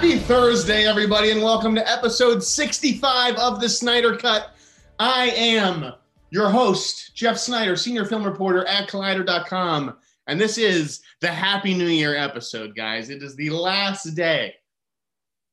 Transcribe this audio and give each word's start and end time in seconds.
Happy 0.00 0.16
Thursday, 0.16 0.86
everybody, 0.86 1.30
and 1.30 1.42
welcome 1.42 1.74
to 1.74 1.86
episode 1.86 2.42
65 2.42 3.34
of 3.34 3.60
the 3.60 3.68
Sneider 3.68 4.16
Cut. 4.16 4.54
I 4.98 5.26
am 5.26 5.92
your 6.30 6.48
host, 6.48 7.14
Jeff 7.14 7.36
Sneider, 7.36 7.76
senior 7.76 8.06
film 8.06 8.24
reporter 8.24 8.64
at 8.64 8.88
Collider.com. 8.88 9.98
And 10.26 10.40
this 10.40 10.56
is 10.56 11.02
the 11.20 11.28
Happy 11.28 11.74
New 11.74 11.88
Year 11.88 12.16
episode, 12.16 12.74
guys. 12.74 13.10
It 13.10 13.22
is 13.22 13.36
the 13.36 13.50
last 13.50 14.14
day 14.14 14.54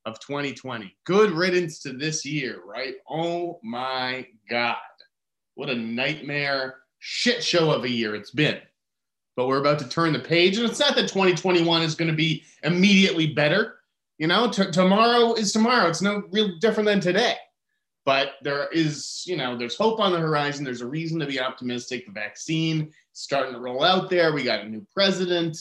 of 0.05 0.17
2020. 0.21 0.95
Good 1.03 1.31
riddance 1.31 1.79
to 1.79 1.91
this 1.91 2.23
year, 2.23 2.61
right? 2.65 2.95
Oh 3.09 3.59
my 3.63 4.25
God. 4.49 4.77
What 5.55 5.69
a 5.69 5.75
nightmare 5.75 6.77
shit 6.99 7.43
show 7.43 7.69
of 7.69 7.83
a 7.83 7.89
year 7.89 8.15
it's 8.15 8.31
been. 8.31 8.59
But 9.35 9.47
we're 9.47 9.59
about 9.59 9.79
to 9.79 9.89
turn 9.89 10.13
the 10.13 10.19
page. 10.19 10.57
And 10.57 10.69
it's 10.69 10.79
not 10.79 10.95
that 10.95 11.09
2021 11.09 11.81
is 11.81 11.95
going 11.95 12.09
to 12.09 12.15
be 12.15 12.45
immediately 12.63 13.33
better. 13.33 13.76
You 14.17 14.27
know, 14.27 14.49
t- 14.49 14.71
tomorrow 14.71 15.33
is 15.33 15.51
tomorrow. 15.51 15.89
It's 15.89 16.01
no 16.01 16.23
real 16.31 16.57
different 16.59 16.87
than 16.87 16.99
today. 16.99 17.35
But 18.05 18.35
there 18.41 18.69
is, 18.71 19.23
you 19.27 19.35
know, 19.35 19.57
there's 19.57 19.75
hope 19.75 19.99
on 19.99 20.13
the 20.13 20.19
horizon. 20.19 20.63
There's 20.63 20.81
a 20.81 20.87
reason 20.87 21.19
to 21.19 21.25
be 21.25 21.39
optimistic. 21.39 22.05
The 22.05 22.13
vaccine 22.13 22.83
is 22.83 22.93
starting 23.11 23.53
to 23.53 23.59
roll 23.59 23.83
out 23.83 24.09
there. 24.09 24.33
We 24.33 24.43
got 24.43 24.61
a 24.61 24.69
new 24.69 24.85
president. 24.93 25.57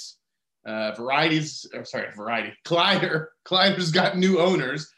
Uh, 0.64 0.92
varieties, 0.96 1.64
or 1.74 1.84
sorry, 1.84 2.08
variety. 2.16 2.52
Collider, 2.64 3.28
Collider's 3.46 3.92
got 3.92 4.18
new 4.18 4.40
owners. 4.40 4.92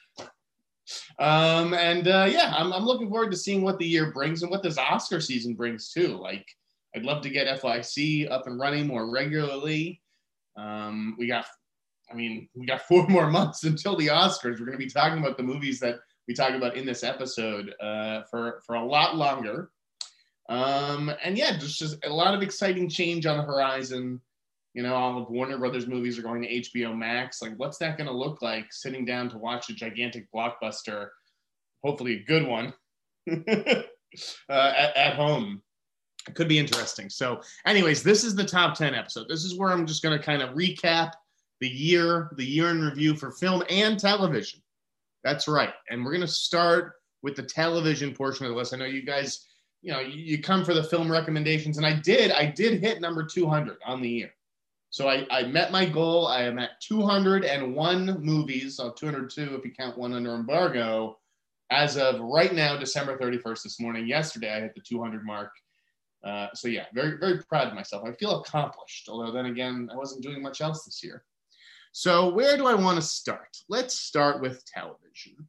Um, 1.18 1.74
and 1.74 2.08
uh, 2.08 2.26
yeah, 2.30 2.54
I'm, 2.56 2.72
I'm 2.72 2.84
looking 2.84 3.10
forward 3.10 3.30
to 3.32 3.36
seeing 3.36 3.62
what 3.62 3.78
the 3.78 3.86
year 3.86 4.10
brings 4.12 4.42
and 4.42 4.50
what 4.50 4.62
this 4.62 4.78
Oscar 4.78 5.20
season 5.20 5.54
brings 5.54 5.90
too. 5.90 6.16
Like, 6.16 6.46
I'd 6.94 7.04
love 7.04 7.22
to 7.22 7.30
get 7.30 7.60
FYC 7.60 8.30
up 8.30 8.46
and 8.46 8.58
running 8.58 8.86
more 8.86 9.10
regularly. 9.10 10.00
Um, 10.56 11.16
we 11.18 11.26
got 11.26 11.46
I 12.10 12.14
mean, 12.14 12.48
we 12.54 12.66
got 12.66 12.82
four 12.82 13.06
more 13.08 13.28
months 13.30 13.64
until 13.64 13.96
the 13.96 14.08
Oscars. 14.08 14.58
We're 14.58 14.66
going 14.66 14.72
to 14.72 14.84
be 14.84 14.90
talking 14.90 15.18
about 15.18 15.36
the 15.36 15.42
movies 15.42 15.80
that 15.80 15.96
we 16.26 16.34
talk 16.34 16.52
about 16.52 16.76
in 16.76 16.84
this 16.84 17.02
episode 17.02 17.74
uh, 17.80 18.22
for 18.30 18.60
for 18.66 18.76
a 18.76 18.84
lot 18.84 19.16
longer. 19.16 19.70
Um, 20.48 21.12
and 21.22 21.36
yeah, 21.36 21.56
just 21.56 21.78
just 21.78 22.04
a 22.04 22.10
lot 22.10 22.34
of 22.34 22.42
exciting 22.42 22.88
change 22.88 23.26
on 23.26 23.38
the 23.38 23.42
horizon. 23.42 24.20
You 24.74 24.82
know, 24.82 24.94
all 24.94 25.20
of 25.20 25.30
Warner 25.30 25.58
Brothers 25.58 25.86
movies 25.86 26.18
are 26.18 26.22
going 26.22 26.42
to 26.42 26.48
HBO 26.48 26.96
Max. 26.96 27.42
Like, 27.42 27.54
what's 27.56 27.78
that 27.78 27.96
going 27.96 28.06
to 28.06 28.16
look 28.16 28.42
like? 28.42 28.72
Sitting 28.72 29.04
down 29.04 29.28
to 29.30 29.38
watch 29.38 29.70
a 29.70 29.74
gigantic 29.74 30.30
blockbuster, 30.32 31.08
hopefully 31.82 32.16
a 32.16 32.24
good 32.24 32.46
one, 32.46 32.72
uh, 33.30 33.82
at, 34.48 34.96
at 34.96 35.14
home. 35.16 35.62
It 36.28 36.34
could 36.34 36.48
be 36.48 36.58
interesting. 36.58 37.08
So, 37.08 37.40
anyways, 37.66 38.02
this 38.02 38.22
is 38.22 38.34
the 38.34 38.44
top 38.44 38.76
10 38.76 38.94
episode. 38.94 39.26
This 39.28 39.44
is 39.44 39.56
where 39.56 39.70
I'm 39.70 39.86
just 39.86 40.02
going 40.02 40.16
to 40.16 40.24
kind 40.24 40.42
of 40.42 40.50
recap 40.50 41.12
the 41.60 41.68
year, 41.68 42.30
the 42.36 42.44
year 42.44 42.68
in 42.70 42.82
review 42.82 43.16
for 43.16 43.30
film 43.30 43.62
and 43.68 43.98
television. 43.98 44.60
That's 45.24 45.48
right. 45.48 45.74
And 45.90 46.04
we're 46.04 46.12
going 46.12 46.20
to 46.20 46.28
start 46.28 46.94
with 47.22 47.36
the 47.36 47.42
television 47.42 48.14
portion 48.14 48.46
of 48.46 48.52
the 48.52 48.56
list. 48.56 48.72
I 48.72 48.76
know 48.76 48.84
you 48.84 49.02
guys, 49.02 49.46
you 49.82 49.92
know, 49.92 50.00
you 50.00 50.40
come 50.40 50.64
for 50.64 50.74
the 50.74 50.84
film 50.84 51.10
recommendations, 51.10 51.76
and 51.76 51.86
I 51.86 51.94
did, 51.94 52.30
I 52.32 52.46
did 52.46 52.80
hit 52.80 53.00
number 53.00 53.24
200 53.24 53.78
on 53.84 54.00
the 54.00 54.08
year. 54.08 54.30
So 54.90 55.08
I, 55.08 55.26
I 55.30 55.42
met 55.42 55.70
my 55.70 55.84
goal. 55.84 56.26
I 56.26 56.42
am 56.42 56.58
at 56.58 56.80
201 56.80 58.24
movies, 58.24 58.76
so 58.76 58.90
202 58.90 59.54
if 59.54 59.64
you 59.64 59.72
count 59.72 59.98
one 59.98 60.14
under 60.14 60.34
embargo, 60.34 61.18
as 61.70 61.98
of 61.98 62.20
right 62.20 62.54
now, 62.54 62.78
December 62.78 63.18
31st 63.18 63.62
this 63.62 63.80
morning. 63.80 64.06
Yesterday, 64.06 64.54
I 64.54 64.60
hit 64.60 64.74
the 64.74 64.80
200 64.80 65.24
mark. 65.24 65.50
Uh, 66.24 66.48
so 66.54 66.68
yeah, 66.68 66.86
very, 66.94 67.18
very 67.18 67.42
proud 67.44 67.68
of 67.68 67.74
myself. 67.74 68.04
I 68.06 68.12
feel 68.12 68.40
accomplished, 68.40 69.08
although 69.08 69.30
then 69.30 69.46
again, 69.46 69.88
I 69.92 69.96
wasn't 69.96 70.22
doing 70.22 70.42
much 70.42 70.60
else 70.60 70.84
this 70.84 71.04
year. 71.04 71.24
So, 71.92 72.28
where 72.28 72.56
do 72.56 72.66
I 72.66 72.74
want 72.74 72.96
to 72.96 73.02
start? 73.02 73.56
Let's 73.68 73.94
start 73.94 74.40
with 74.40 74.64
television. 74.66 75.48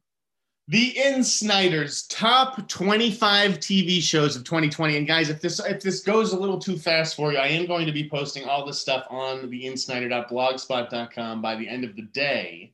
The 0.70 0.94
InSneiders 0.94 2.06
top 2.08 2.68
25 2.68 3.58
TV 3.58 4.00
shows 4.00 4.36
of 4.36 4.44
2020. 4.44 4.98
And 4.98 5.06
guys, 5.06 5.28
if 5.28 5.40
this 5.40 5.58
if 5.58 5.82
this 5.82 6.00
goes 6.00 6.32
a 6.32 6.38
little 6.38 6.60
too 6.60 6.78
fast 6.78 7.16
for 7.16 7.32
you, 7.32 7.38
I 7.38 7.48
am 7.48 7.66
going 7.66 7.86
to 7.86 7.92
be 7.92 8.08
posting 8.08 8.44
all 8.44 8.64
this 8.64 8.80
stuff 8.80 9.04
on 9.10 9.50
the 9.50 9.64
insneider.blogspot.com 9.64 11.42
by 11.42 11.56
the 11.56 11.68
end 11.68 11.84
of 11.84 11.96
the 11.96 12.02
day. 12.02 12.72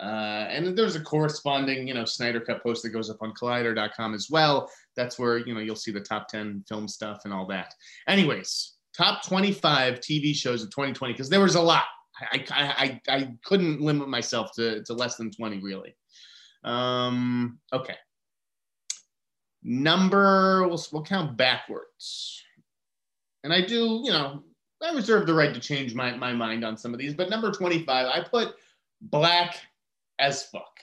Uh, 0.00 0.46
and 0.48 0.76
there's 0.76 0.96
a 0.96 1.00
corresponding, 1.00 1.86
you 1.86 1.94
know, 1.94 2.04
Sneider 2.04 2.40
Cut 2.40 2.62
post 2.62 2.82
that 2.82 2.90
goes 2.90 3.10
up 3.10 3.18
on 3.20 3.32
Collider.com 3.34 4.14
as 4.14 4.28
well. 4.30 4.70
That's 4.96 5.16
where 5.16 5.38
you 5.38 5.54
know 5.54 5.60
you'll 5.60 5.76
see 5.76 5.92
the 5.92 6.00
top 6.00 6.26
10 6.28 6.64
film 6.68 6.88
stuff 6.88 7.22
and 7.24 7.32
all 7.32 7.46
that. 7.46 7.72
Anyways, 8.08 8.74
top 8.96 9.24
25 9.24 10.00
TV 10.00 10.34
shows 10.34 10.62
of 10.62 10.70
2020 10.70 11.14
because 11.14 11.28
there 11.28 11.40
was 11.40 11.54
a 11.54 11.62
lot. 11.62 11.84
I, 12.20 12.44
I, 12.50 13.00
I, 13.08 13.34
couldn't 13.44 13.80
limit 13.80 14.08
myself 14.08 14.52
to, 14.54 14.82
to 14.84 14.92
less 14.92 15.16
than 15.16 15.30
20 15.30 15.58
really. 15.60 15.94
Um, 16.64 17.58
okay. 17.72 17.96
Number, 19.62 20.66
we'll, 20.66 20.84
we'll 20.92 21.04
count 21.04 21.36
backwards. 21.36 22.42
And 23.44 23.52
I 23.52 23.60
do, 23.60 24.02
you 24.04 24.10
know, 24.10 24.42
I 24.82 24.94
reserve 24.94 25.26
the 25.26 25.34
right 25.34 25.54
to 25.54 25.60
change 25.60 25.94
my, 25.94 26.14
my 26.16 26.32
mind 26.32 26.64
on 26.64 26.76
some 26.76 26.92
of 26.92 26.98
these, 26.98 27.14
but 27.14 27.30
number 27.30 27.50
25, 27.50 28.06
I 28.06 28.26
put 28.28 28.54
black 29.00 29.56
as 30.18 30.44
fuck. 30.44 30.78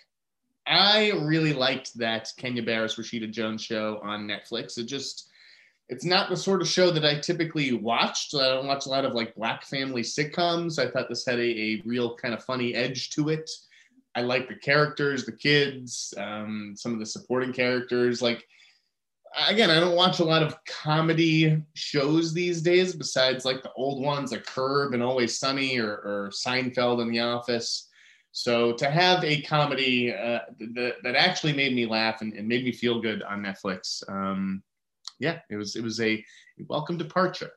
I 0.68 1.12
really 1.24 1.53
liked 1.53 1.97
that 1.97 2.31
Kenya 2.38 2.63
Barris 2.63 2.95
Rashida 2.95 3.31
Jones 3.31 3.63
show 3.63 4.00
on 4.03 4.28
Netflix. 4.28 4.78
It 4.78 4.85
just, 4.85 5.29
it's 5.88 6.06
not 6.06 6.29
the 6.29 6.38
sort 6.38 6.62
of 6.62 6.68
show 6.68 6.90
that 6.91 7.06
I 7.06 7.19
typically 7.19 7.73
watched. 7.73 8.34
I 8.34 8.56
don't 8.56 8.68
watch 8.68 8.85
a 8.85 8.90
lot 8.90 9.06
of 9.06 9.13
like 9.13 9.35
black 9.35 9.63
family 9.63 10.01
sitcoms. 10.01 10.79
I 10.79 10.90
thought 10.90 11.09
this 11.09 11.25
had 11.25 11.40
a, 11.40 11.41
a 11.41 11.81
real 11.85 12.16
kind 12.16 12.34
of 12.34 12.44
funny 12.44 12.73
edge 12.73 13.12
to 13.12 13.29
it. 13.29 13.50
I 14.16 14.22
like 14.22 14.47
the 14.47 14.56
characters, 14.56 15.25
the 15.25 15.31
kids, 15.31 16.13
um, 16.18 16.74
some 16.75 16.94
of 16.94 17.00
the 17.00 17.06
supporting 17.06 17.53
characters. 17.53 18.22
Like, 18.22 18.47
again, 19.47 19.69
I 19.69 19.79
don't 19.79 19.95
watch 19.95 20.19
a 20.19 20.24
lot 20.24 20.41
of 20.41 20.56
comedy 20.66 21.62
shows 21.75 22.34
these 22.34 22.62
days 22.62 22.95
besides 22.95 23.45
like 23.45 23.62
the 23.62 23.74
old 23.74 24.01
ones 24.01 24.31
like 24.31 24.45
Curb 24.45 24.94
and 24.94 25.03
Always 25.03 25.38
Sunny 25.38 25.78
or, 25.79 25.91
or 25.91 26.31
Seinfeld 26.34 27.01
and 27.01 27.13
The 27.13 27.19
Office. 27.19 27.90
So 28.31 28.74
to 28.74 28.90
have 28.90 29.24
a 29.24 29.41
comedy 29.44 30.13
uh, 30.13 30.40
that, 30.59 30.95
that 31.03 31.16
actually 31.16 31.53
made 31.53 31.75
me 31.75 31.85
laugh 31.85 32.22
and, 32.22 32.34
and, 32.34 32.47
made 32.47 32.66
me 32.66 32.72
feel 32.72 33.01
good 33.01 33.24
on 33.24 33.44
Netflix, 33.44 34.03
um, 34.09 34.62
yeah, 35.19 35.39
it 35.49 35.55
was 35.55 35.75
it 35.75 35.83
was 35.83 35.99
a 35.99 36.23
welcome 36.67 36.97
departure. 36.97 37.51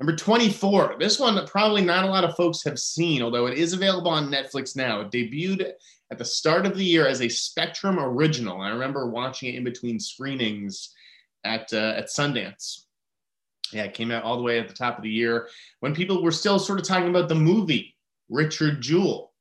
Number 0.00 0.16
24. 0.16 0.96
This 0.98 1.20
one 1.20 1.46
probably 1.46 1.82
not 1.82 2.04
a 2.04 2.08
lot 2.08 2.24
of 2.24 2.34
folks 2.34 2.64
have 2.64 2.78
seen, 2.78 3.22
although 3.22 3.46
it 3.46 3.56
is 3.56 3.72
available 3.72 4.10
on 4.10 4.30
Netflix 4.30 4.74
now. 4.74 5.00
It 5.00 5.10
debuted 5.10 5.72
at 6.10 6.18
the 6.18 6.24
start 6.24 6.66
of 6.66 6.76
the 6.76 6.84
year 6.84 7.06
as 7.06 7.20
a 7.20 7.28
Spectrum 7.28 7.98
original. 7.98 8.60
I 8.60 8.70
remember 8.70 9.08
watching 9.08 9.54
it 9.54 9.56
in 9.56 9.64
between 9.64 10.00
screenings 10.00 10.92
at 11.44 11.72
uh, 11.72 11.94
at 11.96 12.08
Sundance. 12.08 12.84
Yeah, 13.72 13.84
it 13.84 13.94
came 13.94 14.10
out 14.10 14.24
all 14.24 14.36
the 14.36 14.42
way 14.42 14.58
at 14.58 14.66
the 14.66 14.74
top 14.74 14.96
of 14.96 15.04
the 15.04 15.10
year 15.10 15.48
when 15.78 15.94
people 15.94 16.22
were 16.22 16.32
still 16.32 16.58
sort 16.58 16.80
of 16.80 16.86
talking 16.86 17.08
about 17.08 17.28
the 17.28 17.36
movie 17.36 17.96
Richard 18.28 18.80
Jewell. 18.80 19.32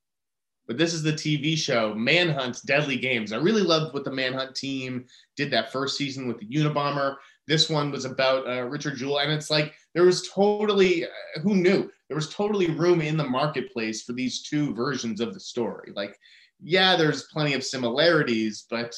But 0.68 0.78
this 0.78 0.94
is 0.94 1.02
the 1.02 1.14
TV 1.14 1.58
show 1.58 1.96
Manhunt 1.96 2.64
Deadly 2.68 2.98
Games. 2.98 3.34
I 3.34 3.38
really 3.38 3.64
loved 3.64 3.94
what 3.96 4.04
the 4.04 4.12
Manhunt 4.12 4.56
team 4.56 5.06
did 5.36 5.50
that 5.50 5.72
first 5.72 5.98
season 5.98 6.28
with 6.28 6.38
the 6.38 6.46
Unabomber. 6.46 7.16
This 7.50 7.68
one 7.68 7.90
was 7.90 8.06
about 8.06 8.48
uh, 8.48 8.62
Richard 8.66 8.98
Jewell, 8.98 9.22
and 9.22 9.32
it's 9.32 9.50
like 9.50 9.74
there 9.96 10.06
was 10.06 10.30
totally 10.30 11.06
uh, 11.06 11.40
who 11.42 11.56
knew 11.56 11.90
there 12.08 12.16
was 12.16 12.32
totally 12.32 12.70
room 12.70 13.02
in 13.02 13.18
the 13.18 13.24
marketplace 13.24 14.04
for 14.04 14.14
these 14.14 14.44
two 14.44 14.76
versions 14.76 15.20
of 15.20 15.34
the 15.34 15.40
story. 15.40 15.92
Like, 15.96 16.16
yeah, 16.62 16.96
there's 16.96 17.24
plenty 17.34 17.56
of 17.56 17.64
similarities, 17.64 18.68
but 18.70 18.96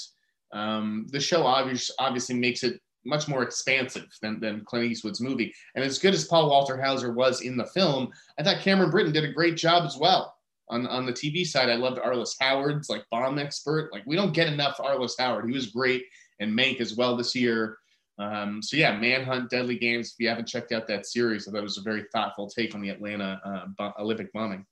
um, 0.52 1.08
the 1.12 1.20
show 1.22 1.44
obviously 1.44 1.96
obviously 1.98 2.36
makes 2.36 2.64
it 2.64 2.82
much 3.06 3.30
more 3.30 3.42
expansive 3.42 4.08
than, 4.22 4.42
than 4.42 4.66
Clint 4.66 4.92
Eastwood's 4.92 5.22
movie. 5.22 5.54
And 5.76 5.86
as 5.86 5.98
good 5.98 6.14
as 6.14 6.26
Paul 6.26 6.50
Walter 6.50 6.80
Hauser 6.80 7.14
was 7.14 7.42
in 7.42 7.56
the 7.56 7.66
film, 7.68 8.12
I 8.38 8.44
thought 8.44 8.60
Cameron 8.60 8.92
Britton 8.92 9.14
did 9.14 9.24
a 9.24 9.32
great 9.32 9.56
job 9.56 9.86
as 9.86 9.98
well. 9.98 10.36
On, 10.70 10.86
on 10.88 11.06
the 11.06 11.14
TV 11.14 11.48
side, 11.48 11.70
I 11.70 11.76
loved 11.76 12.00
Arliss 12.00 12.36
Howard's 12.40 12.90
like 12.90 13.06
bomb 13.10 13.40
expert. 13.40 13.92
Like 13.94 14.04
we 14.06 14.18
don't 14.18 14.34
get 14.34 14.52
enough 14.52 14.78
Arliss 14.78 15.14
Howard. 15.20 15.48
He 15.48 15.54
was 15.54 15.68
great 15.68 16.04
and 16.42 16.52
Mank 16.52 16.82
as 16.82 16.98
well 16.98 17.16
this 17.16 17.34
year. 17.34 17.78
Um, 18.20 18.62
so 18.62 18.78
yeah, 18.78 18.98
Manhunt, 18.98 19.50
Deadly 19.50 19.78
Games. 19.78 20.10
If 20.10 20.16
you 20.20 20.30
haven't 20.30 20.48
checked 20.48 20.72
out 20.72 20.88
that 20.88 21.06
series, 21.06 21.48
I 21.48 21.52
thought 21.52 21.60
it 21.60 21.64
was 21.64 21.78
a 21.78 21.82
very 21.82 22.06
thoughtful 22.14 22.48
take 22.50 22.76
on 22.76 22.82
the 22.82 22.90
Atlanta 22.90 23.66
uh, 23.80 23.92
Olympic 24.00 24.32
bombing. 24.34 24.66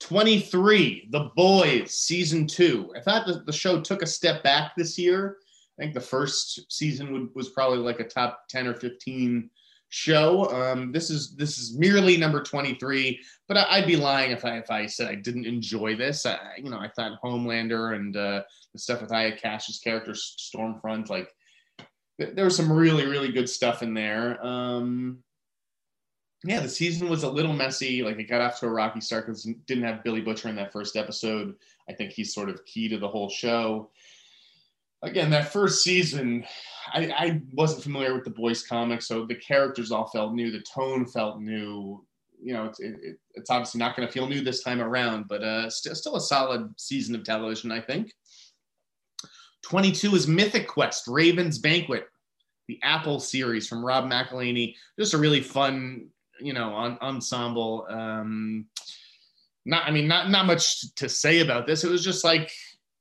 23, 0.00 1.08
The 1.10 1.30
Boys, 1.36 1.92
season 1.92 2.46
two. 2.46 2.92
I 2.96 3.00
thought 3.00 3.26
the, 3.26 3.42
the 3.46 3.52
show 3.52 3.80
took 3.80 4.02
a 4.02 4.06
step 4.06 4.42
back 4.42 4.72
this 4.76 4.98
year. 4.98 5.36
I 5.78 5.82
think 5.82 5.94
the 5.94 6.00
first 6.00 6.72
season 6.72 7.12
would, 7.12 7.34
was 7.34 7.50
probably 7.50 7.78
like 7.78 8.00
a 8.00 8.04
top 8.04 8.44
10 8.48 8.66
or 8.66 8.74
15 8.74 9.50
show. 9.90 10.46
Um, 10.50 10.92
this 10.92 11.10
is 11.10 11.36
this 11.36 11.58
is 11.58 11.76
merely 11.76 12.16
number 12.16 12.42
23, 12.42 13.20
but 13.46 13.56
I, 13.56 13.80
would 13.80 13.86
be 13.86 13.96
lying 13.96 14.30
if 14.30 14.44
I 14.44 14.58
if 14.58 14.70
I 14.70 14.86
said 14.86 15.08
I 15.08 15.16
didn't 15.16 15.46
enjoy 15.46 15.96
this. 15.96 16.24
I, 16.24 16.38
you 16.56 16.70
know, 16.70 16.78
I 16.78 16.88
thought 16.88 17.20
Homelander 17.22 17.94
and 17.94 18.16
uh, 18.16 18.42
the 18.72 18.78
stuff 18.78 19.02
with 19.02 19.12
Aya 19.12 19.36
Cash's 19.36 19.78
character 19.78 20.12
Stormfront, 20.12 21.10
like 21.10 21.34
there 22.20 22.44
was 22.44 22.56
some 22.56 22.72
really 22.72 23.06
really 23.06 23.32
good 23.32 23.48
stuff 23.48 23.82
in 23.82 23.94
there. 23.94 24.44
Um, 24.44 25.22
yeah, 26.44 26.60
the 26.60 26.68
season 26.68 27.08
was 27.10 27.22
a 27.22 27.30
little 27.30 27.52
messy. 27.52 28.02
Like 28.02 28.18
it 28.18 28.24
got 28.24 28.40
off 28.40 28.60
to 28.60 28.66
a 28.66 28.70
rocky 28.70 29.00
start 29.00 29.26
because 29.26 29.44
didn't 29.66 29.84
have 29.84 30.04
Billy 30.04 30.20
Butcher 30.20 30.48
in 30.48 30.56
that 30.56 30.72
first 30.72 30.96
episode. 30.96 31.54
I 31.88 31.92
think 31.92 32.12
he's 32.12 32.34
sort 32.34 32.48
of 32.48 32.64
key 32.64 32.88
to 32.88 32.98
the 32.98 33.08
whole 33.08 33.28
show. 33.28 33.90
Again, 35.02 35.30
that 35.30 35.52
first 35.52 35.82
season, 35.82 36.44
I, 36.92 37.10
I 37.10 37.42
wasn't 37.54 37.82
familiar 37.82 38.14
with 38.14 38.24
the 38.24 38.30
boys 38.30 38.62
comics, 38.62 39.06
so 39.06 39.24
the 39.24 39.34
characters 39.34 39.90
all 39.90 40.08
felt 40.08 40.34
new. 40.34 40.50
The 40.50 40.60
tone 40.60 41.06
felt 41.06 41.40
new. 41.40 42.04
You 42.42 42.54
know, 42.54 42.64
it's, 42.66 42.80
it, 42.80 43.18
it's 43.34 43.50
obviously 43.50 43.78
not 43.78 43.96
going 43.96 44.06
to 44.08 44.12
feel 44.12 44.26
new 44.26 44.42
this 44.42 44.62
time 44.62 44.80
around, 44.80 45.26
but 45.28 45.42
uh, 45.42 45.68
st- 45.68 45.96
still 45.96 46.16
a 46.16 46.20
solid 46.20 46.72
season 46.78 47.14
of 47.14 47.24
television, 47.24 47.70
I 47.70 47.80
think. 47.80 48.12
22 49.62 50.14
is 50.14 50.26
Mythic 50.26 50.66
Quest, 50.66 51.04
Raven's 51.06 51.58
Banquet, 51.58 52.06
the 52.70 52.78
Apple 52.84 53.18
series 53.18 53.66
from 53.66 53.84
Rob 53.84 54.04
McElhenney. 54.04 54.76
Just 54.96 55.12
a 55.12 55.18
really 55.18 55.40
fun, 55.40 56.06
you 56.38 56.52
know, 56.52 56.72
on, 56.72 56.96
ensemble. 57.02 57.84
Um, 57.90 58.66
not, 59.64 59.88
I 59.88 59.90
mean, 59.90 60.06
not 60.06 60.30
not 60.30 60.46
much 60.46 60.94
to 60.94 61.08
say 61.08 61.40
about 61.40 61.66
this. 61.66 61.82
It 61.82 61.90
was 61.90 62.04
just 62.04 62.22
like, 62.22 62.52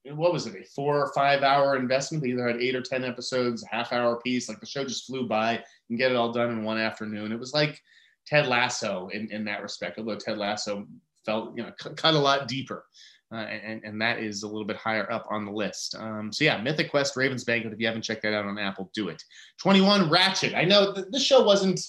what 0.06 0.33
was 0.33 0.48
it, 0.48 0.56
a 0.56 0.66
four 0.75 1.00
or 1.00 1.13
five 1.13 1.44
hour 1.44 1.75
investment? 1.75 2.24
They 2.24 2.31
either 2.31 2.48
had 2.48 2.60
eight 2.62 2.75
or 2.75 2.81
ten 2.81 3.04
episodes, 3.04 3.63
half 3.69 3.94
hour 3.94 4.19
piece. 4.21 4.50
Like 4.50 4.60
the 4.60 4.66
show 4.66 4.83
just 4.83 5.06
flew 5.06 5.27
by 5.27 5.63
and 5.89 6.00
get 6.00 6.12
it 6.12 6.18
all 6.18 6.33
done 6.33 6.50
in 6.50 6.63
one 6.63 6.80
afternoon. 6.80 7.31
It 7.31 7.39
was 7.39 7.54
like 7.54 7.80
Ted 8.25 8.48
Lasso 8.48 9.10
in 9.10 9.31
in 9.31 9.45
that 9.45 9.62
respect, 9.62 10.00
although 10.00 10.15
Ted 10.15 10.39
Lasso 10.39 10.88
felt 11.27 11.56
you 11.56 11.62
know 11.62 11.72
cut 11.77 12.15
a 12.15 12.19
lot 12.19 12.48
deeper. 12.48 12.86
Uh, 13.31 13.36
and, 13.36 13.84
and 13.84 14.02
that 14.02 14.20
is 14.20 14.42
a 14.42 14.48
little 14.48 14.66
bit 14.66 14.76
higher 14.76 15.12
up 15.12 15.28
on 15.30 15.46
the 15.46 15.52
list. 15.52 15.96
Um, 15.96 16.34
so 16.34 16.44
yeah, 16.44 16.60
Mythic 16.60 16.90
Quest, 16.90 17.16
Raven's 17.16 17.44
Banquet. 17.44 17.72
If 17.72 17.80
you 17.80 17.86
haven't 17.86 18.02
checked 18.02 18.24
that 18.24 18.34
out 18.34 18.46
on 18.46 18.58
Apple, 18.58 18.90
do 18.94 19.10
it. 19.10 19.24
21, 19.62 20.10
Ratched. 20.10 20.56
I 20.56 20.64
know 20.64 20.94
th- 20.94 21.08
this 21.12 21.24
show 21.24 21.44
wasn't 21.44 21.80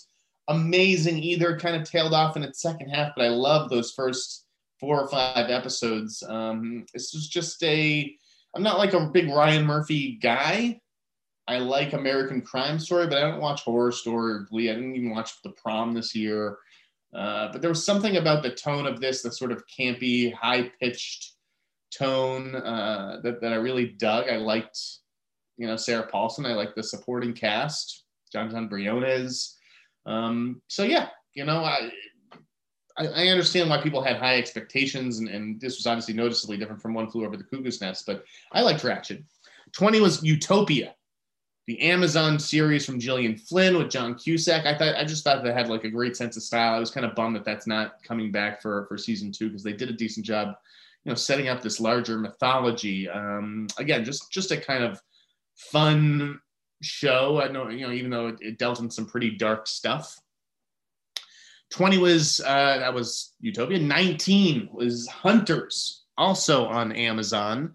amazing 0.49 1.19
either, 1.23 1.59
kind 1.59 1.81
of 1.81 1.89
tailed 1.89 2.13
off 2.13 2.37
in 2.37 2.43
its 2.43 2.61
second 2.61 2.91
half, 2.91 3.13
but 3.17 3.25
I 3.25 3.29
love 3.29 3.71
those 3.71 3.93
first 3.93 4.45
four 4.79 5.01
or 5.01 5.09
five 5.09 5.49
episodes. 5.49 6.23
Um, 6.29 6.85
this 6.93 7.15
was 7.15 7.29
just 7.29 7.63
a, 7.63 8.15
I'm 8.55 8.63
not 8.63 8.79
like 8.79 8.93
a 8.93 9.07
big 9.07 9.31
Ryan 9.31 9.65
Murphy 9.65 10.19
guy. 10.21 10.81
I 11.49 11.59
like 11.59 11.95
American 11.95 12.43
Crime 12.43 12.79
Story, 12.79 13.07
but 13.07 13.19
I 13.19 13.23
don't 13.23 13.41
watch 13.41 13.63
Horror 13.63 13.93
Story 13.93 14.33
or 14.35 14.47
Glee. 14.51 14.71
I 14.71 14.75
didn't 14.75 14.95
even 14.95 15.11
watch 15.11 15.43
The 15.43 15.51
Prom 15.51 15.95
this 15.95 16.15
year. 16.15 16.59
Uh, 17.15 17.51
but 17.51 17.61
there 17.61 17.71
was 17.71 17.85
something 17.85 18.17
about 18.17 18.43
the 18.43 18.51
tone 18.51 18.87
of 18.87 19.01
this, 19.01 19.23
the 19.23 19.33
sort 19.33 19.53
of 19.53 19.65
campy, 19.67 20.33
high 20.33 20.71
pitched 20.81 21.33
tone 21.93 22.55
uh, 22.55 23.21
that, 23.23 23.41
that 23.41 23.53
I 23.53 23.57
really 23.57 23.87
dug. 23.87 24.29
I 24.29 24.37
liked, 24.37 24.79
you 25.57 25.67
know, 25.67 25.77
Sarah 25.77 26.07
Paulson. 26.07 26.47
I 26.47 26.55
liked 26.55 26.77
the 26.77 26.83
supporting 26.83 27.33
cast, 27.33 28.05
Jonathan 28.33 28.69
Briones. 28.69 29.59
Um, 30.07 30.63
so 30.69 30.85
yeah, 30.85 31.09
you 31.35 31.45
know, 31.45 31.65
I, 31.65 31.91
I, 32.97 33.07
I 33.07 33.29
understand 33.29 33.71
why 33.71 33.81
people 33.83 34.03
had 34.03 34.17
high 34.17 34.39
expectations, 34.39 35.19
and, 35.19 35.29
and 35.29 35.61
this 35.61 35.79
was 35.79 35.87
obviously 35.87 36.15
noticeably 36.15 36.59
different 36.59 36.81
from 36.81 36.95
One 36.95 37.11
Flew 37.11 37.27
Over 37.27 37.37
the 37.37 37.45
Cuckoo's 37.45 37.81
Nest. 37.81 38.07
But 38.07 38.25
I 38.53 38.63
liked 38.63 38.83
Ratched. 38.83 39.25
Twenty 39.73 40.01
was 40.01 40.23
Utopia 40.23 40.95
the 41.67 41.81
Amazon 41.81 42.39
series 42.39 42.85
from 42.85 42.99
Gillian 42.99 43.37
Flynn 43.37 43.77
with 43.77 43.91
John 43.91 44.15
Cusack. 44.15 44.67
I 44.67 44.77
thought 44.77 44.97
I 44.97 45.05
just 45.05 45.25
thought 45.25 45.45
they 45.45 45.53
had 45.53 45.69
like 45.69 45.85
a 45.85 45.91
great 45.91 46.17
sense 46.17 46.37
of 46.37 46.43
style. 46.43 46.75
I 46.75 46.81
was 46.81 46.91
kind 46.91 47.07
of 47.07 47.15
bummed 47.15 47.37
that 47.37 47.45
that's 47.45 47.67
not 47.67 48.03
coming 48.03 48.33
back 48.33 48.61
for 48.63 48.87
for 48.87 48.99
season 48.99 49.31
two 49.31 49.49
because 49.49 49.63
they 49.63 49.73
did 49.73 49.91
a 49.91 49.95
decent 49.95 50.27
job, 50.27 50.55
you 51.05 51.11
know, 51.11 51.15
setting 51.15 51.49
up 51.49 51.63
this 51.63 51.81
larger 51.81 52.19
mythology. 52.19 53.09
Um, 53.09 53.69
again, 53.79 54.05
just 54.05 54.33
just 54.33 54.51
a 54.51 54.57
kind 54.57 54.83
of 54.83 55.01
fun 55.55 56.41
show. 56.83 57.41
I 57.41 57.49
know 57.49 57.69
you 57.69 57.87
know 57.87 57.93
even 57.93 58.11
though 58.11 58.29
it, 58.29 58.37
it 58.41 58.59
dealt 58.59 58.81
in 58.81 58.91
some 58.91 59.07
pretty 59.07 59.31
dark 59.31 59.67
stuff. 59.67 60.19
20 61.71 61.99
was 61.99 62.41
uh, 62.41 62.79
that 62.79 62.93
was 62.93 63.35
Utopia. 63.41 63.79
19 63.79 64.71
was 64.73 65.07
Hunters, 65.07 66.05
also 66.19 66.67
on 66.67 66.93
Amazon. 66.93 67.75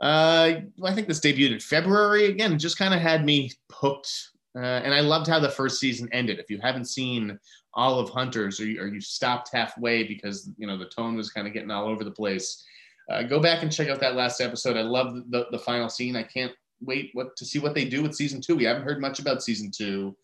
Uh, 0.00 0.60
I 0.84 0.94
think 0.94 1.08
this 1.08 1.20
debuted 1.20 1.52
in 1.52 1.60
February. 1.60 2.26
Again, 2.26 2.58
just 2.58 2.78
kind 2.78 2.94
of 2.94 3.00
had 3.00 3.24
me 3.24 3.50
hooked. 3.72 4.30
Uh, 4.56 4.60
and 4.60 4.94
I 4.94 5.00
loved 5.00 5.26
how 5.26 5.38
the 5.38 5.48
first 5.48 5.80
season 5.80 6.08
ended. 6.12 6.38
If 6.38 6.50
you 6.50 6.58
haven't 6.62 6.86
seen 6.86 7.38
all 7.74 7.98
of 7.98 8.08
Hunters 8.08 8.60
or 8.60 8.66
you, 8.66 8.80
or 8.80 8.86
you 8.86 9.00
stopped 9.00 9.50
halfway 9.52 10.04
because 10.04 10.50
you 10.56 10.66
know 10.66 10.78
the 10.78 10.88
tone 10.88 11.16
was 11.16 11.30
kind 11.30 11.46
of 11.46 11.52
getting 11.52 11.70
all 11.70 11.86
over 11.86 12.02
the 12.02 12.10
place, 12.10 12.64
uh, 13.10 13.22
go 13.22 13.40
back 13.40 13.62
and 13.62 13.72
check 13.72 13.88
out 13.88 14.00
that 14.00 14.14
last 14.14 14.40
episode. 14.40 14.76
I 14.76 14.82
love 14.82 15.14
the, 15.30 15.46
the 15.50 15.58
final 15.58 15.88
scene. 15.88 16.16
I 16.16 16.22
can't 16.22 16.52
wait 16.80 17.10
what 17.12 17.36
to 17.36 17.44
see 17.44 17.58
what 17.58 17.74
they 17.74 17.84
do 17.84 18.02
with 18.02 18.14
season 18.14 18.40
two. 18.40 18.56
We 18.56 18.64
haven't 18.64 18.84
heard 18.84 19.00
much 19.00 19.18
about 19.18 19.42
season 19.42 19.70
two. 19.70 20.16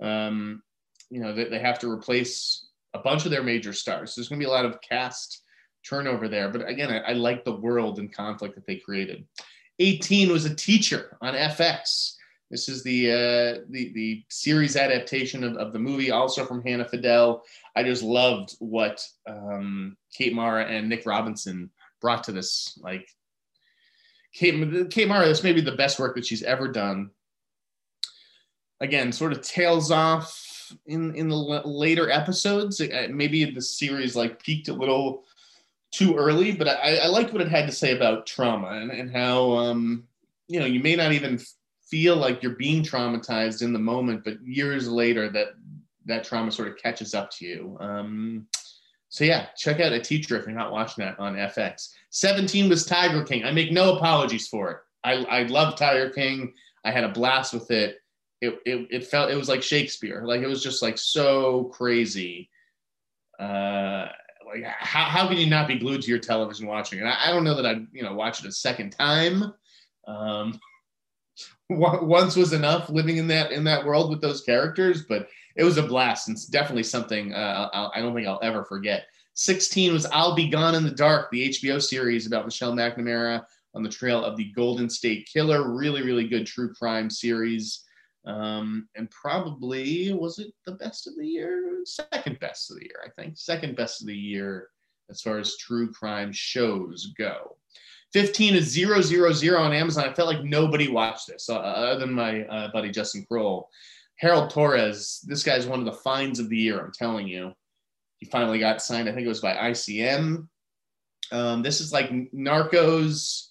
Um, 0.00 0.62
you 1.10 1.20
know, 1.20 1.34
they, 1.34 1.44
they 1.44 1.58
have 1.58 1.78
to 1.80 1.90
replace 1.90 2.66
a 2.94 2.98
bunch 2.98 3.24
of 3.24 3.30
their 3.30 3.42
major 3.42 3.72
stars. 3.72 4.14
There's 4.14 4.28
going 4.28 4.40
to 4.40 4.44
be 4.44 4.50
a 4.50 4.54
lot 4.54 4.64
of 4.64 4.80
cast 4.80 5.41
turnover 5.88 6.28
there. 6.28 6.48
But 6.48 6.68
again, 6.68 6.90
I, 6.90 7.10
I 7.10 7.12
like 7.12 7.44
the 7.44 7.56
world 7.56 7.98
and 7.98 8.12
conflict 8.12 8.54
that 8.54 8.66
they 8.66 8.76
created. 8.76 9.26
18 9.78 10.30
was 10.30 10.44
a 10.44 10.54
teacher 10.54 11.16
on 11.20 11.34
FX. 11.34 12.16
This 12.50 12.68
is 12.68 12.82
the 12.82 13.10
uh, 13.10 13.64
the 13.70 13.92
the 13.94 14.24
series 14.28 14.76
adaptation 14.76 15.42
of, 15.42 15.56
of 15.56 15.72
the 15.72 15.78
movie, 15.78 16.10
also 16.10 16.44
from 16.44 16.62
Hannah 16.62 16.84
Fidel. 16.84 17.44
I 17.74 17.82
just 17.82 18.02
loved 18.02 18.56
what 18.58 19.02
um, 19.26 19.96
Kate 20.14 20.34
Mara 20.34 20.66
and 20.66 20.86
Nick 20.86 21.06
Robinson 21.06 21.70
brought 22.02 22.24
to 22.24 22.32
this. 22.32 22.78
Like 22.82 23.08
Kate, 24.34 24.90
Kate 24.90 25.08
Mara, 25.08 25.26
this 25.26 25.42
may 25.42 25.54
be 25.54 25.62
the 25.62 25.72
best 25.72 25.98
work 25.98 26.14
that 26.14 26.26
she's 26.26 26.42
ever 26.42 26.68
done. 26.68 27.10
Again, 28.80 29.12
sort 29.12 29.32
of 29.32 29.40
tails 29.40 29.90
off 29.90 30.76
in 30.84 31.14
in 31.14 31.30
the 31.30 31.36
later 31.36 32.10
episodes. 32.10 32.82
Maybe 33.08 33.46
the 33.46 33.62
series 33.62 34.14
like 34.14 34.42
peaked 34.42 34.68
a 34.68 34.74
little 34.74 35.24
too 35.92 36.16
early, 36.16 36.52
but 36.52 36.66
I, 36.66 36.96
I 36.96 37.06
liked 37.06 37.32
what 37.32 37.42
it 37.42 37.48
had 37.48 37.66
to 37.66 37.72
say 37.72 37.94
about 37.94 38.26
trauma 38.26 38.68
and, 38.68 38.90
and 38.90 39.10
how, 39.10 39.52
um, 39.52 40.04
you 40.48 40.58
know, 40.58 40.66
you 40.66 40.80
may 40.80 40.96
not 40.96 41.12
even 41.12 41.38
feel 41.86 42.16
like 42.16 42.42
you're 42.42 42.56
being 42.56 42.82
traumatized 42.82 43.60
in 43.62 43.74
the 43.74 43.78
moment, 43.78 44.24
but 44.24 44.42
years 44.42 44.88
later 44.88 45.28
that 45.28 45.48
that 46.06 46.24
trauma 46.24 46.50
sort 46.50 46.68
of 46.68 46.78
catches 46.78 47.14
up 47.14 47.30
to 47.30 47.44
you. 47.44 47.76
Um, 47.78 48.46
so 49.08 49.24
yeah, 49.24 49.48
check 49.56 49.78
out 49.78 49.92
a 49.92 50.00
teacher 50.00 50.36
if 50.38 50.46
you're 50.46 50.56
not 50.56 50.72
watching 50.72 51.04
that 51.04 51.20
on 51.20 51.34
FX. 51.34 51.90
17 52.10 52.68
was 52.68 52.86
Tiger 52.86 53.22
King. 53.22 53.44
I 53.44 53.52
make 53.52 53.70
no 53.70 53.96
apologies 53.96 54.48
for 54.48 54.70
it. 54.70 54.76
I, 55.04 55.12
I 55.24 55.42
love 55.44 55.76
Tiger 55.76 56.08
King. 56.08 56.54
I 56.84 56.90
had 56.90 57.04
a 57.04 57.10
blast 57.10 57.52
with 57.52 57.70
it. 57.70 57.98
It, 58.40 58.58
it, 58.64 58.88
it 58.90 59.06
felt 59.06 59.30
it 59.30 59.36
was 59.36 59.48
like 59.50 59.62
Shakespeare. 59.62 60.22
Like 60.24 60.40
it 60.40 60.48
was 60.48 60.62
just 60.62 60.82
like 60.82 60.96
so 60.96 61.64
crazy. 61.64 62.48
Uh, 63.38 64.08
like 64.52 64.64
how, 64.64 65.04
how 65.04 65.28
can 65.28 65.36
you 65.36 65.46
not 65.46 65.68
be 65.68 65.78
glued 65.78 66.02
to 66.02 66.10
your 66.10 66.18
television 66.18 66.66
watching 66.66 66.98
it? 66.98 67.04
I, 67.04 67.28
I 67.28 67.32
don't 67.32 67.44
know 67.44 67.54
that 67.54 67.66
I'd 67.66 67.86
you 67.92 68.02
know 68.02 68.14
watch 68.14 68.40
it 68.40 68.48
a 68.48 68.52
second 68.52 68.90
time. 68.90 69.52
Um, 70.06 70.60
once 71.70 72.36
was 72.36 72.52
enough 72.52 72.90
living 72.90 73.16
in 73.16 73.26
that 73.28 73.52
in 73.52 73.64
that 73.64 73.84
world 73.84 74.10
with 74.10 74.20
those 74.20 74.42
characters, 74.42 75.04
but 75.08 75.28
it 75.56 75.64
was 75.64 75.78
a 75.78 75.82
blast 75.82 76.28
and 76.28 76.36
it's 76.36 76.46
definitely 76.46 76.82
something 76.82 77.32
uh, 77.34 77.90
I 77.94 78.00
do 78.00 78.06
not 78.06 78.14
think 78.14 78.26
I'll 78.26 78.40
ever 78.42 78.64
forget. 78.64 79.06
16 79.34 79.92
was 79.92 80.06
I'll 80.06 80.34
Be 80.34 80.48
Gone 80.48 80.74
in 80.74 80.84
the 80.84 80.90
Dark, 80.90 81.30
the 81.30 81.48
HBO 81.48 81.80
series 81.82 82.26
about 82.26 82.44
Michelle 82.44 82.74
McNamara 82.74 83.42
on 83.74 83.82
the 83.82 83.88
trail 83.88 84.22
of 84.22 84.36
the 84.36 84.52
Golden 84.52 84.90
State 84.90 85.28
Killer. 85.32 85.72
Really, 85.72 86.02
really 86.02 86.28
good 86.28 86.46
true 86.46 86.72
crime 86.74 87.08
series 87.08 87.84
um, 88.24 88.88
and 88.94 89.10
probably 89.10 90.12
was 90.12 90.38
it 90.38 90.52
the 90.64 90.72
best 90.72 91.06
of 91.06 91.16
the 91.16 91.26
year? 91.26 91.82
Second 91.84 92.38
best 92.40 92.70
of 92.70 92.78
the 92.78 92.84
year, 92.84 93.02
I 93.04 93.10
think. 93.10 93.36
Second 93.36 93.76
best 93.76 94.00
of 94.00 94.06
the 94.06 94.16
year 94.16 94.68
as 95.10 95.20
far 95.20 95.38
as 95.38 95.56
true 95.56 95.92
crime 95.92 96.32
shows 96.32 97.12
go. 97.18 97.56
15 98.12 98.54
is 98.54 98.74
000 98.74 99.56
on 99.56 99.72
Amazon. 99.72 100.08
I 100.08 100.12
felt 100.12 100.28
like 100.28 100.44
nobody 100.44 100.88
watched 100.88 101.28
this 101.28 101.48
uh, 101.48 101.56
other 101.56 102.00
than 102.00 102.12
my 102.12 102.42
uh, 102.44 102.70
buddy 102.72 102.90
Justin 102.90 103.24
Kroll. 103.26 103.68
Harold 104.16 104.50
Torres, 104.50 105.20
this 105.26 105.42
guy's 105.42 105.66
one 105.66 105.80
of 105.80 105.86
the 105.86 105.92
finds 105.92 106.38
of 106.38 106.48
the 106.48 106.56
year, 106.56 106.78
I'm 106.78 106.92
telling 106.92 107.26
you. 107.26 107.52
He 108.18 108.26
finally 108.26 108.60
got 108.60 108.82
signed, 108.82 109.08
I 109.08 109.12
think 109.12 109.24
it 109.24 109.28
was 109.28 109.40
by 109.40 109.54
ICM. 109.54 110.46
Um, 111.32 111.62
this 111.62 111.80
is 111.80 111.92
like 111.92 112.10
Narcos 112.32 113.48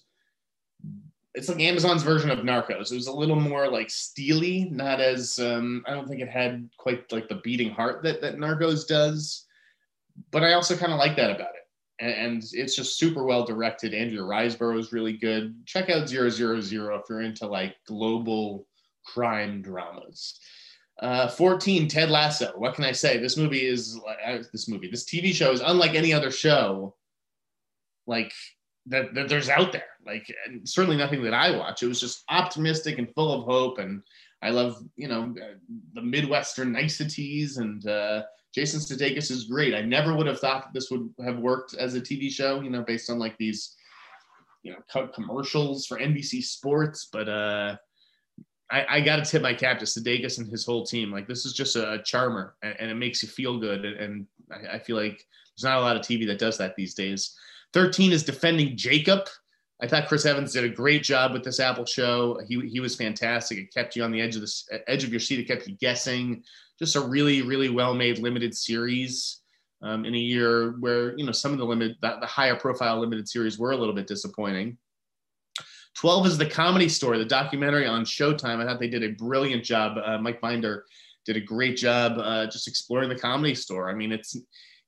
it's 1.34 1.48
like 1.48 1.60
Amazon's 1.60 2.02
version 2.02 2.30
of 2.30 2.40
Narcos. 2.40 2.92
It 2.92 2.96
was 2.96 3.06
a 3.06 3.12
little 3.12 3.40
more 3.40 3.68
like 3.68 3.90
steely, 3.90 4.68
not 4.70 5.00
as 5.00 5.38
um, 5.38 5.82
I 5.86 5.92
don't 5.92 6.06
think 6.06 6.20
it 6.20 6.28
had 6.28 6.68
quite 6.76 7.10
like 7.10 7.28
the 7.28 7.40
beating 7.42 7.70
heart 7.70 8.02
that 8.02 8.20
that 8.20 8.36
Narcos 8.36 8.86
does. 8.86 9.46
But 10.30 10.44
I 10.44 10.52
also 10.52 10.76
kind 10.76 10.92
of 10.92 10.98
like 10.98 11.16
that 11.16 11.30
about 11.30 11.54
it, 11.54 11.66
and, 11.98 12.12
and, 12.12 12.44
it's 12.52 12.76
just 12.76 12.98
super 12.98 13.24
well 13.24 13.46
directed. 13.46 13.94
Andrea 13.94 14.20
Riseborough 14.20 14.78
is 14.78 14.92
really 14.92 15.14
good. 15.14 15.54
Check 15.64 15.88
out 15.88 16.06
Zero 16.06 16.28
Zero 16.28 16.60
Zero 16.60 16.96
if 16.96 17.04
you're 17.08 17.22
into 17.22 17.46
like 17.46 17.76
global 17.86 18.66
crime 19.06 19.62
dramas. 19.62 20.38
Uh, 21.00 21.28
14, 21.28 21.88
Ted 21.88 22.10
Lasso. 22.10 22.52
What 22.56 22.74
can 22.74 22.84
I 22.84 22.92
say? 22.92 23.16
This 23.18 23.38
movie 23.38 23.66
is 23.66 23.98
uh, 24.06 24.38
this 24.52 24.68
movie, 24.68 24.90
this 24.90 25.06
TV 25.06 25.32
show 25.32 25.50
is 25.50 25.62
unlike 25.62 25.94
any 25.94 26.12
other 26.12 26.30
show. 26.30 26.94
Like 28.06 28.32
that, 28.86 29.14
that 29.14 29.28
there's 29.28 29.48
out 29.48 29.72
there. 29.72 29.84
Like 30.04 30.26
certainly 30.64 30.96
nothing 30.96 31.22
that 31.22 31.34
I 31.34 31.56
watch. 31.56 31.82
It 31.82 31.88
was 31.88 32.00
just 32.00 32.24
optimistic 32.28 32.98
and 32.98 33.12
full 33.14 33.32
of 33.32 33.44
hope, 33.44 33.78
and 33.78 34.02
I 34.42 34.50
love, 34.50 34.82
you 34.96 35.08
know, 35.08 35.34
the 35.94 36.02
Midwestern 36.02 36.72
niceties, 36.72 37.58
and 37.58 37.86
uh, 37.86 38.22
Jason 38.52 38.80
Sudeikis 38.80 39.30
is 39.30 39.44
great. 39.44 39.74
I 39.74 39.82
never 39.82 40.14
would 40.16 40.26
have 40.26 40.40
thought 40.40 40.64
that 40.64 40.74
this 40.74 40.90
would 40.90 41.08
have 41.24 41.38
worked 41.38 41.74
as 41.74 41.94
a 41.94 42.00
TV 42.00 42.30
show, 42.30 42.60
you 42.60 42.70
know, 42.70 42.82
based 42.82 43.08
on 43.08 43.18
like 43.18 43.38
these, 43.38 43.76
you 44.64 44.72
know, 44.72 44.78
co- 44.92 45.08
commercials 45.08 45.86
for 45.86 45.98
NBC 45.98 46.42
Sports. 46.42 47.08
But 47.12 47.28
uh, 47.28 47.76
I, 48.70 48.86
I 48.96 49.00
got 49.00 49.16
to 49.16 49.30
tip 49.30 49.42
my 49.42 49.54
cap 49.54 49.78
to 49.78 49.84
Sudeikis 49.84 50.38
and 50.38 50.50
his 50.50 50.66
whole 50.66 50.84
team. 50.84 51.12
Like 51.12 51.28
this 51.28 51.46
is 51.46 51.52
just 51.52 51.76
a, 51.76 52.02
charmer, 52.04 52.54
and, 52.62 52.74
and, 52.80 52.90
it 52.90 52.94
makes 52.94 53.22
you 53.22 53.28
feel 53.28 53.58
good. 53.58 53.84
And 53.84 54.26
I, 54.50 54.74
I 54.74 54.78
feel 54.80 54.96
like 54.96 55.24
there's 55.56 55.64
not 55.64 55.78
a 55.78 55.82
lot 55.82 55.96
of 55.96 56.02
TV 56.02 56.26
that 56.26 56.38
does 56.38 56.58
that 56.58 56.74
these 56.74 56.94
days. 56.94 57.36
13 57.72 58.12
is 58.12 58.22
defending 58.22 58.76
Jacob. 58.76 59.28
I 59.82 59.88
thought 59.88 60.06
Chris 60.06 60.26
Evans 60.26 60.52
did 60.52 60.64
a 60.64 60.68
great 60.68 61.02
job 61.02 61.32
with 61.32 61.42
this 61.42 61.58
Apple 61.58 61.84
show. 61.84 62.40
He, 62.46 62.60
he 62.68 62.80
was 62.80 62.94
fantastic. 62.94 63.58
It 63.58 63.74
kept 63.74 63.96
you 63.96 64.04
on 64.04 64.12
the 64.12 64.20
edge 64.20 64.36
of 64.36 64.42
the 64.42 64.82
edge 64.86 65.02
of 65.02 65.10
your 65.10 65.20
seat. 65.20 65.40
It 65.40 65.48
kept 65.48 65.66
you 65.66 65.76
guessing. 65.76 66.44
Just 66.78 66.96
a 66.96 67.00
really 67.00 67.42
really 67.42 67.68
well 67.68 67.94
made 67.94 68.18
limited 68.18 68.54
series 68.56 69.40
um, 69.82 70.04
in 70.04 70.14
a 70.14 70.18
year 70.18 70.72
where 70.78 71.16
you 71.18 71.26
know 71.26 71.32
some 71.32 71.52
of 71.52 71.58
the 71.58 71.64
limit 71.64 71.96
the, 72.00 72.16
the 72.20 72.26
higher 72.26 72.54
profile 72.54 73.00
limited 73.00 73.28
series 73.28 73.58
were 73.58 73.72
a 73.72 73.76
little 73.76 73.94
bit 73.94 74.06
disappointing. 74.06 74.78
12 75.94 76.26
is 76.26 76.38
the 76.38 76.46
comedy 76.46 76.88
store, 76.88 77.18
the 77.18 77.24
documentary 77.24 77.86
on 77.86 78.04
Showtime. 78.04 78.60
I 78.60 78.64
thought 78.64 78.80
they 78.80 78.88
did 78.88 79.02
a 79.02 79.10
brilliant 79.10 79.62
job. 79.62 79.98
Uh, 80.02 80.18
Mike 80.18 80.40
Binder 80.40 80.84
did 81.26 81.36
a 81.36 81.40
great 81.40 81.76
job 81.76 82.18
uh, 82.18 82.46
just 82.46 82.66
exploring 82.66 83.08
the 83.08 83.18
comedy 83.18 83.54
store. 83.54 83.90
I 83.90 83.94
mean, 83.94 84.10
it's 84.10 84.36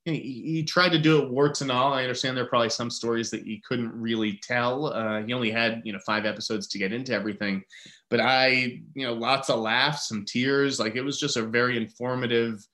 he, 0.05 0.19
he, 0.19 0.63
tried 0.63 0.89
to 0.89 0.99
do 0.99 1.23
it 1.23 1.31
warts 1.31 1.61
and 1.61 1.71
all. 1.71 1.91
I 1.91 2.03
understand 2.03 2.37
there 2.37 2.43
are 2.43 2.47
probably 2.49 2.69
some 2.69 2.91
stories 2.91 3.31
that 3.31 3.43
he 3.43 3.61
couldn't 3.67 3.91
really 3.91 4.39
tell. 4.43 4.93
Uh, 4.93 5.23
he 5.23 5.33
only 5.33 5.49
had 5.49 5.81
you 5.83 5.93
know 5.93 5.99
five 6.05 6.25
episodes 6.25 6.67
to 6.67 6.77
get 6.77 6.93
into 6.93 7.11
everything, 7.11 7.63
but 8.11 8.19
I 8.19 8.81
you 8.93 9.05
know 9.05 9.13
lots 9.13 9.49
of 9.49 9.59
laughs, 9.59 10.07
some 10.07 10.23
tears. 10.23 10.79
Like 10.79 10.95
it 10.95 11.01
was 11.01 11.19
just 11.19 11.37
a 11.37 11.41
very 11.41 11.75
informative, 11.75 12.65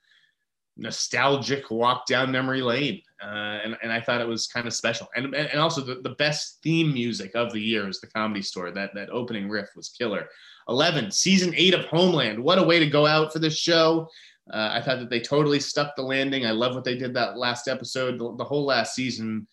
nostalgic 0.76 1.72
walk 1.72 2.06
down 2.06 2.34
memory 2.34 2.62
lane, 2.62 3.02
uh, 3.24 3.60
and 3.64 3.78
and 3.82 3.94
I 3.94 4.02
thought 4.02 4.20
it 4.20 4.28
was 4.28 4.48
kind 4.48 4.68
of 4.68 4.74
special. 4.74 5.08
And 5.16 5.34
and 5.34 5.58
also 5.58 5.80
the, 5.80 6.02
the 6.02 6.16
best 6.16 6.60
theme 6.62 6.94
music 6.94 7.32
of 7.34 7.54
the 7.54 7.62
year 7.62 7.88
is 7.88 8.02
the 8.02 8.08
Comedy 8.08 8.42
Store. 8.42 8.72
That 8.72 8.94
that 8.94 9.10
opening 9.10 9.48
riff 9.48 9.70
was 9.74 9.88
killer. 9.88 10.28
Eleven, 10.68 11.10
season 11.12 11.54
eight 11.56 11.74
of 11.74 11.86
Homeland. 11.86 12.44
What 12.44 12.60
a 12.60 12.64
way 12.64 12.80
to 12.80 12.88
go 12.88 13.06
out 13.08 13.32
for 13.32 13.40
this 13.40 13.58
show. 13.58 14.10
Uh, 14.52 14.70
I 14.74 14.82
thought 14.82 15.00
that 15.00 15.10
they 15.10 15.20
totally 15.20 15.60
stuck 15.60 15.96
the 15.96 16.02
landing. 16.02 16.46
I 16.46 16.52
love 16.52 16.76
what 16.76 16.84
they 16.84 16.98
did 16.98 17.14
that 17.14 17.38
last 17.38 17.68
episode. 17.68 18.20
The, 18.20 18.36
the 18.38 18.44
whole 18.44 18.66
last 18.66 18.96
season 18.96 19.48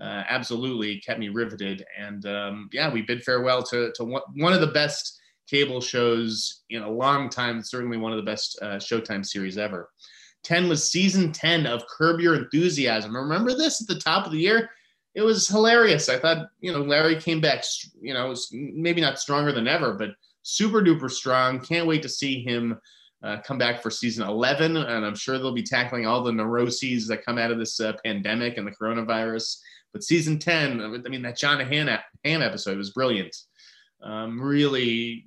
uh, 0.00 0.24
absolutely 0.28 1.00
kept 1.00 1.20
me 1.20 1.28
riveted. 1.28 1.84
And 1.98 2.24
um, 2.26 2.68
yeah, 2.72 2.92
we 2.92 3.02
bid 3.02 3.22
farewell 3.22 3.62
to, 3.64 3.92
to 3.96 4.04
one, 4.04 4.52
of 4.52 4.60
the 4.60 4.68
best 4.68 5.18
cable 5.46 5.80
shows 5.80 6.62
in 6.70 6.82
a 6.82 6.90
long 6.90 7.28
time. 7.28 7.62
Certainly 7.62 7.98
one 7.98 8.12
of 8.12 8.16
the 8.16 8.30
best 8.30 8.58
uh, 8.62 8.76
Showtime 8.76 9.24
series 9.24 9.58
ever. 9.58 9.90
10 10.42 10.68
was 10.68 10.90
season 10.90 11.32
10 11.32 11.66
of 11.66 11.86
Curb 11.86 12.20
Your 12.20 12.34
Enthusiasm. 12.34 13.14
Remember 13.14 13.54
this 13.54 13.82
at 13.82 13.88
the 13.88 14.00
top 14.00 14.24
of 14.24 14.32
the 14.32 14.38
year? 14.38 14.70
It 15.14 15.22
was 15.22 15.48
hilarious. 15.48 16.08
I 16.08 16.18
thought, 16.18 16.46
you 16.60 16.72
know, 16.72 16.80
Larry 16.80 17.16
came 17.16 17.40
back, 17.40 17.64
you 18.00 18.14
know, 18.14 18.34
maybe 18.52 19.00
not 19.00 19.18
stronger 19.18 19.52
than 19.52 19.68
ever, 19.68 19.94
but 19.94 20.10
super 20.42 20.80
duper 20.80 21.10
strong. 21.10 21.60
Can't 21.60 21.86
wait 21.86 22.02
to 22.02 22.08
see 22.08 22.42
him 22.42 22.78
uh, 23.22 23.38
come 23.44 23.58
back 23.58 23.82
for 23.82 23.90
season 23.90 24.26
11. 24.26 24.76
And 24.76 25.04
I'm 25.04 25.14
sure 25.14 25.38
they'll 25.38 25.52
be 25.52 25.62
tackling 25.62 26.06
all 26.06 26.22
the 26.22 26.32
neuroses 26.32 27.06
that 27.08 27.24
come 27.24 27.38
out 27.38 27.50
of 27.50 27.58
this 27.58 27.80
uh, 27.80 27.92
pandemic 28.04 28.56
and 28.56 28.66
the 28.66 28.72
coronavirus. 28.72 29.58
But 29.92 30.04
season 30.04 30.38
10, 30.38 30.80
I 30.80 31.08
mean, 31.08 31.22
that 31.22 31.36
John 31.36 31.60
Hamm 31.60 31.98
episode 32.24 32.78
was 32.78 32.90
brilliant. 32.90 33.36
Um, 34.02 34.40
really, 34.40 35.26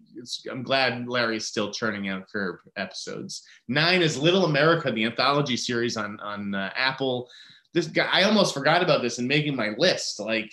I'm 0.49 0.63
glad 0.63 1.07
Larry's 1.07 1.45
still 1.45 1.71
churning 1.71 2.09
out 2.09 2.27
Curb 2.31 2.57
episodes. 2.75 3.43
Nine 3.67 4.01
is 4.01 4.17
Little 4.17 4.45
America, 4.45 4.91
the 4.91 5.05
anthology 5.05 5.57
series 5.57 5.95
on 5.95 6.19
on 6.21 6.55
uh, 6.55 6.71
Apple. 6.75 7.29
This 7.73 7.87
guy, 7.87 8.07
I 8.11 8.23
almost 8.23 8.53
forgot 8.53 8.81
about 8.81 9.01
this 9.01 9.19
in 9.19 9.27
making 9.27 9.55
my 9.55 9.75
list. 9.77 10.19
Like, 10.19 10.51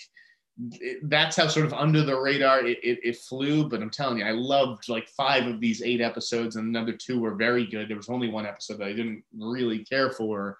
that's 1.03 1.37
how 1.37 1.47
sort 1.47 1.65
of 1.65 1.73
under 1.73 2.03
the 2.03 2.19
radar 2.19 2.65
it, 2.65 2.77
it, 2.83 2.99
it, 3.03 3.17
flew. 3.17 3.67
But 3.67 3.81
I'm 3.81 3.89
telling 3.89 4.19
you, 4.19 4.25
I 4.25 4.31
loved 4.31 4.89
like 4.89 5.07
five 5.09 5.47
of 5.47 5.59
these 5.59 5.81
eight 5.81 6.01
episodes, 6.01 6.55
and 6.55 6.67
another 6.67 6.93
two 6.93 7.19
were 7.19 7.35
very 7.35 7.65
good. 7.65 7.89
There 7.89 7.97
was 7.97 8.09
only 8.09 8.29
one 8.29 8.45
episode 8.45 8.79
that 8.79 8.87
I 8.87 8.93
didn't 8.93 9.23
really 9.37 9.85
care 9.85 10.11
for. 10.11 10.57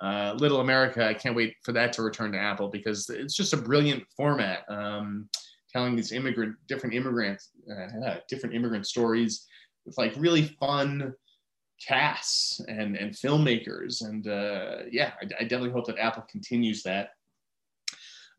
Uh, 0.00 0.34
Little 0.38 0.60
America, 0.60 1.06
I 1.06 1.14
can't 1.14 1.34
wait 1.34 1.56
for 1.62 1.72
that 1.72 1.92
to 1.94 2.02
return 2.02 2.32
to 2.32 2.38
Apple 2.38 2.68
because 2.68 3.08
it's 3.10 3.34
just 3.34 3.52
a 3.52 3.56
brilliant 3.56 4.04
format, 4.16 4.64
um, 4.68 5.28
telling 5.72 5.96
these 5.96 6.12
immigrant, 6.12 6.54
different 6.68 6.94
immigrants, 6.94 7.50
uh, 7.70 8.16
different 8.28 8.54
immigrant 8.54 8.86
stories 8.86 9.46
with 9.84 9.98
like 9.98 10.14
really 10.16 10.42
fun 10.60 11.14
casts 11.86 12.60
and 12.68 12.96
and 12.96 13.12
filmmakers. 13.12 14.02
And 14.02 14.26
uh, 14.26 14.84
yeah, 14.90 15.12
I, 15.20 15.24
I 15.40 15.42
definitely 15.42 15.70
hope 15.70 15.86
that 15.86 15.98
Apple 15.98 16.24
continues 16.30 16.82
that. 16.82 17.10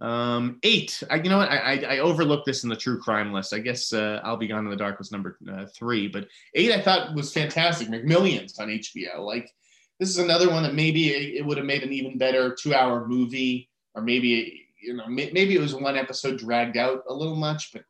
Um, 0.02 0.60
eight, 0.64 1.04
I, 1.10 1.16
you 1.16 1.30
know 1.30 1.40
what? 1.40 1.50
I, 1.50 1.58
I, 1.58 1.96
I, 1.96 2.00
overlooked 2.00 2.46
this 2.46 2.64
in 2.64 2.70
the 2.70 2.76
true 2.76 2.98
crime 3.00 3.34
list. 3.34 3.54
I 3.54 3.60
guess 3.60 3.92
uh, 3.92 4.22
I'll 4.24 4.38
Be 4.38 4.48
Gone 4.48 4.64
in 4.64 4.70
the 4.70 4.78
Dark 4.78 4.98
was 4.98 5.12
number 5.12 5.38
uh, 5.52 5.66
three, 5.76 6.08
but 6.08 6.26
eight 6.56 6.72
I 6.72 6.82
thought 6.82 7.14
was 7.14 7.34
fantastic. 7.34 7.90
McMillions 7.90 8.58
on 8.62 8.70
HBO. 8.70 9.20
Like 9.20 9.52
this 10.00 10.10
is 10.10 10.18
another 10.18 10.50
one 10.50 10.64
that 10.64 10.74
maybe 10.74 11.10
it, 11.10 11.40
it 11.40 11.46
would 11.46 11.58
have 11.58 11.66
made 11.66 11.84
an 11.84 11.92
even 11.92 12.18
better 12.18 12.56
two-hour 12.56 13.10
movie, 13.10 13.70
or 13.94 14.02
maybe 14.02 14.68
you 14.82 14.94
know 14.94 15.06
maybe 15.08 15.56
it 15.56 15.62
was 15.62 15.76
one 15.76 15.98
episode 15.98 16.40
dragged 16.40 16.78
out 16.78 17.04
a 17.10 17.14
little 17.14 17.36
much, 17.36 17.74
but 17.74 17.84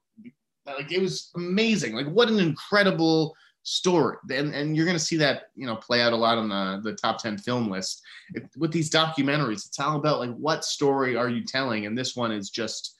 like 0.66 0.92
it 0.92 1.02
was 1.02 1.30
amazing. 1.36 1.94
Like 1.94 2.08
what 2.08 2.30
an 2.30 2.40
incredible 2.40 3.36
story. 3.64 4.18
And, 4.32 4.54
and 4.54 4.76
you're 4.76 4.86
going 4.86 4.98
to 4.98 5.04
see 5.04 5.18
that 5.18 5.44
you 5.56 5.66
know 5.66 5.76
play 5.76 6.02
out 6.02 6.14
a 6.14 6.18
lot 6.18 6.38
on 6.38 6.50
the, 6.50 6.90
the 6.90 6.96
top 6.96 7.22
10 7.22 7.38
film 7.38 7.70
list. 7.70 8.02
It, 8.34 8.44
with 8.58 8.72
these 8.72 8.90
documentaries 8.90 9.68
it's 9.68 9.80
all 9.80 9.98
about 9.98 10.20
like 10.20 10.36
what 10.36 10.64
story 10.64 11.16
are 11.16 11.30
you 11.30 11.44
telling? 11.44 11.86
And 11.86 11.98
this 11.98 12.16
one 12.16 12.32
is 12.32 12.50
just 12.50 12.96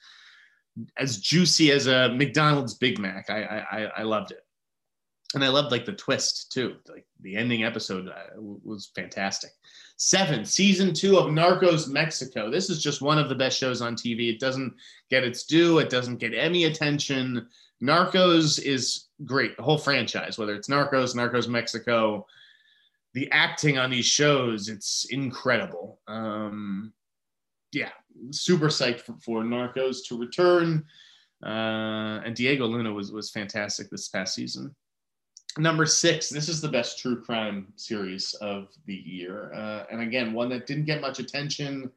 as 0.96 1.18
juicy 1.18 1.72
as 1.72 1.86
a 1.86 2.10
mcdonald's 2.14 2.74
big 2.74 2.98
mac. 2.98 3.28
I 3.30 3.64
i, 3.70 3.90
I 3.98 4.02
loved 4.02 4.32
it. 4.32 4.40
And 5.34 5.44
i 5.44 5.48
loved 5.48 5.72
like 5.72 5.86
the 5.86 5.92
twist 5.92 6.52
too. 6.52 6.76
Like 6.88 7.06
the 7.20 7.36
ending 7.36 7.64
episode 7.64 8.08
uh, 8.08 8.40
was 8.40 8.90
fantastic. 8.94 9.50
Seven 9.96 10.44
season 10.44 10.94
two 10.94 11.18
of 11.18 11.26
narcos 11.26 11.88
mexico. 11.88 12.50
This 12.50 12.70
is 12.70 12.82
just 12.82 13.02
one 13.02 13.18
of 13.18 13.28
the 13.28 13.34
best 13.34 13.58
shows 13.58 13.82
on 13.82 13.96
tv 13.96 14.32
it 14.32 14.40
doesn't 14.40 14.74
get 15.10 15.24
its 15.24 15.44
due. 15.44 15.78
It 15.78 15.90
doesn't 15.90 16.18
get 16.18 16.34
any 16.34 16.64
attention. 16.64 17.48
Narcos 17.82 18.62
is 18.62 19.09
great. 19.24 19.56
The 19.56 19.62
whole 19.62 19.78
franchise, 19.78 20.38
whether 20.38 20.54
it's 20.54 20.68
Narcos, 20.68 21.14
Narcos 21.14 21.48
Mexico, 21.48 22.26
the 23.14 23.30
acting 23.32 23.78
on 23.78 23.90
these 23.90 24.06
shows, 24.06 24.68
it's 24.68 25.06
incredible. 25.10 26.00
Um, 26.06 26.92
yeah, 27.72 27.90
super 28.30 28.68
psyched 28.68 29.00
for, 29.00 29.16
for 29.22 29.42
Narcos 29.42 29.98
to 30.08 30.18
return. 30.18 30.84
Uh, 31.44 32.20
and 32.24 32.36
Diego 32.36 32.66
Luna 32.66 32.92
was 32.92 33.12
was 33.12 33.30
fantastic 33.30 33.88
this 33.90 34.08
past 34.08 34.34
season. 34.34 34.74
Number 35.58 35.86
six, 35.86 36.28
this 36.28 36.48
is 36.48 36.60
the 36.60 36.68
best 36.68 36.98
true 36.98 37.22
crime 37.22 37.72
series 37.76 38.34
of 38.34 38.68
the 38.86 38.94
year, 38.94 39.52
uh, 39.54 39.84
and 39.90 40.02
again, 40.02 40.32
one 40.32 40.48
that 40.50 40.66
didn't 40.66 40.84
get 40.84 41.00
much 41.00 41.18
attention. 41.18 41.90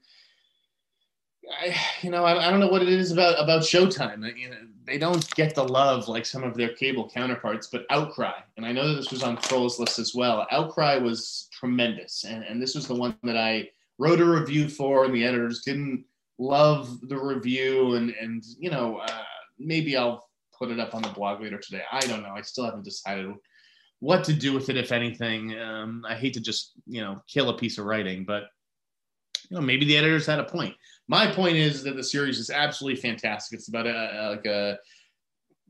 I, 1.61 1.75
you 2.01 2.09
know, 2.09 2.23
I, 2.23 2.47
I, 2.47 2.49
don't 2.49 2.61
know 2.61 2.69
what 2.69 2.81
it 2.81 2.87
is 2.87 3.11
about 3.11 3.35
about 3.37 3.61
Showtime. 3.61 4.25
You 4.37 4.49
know, 4.49 4.55
they 4.85 4.97
don't 4.97 5.33
get 5.35 5.55
the 5.55 5.63
love 5.63 6.07
like 6.07 6.25
some 6.25 6.43
of 6.43 6.55
their 6.55 6.73
cable 6.75 7.09
counterparts. 7.09 7.67
But 7.67 7.85
Outcry, 7.89 8.33
and 8.57 8.65
I 8.65 8.71
know 8.71 8.87
that 8.87 8.95
this 8.95 9.11
was 9.11 9.23
on 9.23 9.37
Kroll's 9.37 9.79
list 9.79 9.99
as 9.99 10.13
well. 10.13 10.45
Outcry 10.51 10.97
was 10.97 11.47
tremendous, 11.51 12.25
and 12.25 12.43
and 12.43 12.61
this 12.61 12.75
was 12.75 12.87
the 12.87 12.95
one 12.95 13.17
that 13.23 13.37
I 13.37 13.69
wrote 13.97 14.19
a 14.19 14.25
review 14.25 14.67
for, 14.69 15.05
and 15.05 15.13
the 15.13 15.25
editors 15.25 15.61
didn't 15.61 16.05
love 16.37 16.99
the 17.07 17.17
review, 17.17 17.95
and 17.95 18.11
and 18.11 18.43
you 18.59 18.69
know, 18.69 18.97
uh, 18.97 19.23
maybe 19.57 19.95
I'll 19.95 20.29
put 20.57 20.71
it 20.71 20.79
up 20.79 20.95
on 20.95 21.01
the 21.01 21.09
blog 21.09 21.41
later 21.41 21.57
today. 21.57 21.83
I 21.91 22.01
don't 22.01 22.23
know. 22.23 22.33
I 22.35 22.41
still 22.41 22.65
haven't 22.65 22.85
decided 22.85 23.33
what 23.99 24.23
to 24.25 24.33
do 24.33 24.53
with 24.53 24.69
it, 24.69 24.77
if 24.77 24.91
anything. 24.91 25.57
Um, 25.59 26.05
I 26.07 26.15
hate 26.15 26.33
to 26.33 26.41
just 26.41 26.73
you 26.87 27.01
know 27.01 27.21
kill 27.27 27.49
a 27.49 27.57
piece 27.57 27.77
of 27.77 27.85
writing, 27.85 28.25
but 28.25 28.43
you 29.49 29.55
know 29.55 29.61
maybe 29.61 29.85
the 29.85 29.97
editors 29.97 30.25
had 30.25 30.39
a 30.39 30.43
point 30.43 30.75
my 31.07 31.27
point 31.27 31.57
is 31.57 31.83
that 31.83 31.95
the 31.95 32.03
series 32.03 32.39
is 32.39 32.49
absolutely 32.49 33.01
fantastic. 33.01 33.59
It's 33.59 33.67
about 33.67 33.87
a, 33.87 33.91
a 33.91 34.23
like 34.31 34.45
a 34.45 34.77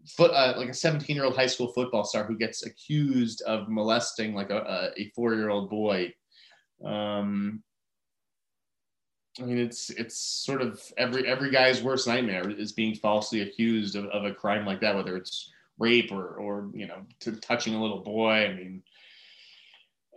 foot 0.08 0.32
uh, 0.32 0.54
like 0.58 0.70
a 0.70 0.74
17 0.74 1.16
year 1.16 1.26
old 1.26 1.36
high 1.36 1.48
school 1.48 1.72
football 1.72 2.04
star 2.04 2.24
who 2.24 2.38
gets 2.38 2.66
accused 2.66 3.42
of 3.44 3.70
molesting 3.70 4.34
like 4.34 4.50
a, 4.50 4.92
a 4.98 5.12
four 5.16 5.34
year 5.34 5.50
old 5.50 5.70
boy. 5.70 6.14
Um, 6.84 7.64
I 9.40 9.44
mean, 9.44 9.58
it's 9.58 9.90
it's 9.90 10.18
sort 10.18 10.62
of 10.62 10.80
every 10.98 11.28
every 11.28 11.50
guy's 11.50 11.82
worst 11.82 12.08
nightmare 12.08 12.50
is 12.50 12.72
being 12.72 12.96
falsely 12.96 13.42
accused 13.42 13.96
of, 13.96 14.06
of 14.06 14.26
a 14.26 14.34
crime 14.34 14.66
like 14.66 14.82
that, 14.82 14.96
whether 14.96 15.18
it's 15.18 15.52
rape 15.80 16.12
or 16.12 16.36
or 16.36 16.70
you 16.74 16.86
know 16.86 17.02
to 17.22 17.32
touching 17.38 17.74
a 17.74 17.82
little 17.82 18.02
boy. 18.02 18.46
I 18.46 18.54
mean, 18.54 18.84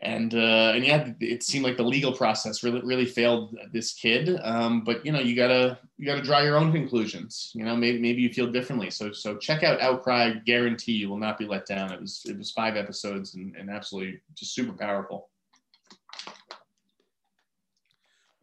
and 0.03 0.35
uh, 0.35 0.73
and 0.75 0.85
yeah, 0.85 1.11
it 1.21 1.43
seemed 1.43 1.65
like 1.65 1.77
the 1.77 1.83
legal 1.83 2.13
process 2.13 2.63
really 2.63 2.81
really 2.83 3.07
failed 3.07 3.57
this 3.73 3.95
kid. 3.95 4.39
Um, 4.43 4.85
but 4.85 5.05
you 5.07 5.13
know, 5.13 5.21
you 5.21 5.35
gotta 5.35 5.79
you 5.97 6.05
gotta 6.05 6.23
draw 6.23 6.41
your 6.41 6.57
own 6.57 6.71
conclusions. 6.71 7.51
You 7.55 7.65
know, 7.65 7.75
maybe 7.75 7.99
maybe 7.99 8.21
you 8.21 8.31
feel 8.31 8.51
differently. 8.51 8.91
So 8.91 9.13
so 9.13 9.37
check 9.37 9.63
out 9.63 9.81
Outcry. 9.81 10.35
Guarantee 10.45 10.93
you 10.93 11.09
will 11.09 11.19
not 11.19 11.39
be 11.39 11.47
let 11.47 11.67
down. 11.67 11.93
It 11.93 12.01
was 12.01 12.27
it 12.29 12.37
was 12.37 12.51
five 12.51 12.77
episodes 12.77 13.35
and, 13.35 13.57
and 13.57 13.71
absolutely 13.71 14.21
just 14.35 14.55
super 14.55 14.73
powerful. 14.73 15.31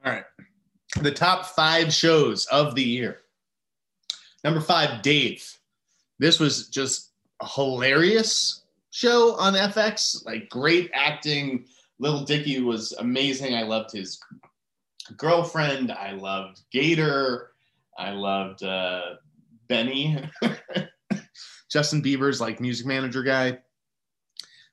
All 0.03 0.11
right, 0.11 0.25
the 1.01 1.11
top 1.11 1.45
five 1.45 1.93
shows 1.93 2.45
of 2.47 2.73
the 2.73 2.83
year. 2.83 3.19
Number 4.43 4.59
five, 4.59 5.03
Dave. 5.03 5.47
This 6.17 6.39
was 6.39 6.67
just 6.69 7.11
hilarious 7.55 8.62
show 8.93 9.35
on 9.35 9.53
FX. 9.53 10.23
Like 10.25 10.49
great 10.49 10.89
acting. 10.93 11.65
Little 11.99 12.23
Dicky 12.23 12.61
was 12.61 12.93
amazing. 12.93 13.55
I 13.55 13.63
loved 13.63 13.91
his 13.91 14.19
girlfriend. 15.17 15.91
I 15.91 16.11
loved 16.11 16.61
Gator. 16.71 17.51
I 17.97 18.11
loved 18.11 18.63
uh, 18.63 19.15
Benny. 19.67 20.17
Justin 21.71 22.03
Bieber's 22.03 22.39
like 22.39 22.61
music 22.61 22.85
manager 22.85 23.23
guy. 23.23 23.57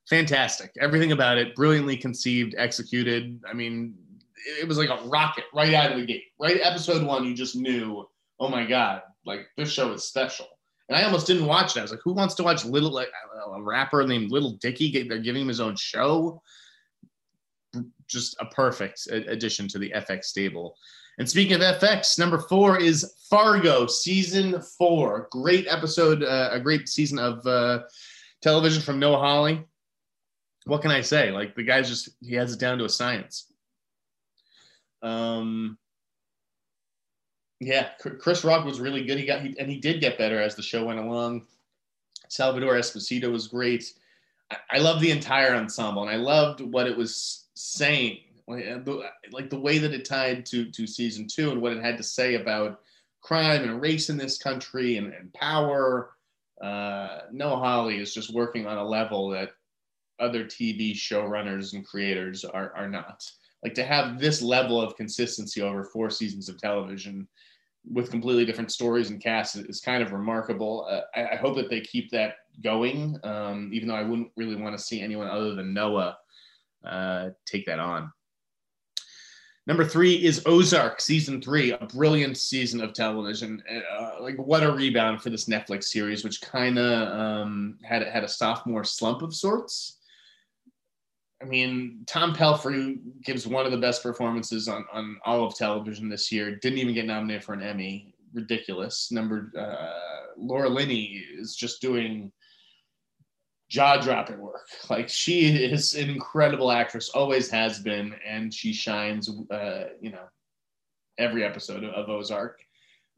Fantastic. 0.09 0.73
Everything 0.81 1.13
about 1.13 1.39
it, 1.39 1.55
brilliantly 1.55 1.97
conceived, 1.97 2.55
executed. 2.59 3.41
I 3.49 3.55
mean, 3.55 3.95
it 4.61 4.69
was 4.69 4.77
like 4.77 4.91
a 4.91 5.03
rocket 5.07 5.45
right 5.55 5.73
out 5.73 5.93
of 5.93 5.99
the 5.99 6.05
gate. 6.05 6.25
Right, 6.39 6.61
episode 6.63 7.07
one, 7.07 7.25
you 7.25 7.35
just 7.35 7.57
knew, 7.57 8.07
oh 8.39 8.49
my 8.49 8.67
god, 8.67 9.03
like 9.25 9.47
this 9.57 9.71
show 9.71 9.93
is 9.93 10.05
special 10.05 10.47
and 10.91 10.99
I 10.99 11.05
almost 11.05 11.29
didn't 11.29 11.47
watch 11.47 11.77
it. 11.77 11.79
I 11.79 11.83
was 11.83 11.93
like, 11.93 12.01
who 12.03 12.13
wants 12.13 12.35
to 12.35 12.43
watch 12.43 12.65
little 12.65 12.91
like 12.91 13.11
a 13.55 13.63
rapper 13.63 14.05
named 14.05 14.33
Little 14.33 14.53
Dicky? 14.61 14.91
They're 15.05 15.21
giving 15.21 15.43
him 15.43 15.49
his 15.49 15.61
own 15.61 15.77
show. 15.77 16.43
Just 18.09 18.37
a 18.41 18.47
perfect 18.47 19.07
addition 19.09 19.69
to 19.69 19.79
the 19.79 19.93
FX 19.95 20.25
stable. 20.25 20.77
And 21.19 21.31
speaking 21.31 21.55
of 21.55 21.61
FX, 21.61 22.19
number 22.19 22.39
four 22.39 22.77
is 22.77 23.15
Fargo 23.31 23.87
season 23.87 24.61
four. 24.77 25.29
Great 25.31 25.69
episode, 25.69 26.25
uh, 26.25 26.49
a 26.51 26.59
great 26.59 26.89
season 26.89 27.21
of 27.21 27.47
uh, 27.47 27.83
television 28.43 28.83
from 28.83 28.99
Noah 28.99 29.19
Hawley. 29.19 29.65
What 30.65 30.83
can 30.83 30.91
I 30.91 31.03
say? 31.03 31.31
Like 31.31 31.55
the 31.55 31.63
guy's 31.63 31.89
just 31.89 32.11
he 32.21 32.35
has 32.35 32.53
it 32.53 32.59
down 32.59 32.79
to 32.79 32.85
a 32.85 32.89
science. 32.89 33.47
Um, 35.03 35.79
yeah, 37.61 37.91
Chris 37.99 38.43
Rock 38.43 38.65
was 38.65 38.81
really 38.81 39.05
good. 39.05 39.19
He 39.19 39.27
got 39.27 39.43
he, 39.43 39.55
and 39.59 39.71
he 39.71 39.77
did 39.77 40.01
get 40.01 40.17
better 40.17 40.41
as 40.41 40.57
the 40.57 40.63
show 40.63 40.87
went 40.87 40.99
along. 40.99 41.47
Salvatore 42.29 42.79
Esposito 42.79 43.31
was 43.31 43.49
great. 43.49 43.93
I, 44.51 44.57
I 44.73 44.79
love 44.79 45.01
the 45.01 45.11
entire 45.11 45.55
ensemble, 45.55 46.03
and 46.03 46.11
I 46.11 46.17
loved 46.17 46.63
what 46.63 46.87
it 46.87 46.97
was 46.97 47.49
saying, 47.55 48.21
like 48.49 48.67
uh, 48.67 48.79
the, 49.51 49.61
way 49.61 49.77
that 49.77 49.93
it 49.93 50.07
tied 50.07 50.47
to 50.47 50.71
to 50.71 50.87
season 50.87 51.27
two 51.29 51.51
and 51.51 51.61
what 51.61 51.73
it 51.73 51.83
had 51.83 51.99
to 51.99 52.03
say 52.03 52.37
about 52.37 52.81
crime 53.21 53.63
and 53.65 53.83
race 53.83 54.09
in 54.09 54.17
this 54.17 54.39
country 54.39 54.97
and, 54.97 55.13
and 55.13 55.33
power. 55.35 56.13
Uh, 56.63 57.21
Noah 57.31 57.59
Hawley 57.59 58.01
is 58.01 58.15
just 58.15 58.33
working 58.33 58.67
on 58.67 58.79
a 58.79 58.85
level 58.85 59.31
that 59.31 59.51
other 60.19 60.45
TV 60.45 60.95
showrunners 60.95 61.75
and 61.75 61.87
creators 61.87 62.43
are 62.43 62.73
are 62.75 62.89
not. 62.89 63.31
Like 63.63 63.75
to 63.75 63.85
have 63.85 64.19
this 64.19 64.41
level 64.41 64.81
of 64.81 64.97
consistency 64.97 65.61
over 65.63 65.85
four 65.85 66.11
seasons 66.11 66.49
of 66.49 66.59
television 66.59 67.29
with 67.91 68.11
completely 68.11 68.45
different 68.45 68.71
stories 68.73 69.11
and 69.11 69.23
casts 69.23 69.57
is 69.57 69.81
kind 69.81 70.03
of 70.03 70.13
remarkable. 70.13 70.87
Uh, 70.89 71.01
I, 71.15 71.33
I, 71.33 71.37
hope 71.37 71.57
that 71.57 71.71
they 71.71 71.81
keep 71.81 72.11
that 72.11 72.35
going, 72.63 73.17
um, 73.25 73.71
even 73.73 73.89
though 73.89 73.95
I 73.95 74.03
wouldn't 74.03 74.33
really 74.37 74.57
want 74.57 74.77
to 74.77 74.83
see 74.83 75.01
anyone 75.01 75.29
other 75.29 75.55
than 75.55 75.73
Noah 75.73 76.19
uh, 76.85 77.31
take 77.47 77.67
that 77.67 77.79
on. 77.79 78.13
Number 79.67 79.85
three 79.85 80.25
is 80.25 80.43
Ozark, 80.47 81.01
season 81.01 81.41
three, 81.41 81.73
a 81.73 81.87
brilliant 81.87 82.37
season 82.37 82.81
of 82.81 82.93
television. 82.93 83.63
Uh, 83.71 84.21
like 84.21 84.37
what 84.37 84.63
a 84.63 84.73
rebound 84.73 85.23
for 85.23 85.31
this 85.31 85.45
Netflix 85.45 85.85
series, 85.85 86.25
which 86.25 86.41
kind 86.41 86.79
of 86.79 87.09
um, 87.17 87.79
had 87.83 88.03
had 88.03 88.25
a 88.25 88.29
sophomore 88.29 88.85
slump 88.85 89.23
of 89.23 89.35
sorts. 89.35 90.00
I 91.43 91.47
mean, 91.47 92.05
Tom 92.07 92.35
Pelphrey 92.35 92.99
gives 93.25 93.47
one 93.47 93.65
of 93.65 93.73
the 93.73 93.79
best 93.79 94.03
performances 94.03 94.69
on, 94.69 94.85
on 94.93 95.19
all 95.25 95.45
of 95.45 95.57
television 95.57 96.09
this 96.09 96.31
year. 96.31 96.57
Didn't 96.57 96.79
even 96.79 96.95
get 96.95 97.07
nominated 97.07 97.45
for 97.45 97.55
an 97.55 97.63
Emmy. 97.63 98.15
Ridiculous. 98.33 99.11
Number 99.11 99.51
uh, 99.59 100.33
Laura 100.37 100.69
Linney 100.69 101.25
is 101.37 101.57
just 101.57 101.81
doing 101.81 102.31
jaw 103.69 103.97
dropping 103.97 104.39
work. 104.39 104.69
Like 104.89 105.09
she 105.09 105.65
is 105.65 105.95
an 105.95 106.11
incredible 106.11 106.71
actress, 106.71 107.09
always 107.09 107.51
has 107.51 107.81
been, 107.81 108.15
and 108.27 108.53
she 108.53 108.73
shines. 108.73 109.31
Uh, 109.51 109.85
you 110.01 110.11
know, 110.11 110.29
every 111.19 111.45
episode 111.45 111.85
of 111.85 112.09
Ozark. 112.09 112.61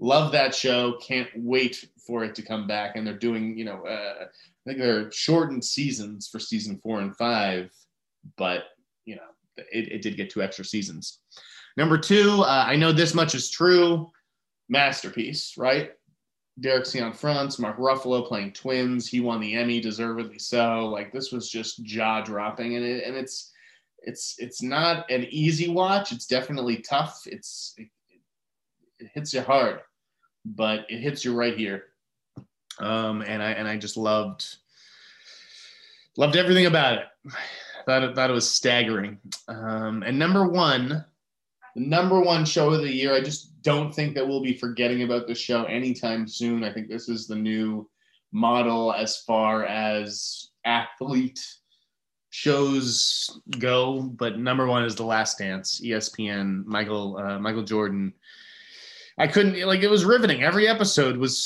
Love 0.00 0.32
that 0.32 0.54
show. 0.54 0.98
Can't 1.00 1.28
wait 1.36 1.86
for 2.04 2.24
it 2.24 2.34
to 2.34 2.42
come 2.42 2.66
back. 2.66 2.96
And 2.96 3.06
they're 3.06 3.16
doing, 3.16 3.56
you 3.56 3.64
know, 3.64 3.84
uh, 3.86 4.24
I 4.24 4.26
think 4.66 4.78
they're 4.78 5.10
shortened 5.12 5.64
seasons 5.64 6.28
for 6.28 6.40
season 6.40 6.80
four 6.82 7.00
and 7.00 7.16
five 7.16 7.70
but 8.36 8.64
you 9.04 9.16
know, 9.16 9.22
it, 9.56 9.92
it 9.92 10.02
did 10.02 10.16
get 10.16 10.30
two 10.30 10.42
extra 10.42 10.64
seasons. 10.64 11.18
Number 11.76 11.98
two, 11.98 12.42
uh, 12.42 12.64
I 12.66 12.76
know 12.76 12.92
this 12.92 13.14
much 13.14 13.34
is 13.34 13.50
true. 13.50 14.10
Masterpiece, 14.68 15.54
right? 15.56 15.90
Derek 16.60 16.84
Cianfrance, 16.84 17.58
Mark 17.58 17.78
Ruffalo 17.78 18.26
playing 18.26 18.52
twins. 18.52 19.08
He 19.08 19.20
won 19.20 19.40
the 19.40 19.54
Emmy, 19.54 19.80
deservedly 19.80 20.38
so. 20.38 20.86
Like 20.86 21.12
this 21.12 21.32
was 21.32 21.50
just 21.50 21.82
jaw 21.82 22.20
dropping, 22.20 22.76
and 22.76 22.84
it 22.84 23.04
and 23.04 23.16
it's 23.16 23.52
it's 24.02 24.34
it's 24.38 24.62
not 24.62 25.10
an 25.10 25.26
easy 25.30 25.68
watch. 25.68 26.12
It's 26.12 26.26
definitely 26.26 26.78
tough. 26.78 27.22
It's 27.26 27.74
it, 27.78 27.88
it 28.98 29.10
hits 29.14 29.32
you 29.32 29.40
hard, 29.40 29.80
but 30.44 30.86
it 30.90 31.00
hits 31.00 31.24
you 31.24 31.34
right 31.34 31.56
here. 31.56 31.84
Um, 32.78 33.22
and 33.22 33.42
I 33.42 33.52
and 33.52 33.66
I 33.66 33.76
just 33.76 33.96
loved 33.96 34.44
loved 36.18 36.36
everything 36.36 36.66
about 36.66 36.98
it 36.98 37.04
thought 37.84 38.02
it, 38.02 38.14
thought 38.14 38.30
it 38.30 38.34
was 38.34 38.50
staggering. 38.50 39.18
Um, 39.48 40.02
and 40.02 40.18
number 40.18 40.46
one, 40.46 41.04
the 41.74 41.80
number 41.80 42.20
one 42.20 42.44
show 42.44 42.70
of 42.70 42.82
the 42.82 42.92
year. 42.92 43.14
I 43.14 43.20
just 43.20 43.62
don't 43.62 43.94
think 43.94 44.14
that 44.14 44.26
we'll 44.26 44.42
be 44.42 44.56
forgetting 44.56 45.02
about 45.02 45.26
the 45.26 45.34
show 45.34 45.64
anytime 45.64 46.26
soon. 46.28 46.64
I 46.64 46.72
think 46.72 46.88
this 46.88 47.08
is 47.08 47.26
the 47.26 47.36
new 47.36 47.88
model 48.32 48.92
as 48.92 49.18
far 49.18 49.64
as 49.64 50.50
athlete 50.64 51.40
shows 52.30 53.40
go. 53.58 54.02
But 54.02 54.38
number 54.38 54.66
one 54.66 54.84
is 54.84 54.94
The 54.94 55.04
Last 55.04 55.38
Dance, 55.38 55.80
ESPN, 55.84 56.64
Michael 56.66 57.16
uh, 57.18 57.38
Michael 57.38 57.62
Jordan. 57.62 58.12
I 59.18 59.26
couldn't 59.26 59.60
like 59.66 59.82
it 59.82 59.90
was 59.90 60.04
riveting. 60.04 60.42
Every 60.42 60.66
episode 60.66 61.16
was 61.16 61.38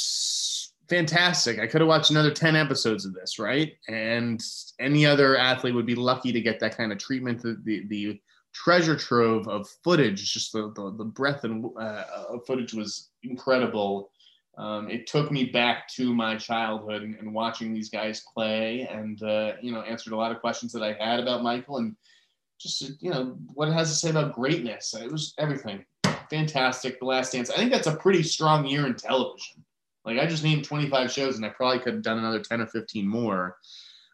fantastic. 0.89 1.59
I 1.59 1.67
could 1.67 1.81
have 1.81 1.89
watched 1.89 2.11
another 2.11 2.31
10 2.31 2.57
episodes 2.57 3.05
of 3.05 3.15
this, 3.15 3.39
right? 3.39 3.75
And 3.89 4.43
any 4.79 5.07
other 5.07 5.37
athlete 5.37 5.75
would 5.75 5.87
be 5.87 5.95
lucky 5.95 6.33
to 6.33 6.41
get 6.41 6.61
that 6.61 6.77
kind 6.77 6.93
of 6.93 6.99
treatment. 6.99 7.43
The, 7.43 7.59
the, 7.65 7.87
the 7.89 8.21
treasure 8.53 8.97
trove 8.97 9.49
of 9.49 9.69
footage, 9.85 10.33
just 10.33 10.53
the, 10.53 10.73
the, 10.75 10.95
the 10.97 11.05
breadth 11.05 11.45
and 11.45 11.67
uh, 11.79 12.05
of 12.31 12.47
footage 12.47 12.75
was 12.75 13.11
incredible. 13.23 14.11
Um, 14.59 14.89
it 14.89 15.07
took 15.07 15.31
me 15.31 15.45
back 15.45 15.89
to 15.95 16.15
my 16.15 16.37
childhood 16.37 17.03
and, 17.03 17.15
and 17.17 17.35
watching 17.35 17.75
these 17.75 17.91
guys 17.91 18.25
play 18.33 18.89
and, 18.91 19.23
uh, 19.23 19.53
you 19.61 19.73
know, 19.73 19.83
answered 19.83 20.15
a 20.15 20.17
lot 20.17 20.33
of 20.33 20.41
questions 20.41 20.73
that 20.73 20.83
I 20.83 20.95
had 20.95 21.21
about 21.21 21.43
Michael 21.43 21.77
and 21.77 21.95
just, 22.59 23.03
you 23.03 23.11
know, 23.11 23.37
what 23.53 23.69
it 23.69 23.73
has 23.73 23.91
to 23.91 23.97
say 23.97 24.11
about 24.11 24.35
greatness. 24.35 24.95
It 24.95 25.13
was 25.13 25.35
everything. 25.39 25.85
Fantastic. 26.31 26.99
The 26.99 27.05
Last 27.05 27.33
Dance. 27.33 27.51
I 27.51 27.57
think 27.57 27.71
that's 27.71 27.87
a 27.87 27.97
pretty 27.97 28.23
strong 28.23 28.67
year 28.67 28.87
in 28.87 28.95
television. 28.95 29.63
Like 30.07 30.19
I 30.19 30.27
just 30.27 30.45
named 30.45 30.65
25 30.65 31.11
shows 31.11 31.37
and 31.37 31.45
I 31.45 31.49
probably 31.49 31.81
could 31.81 31.95
have 31.95 32.03
done 32.03 32.19
another 32.19 32.41
10 32.41 32.61
or 32.61 32.67
15 32.67 33.07
more. 33.07 33.57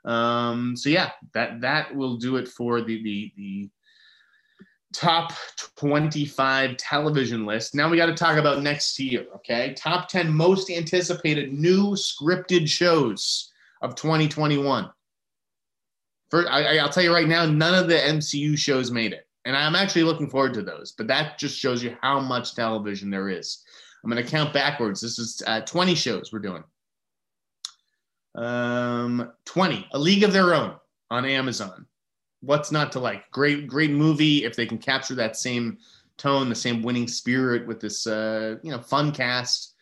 Um, 0.04 0.74
so 0.76 0.88
yeah, 0.88 1.10
that 1.34 1.60
that 1.60 1.94
will 1.94 2.16
do 2.16 2.36
it 2.36 2.48
for 2.48 2.80
the 2.80 3.02
the, 3.02 3.32
the 3.36 3.70
top 4.92 5.32
25 5.76 6.76
television 6.76 7.46
list. 7.46 7.74
Now 7.74 7.88
we 7.88 7.96
got 7.96 8.06
to 8.06 8.14
talk 8.14 8.36
about 8.36 8.62
next 8.62 8.98
year, 8.98 9.26
okay? 9.36 9.74
Top 9.74 10.08
10 10.08 10.32
most 10.32 10.70
anticipated 10.70 11.52
new 11.52 11.92
scripted 11.92 12.68
shows 12.68 13.50
of 13.80 13.94
2021. 13.94 14.90
For, 16.30 16.48
I, 16.48 16.78
I'll 16.78 16.88
tell 16.88 17.02
you 17.02 17.12
right 17.12 17.28
now, 17.28 17.46
none 17.46 17.74
of 17.74 17.88
the 17.88 17.96
MCU 17.96 18.56
shows 18.56 18.90
made 18.90 19.12
it. 19.12 19.26
And 19.44 19.56
I'm 19.56 19.74
actually 19.74 20.04
looking 20.04 20.30
forward 20.30 20.54
to 20.54 20.62
those, 20.62 20.92
but 20.92 21.06
that 21.08 21.38
just 21.38 21.58
shows 21.58 21.82
you 21.82 21.96
how 22.00 22.20
much 22.20 22.54
television 22.54 23.10
there 23.10 23.28
is. 23.28 23.64
I'm 24.02 24.10
going 24.10 24.22
to 24.22 24.30
count 24.30 24.52
backwards. 24.52 25.00
This 25.00 25.18
is 25.18 25.42
uh, 25.46 25.60
20 25.60 25.94
shows 25.94 26.32
we're 26.32 26.40
doing. 26.40 26.64
Um, 28.34 29.32
20, 29.44 29.88
A 29.92 29.98
League 29.98 30.24
of 30.24 30.32
Their 30.32 30.54
Own 30.54 30.74
on 31.10 31.24
Amazon. 31.24 31.86
What's 32.40 32.72
not 32.72 32.90
to 32.92 32.98
like? 32.98 33.30
Great, 33.30 33.68
great 33.68 33.90
movie. 33.90 34.44
If 34.44 34.56
they 34.56 34.66
can 34.66 34.78
capture 34.78 35.14
that 35.14 35.36
same 35.36 35.78
tone, 36.16 36.48
the 36.48 36.54
same 36.54 36.82
winning 36.82 37.06
spirit 37.06 37.66
with 37.66 37.80
this, 37.80 38.06
uh, 38.06 38.56
you 38.62 38.72
know, 38.72 38.80
fun 38.80 39.12
cast, 39.12 39.74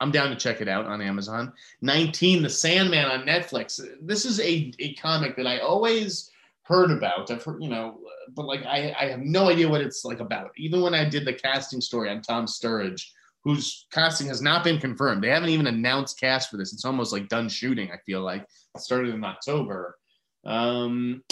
I'm 0.00 0.10
down 0.10 0.30
to 0.30 0.36
check 0.36 0.60
it 0.60 0.68
out 0.68 0.86
on 0.86 1.02
Amazon. 1.02 1.52
19, 1.82 2.42
The 2.42 2.50
Sandman 2.50 3.06
on 3.06 3.26
Netflix. 3.26 3.80
This 4.00 4.24
is 4.24 4.40
a, 4.40 4.72
a 4.78 4.94
comic 4.94 5.36
that 5.36 5.46
I 5.46 5.58
always 5.58 6.30
heard 6.62 6.90
about. 6.90 7.30
I've 7.30 7.42
heard, 7.42 7.62
you 7.62 7.68
know, 7.68 7.98
but 8.34 8.46
like 8.46 8.64
I, 8.64 8.94
I 8.98 9.06
have 9.06 9.20
no 9.20 9.48
idea 9.48 9.68
what 9.68 9.80
it's 9.80 10.04
like 10.04 10.20
about. 10.20 10.50
Even 10.56 10.80
when 10.80 10.94
I 10.94 11.08
did 11.08 11.24
the 11.24 11.32
casting 11.32 11.80
story 11.80 12.10
on 12.10 12.22
Tom 12.22 12.46
Sturridge, 12.46 13.10
whose 13.46 13.86
casting 13.92 14.26
has 14.26 14.42
not 14.42 14.64
been 14.64 14.80
confirmed. 14.80 15.22
They 15.22 15.30
haven't 15.30 15.50
even 15.50 15.68
announced 15.68 16.18
cast 16.18 16.50
for 16.50 16.56
this. 16.56 16.72
It's 16.72 16.84
almost 16.84 17.12
like 17.12 17.28
done 17.28 17.48
shooting. 17.48 17.92
I 17.92 17.98
feel 18.04 18.20
like 18.20 18.42
it 18.42 18.80
started 18.80 19.14
in 19.14 19.22
October. 19.22 19.96
Um, 20.44 21.22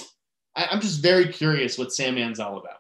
I, 0.54 0.68
am 0.70 0.80
just 0.80 1.02
very 1.02 1.26
curious 1.26 1.76
what 1.76 1.88
Sandman's 1.88 2.38
all 2.38 2.58
about. 2.58 2.78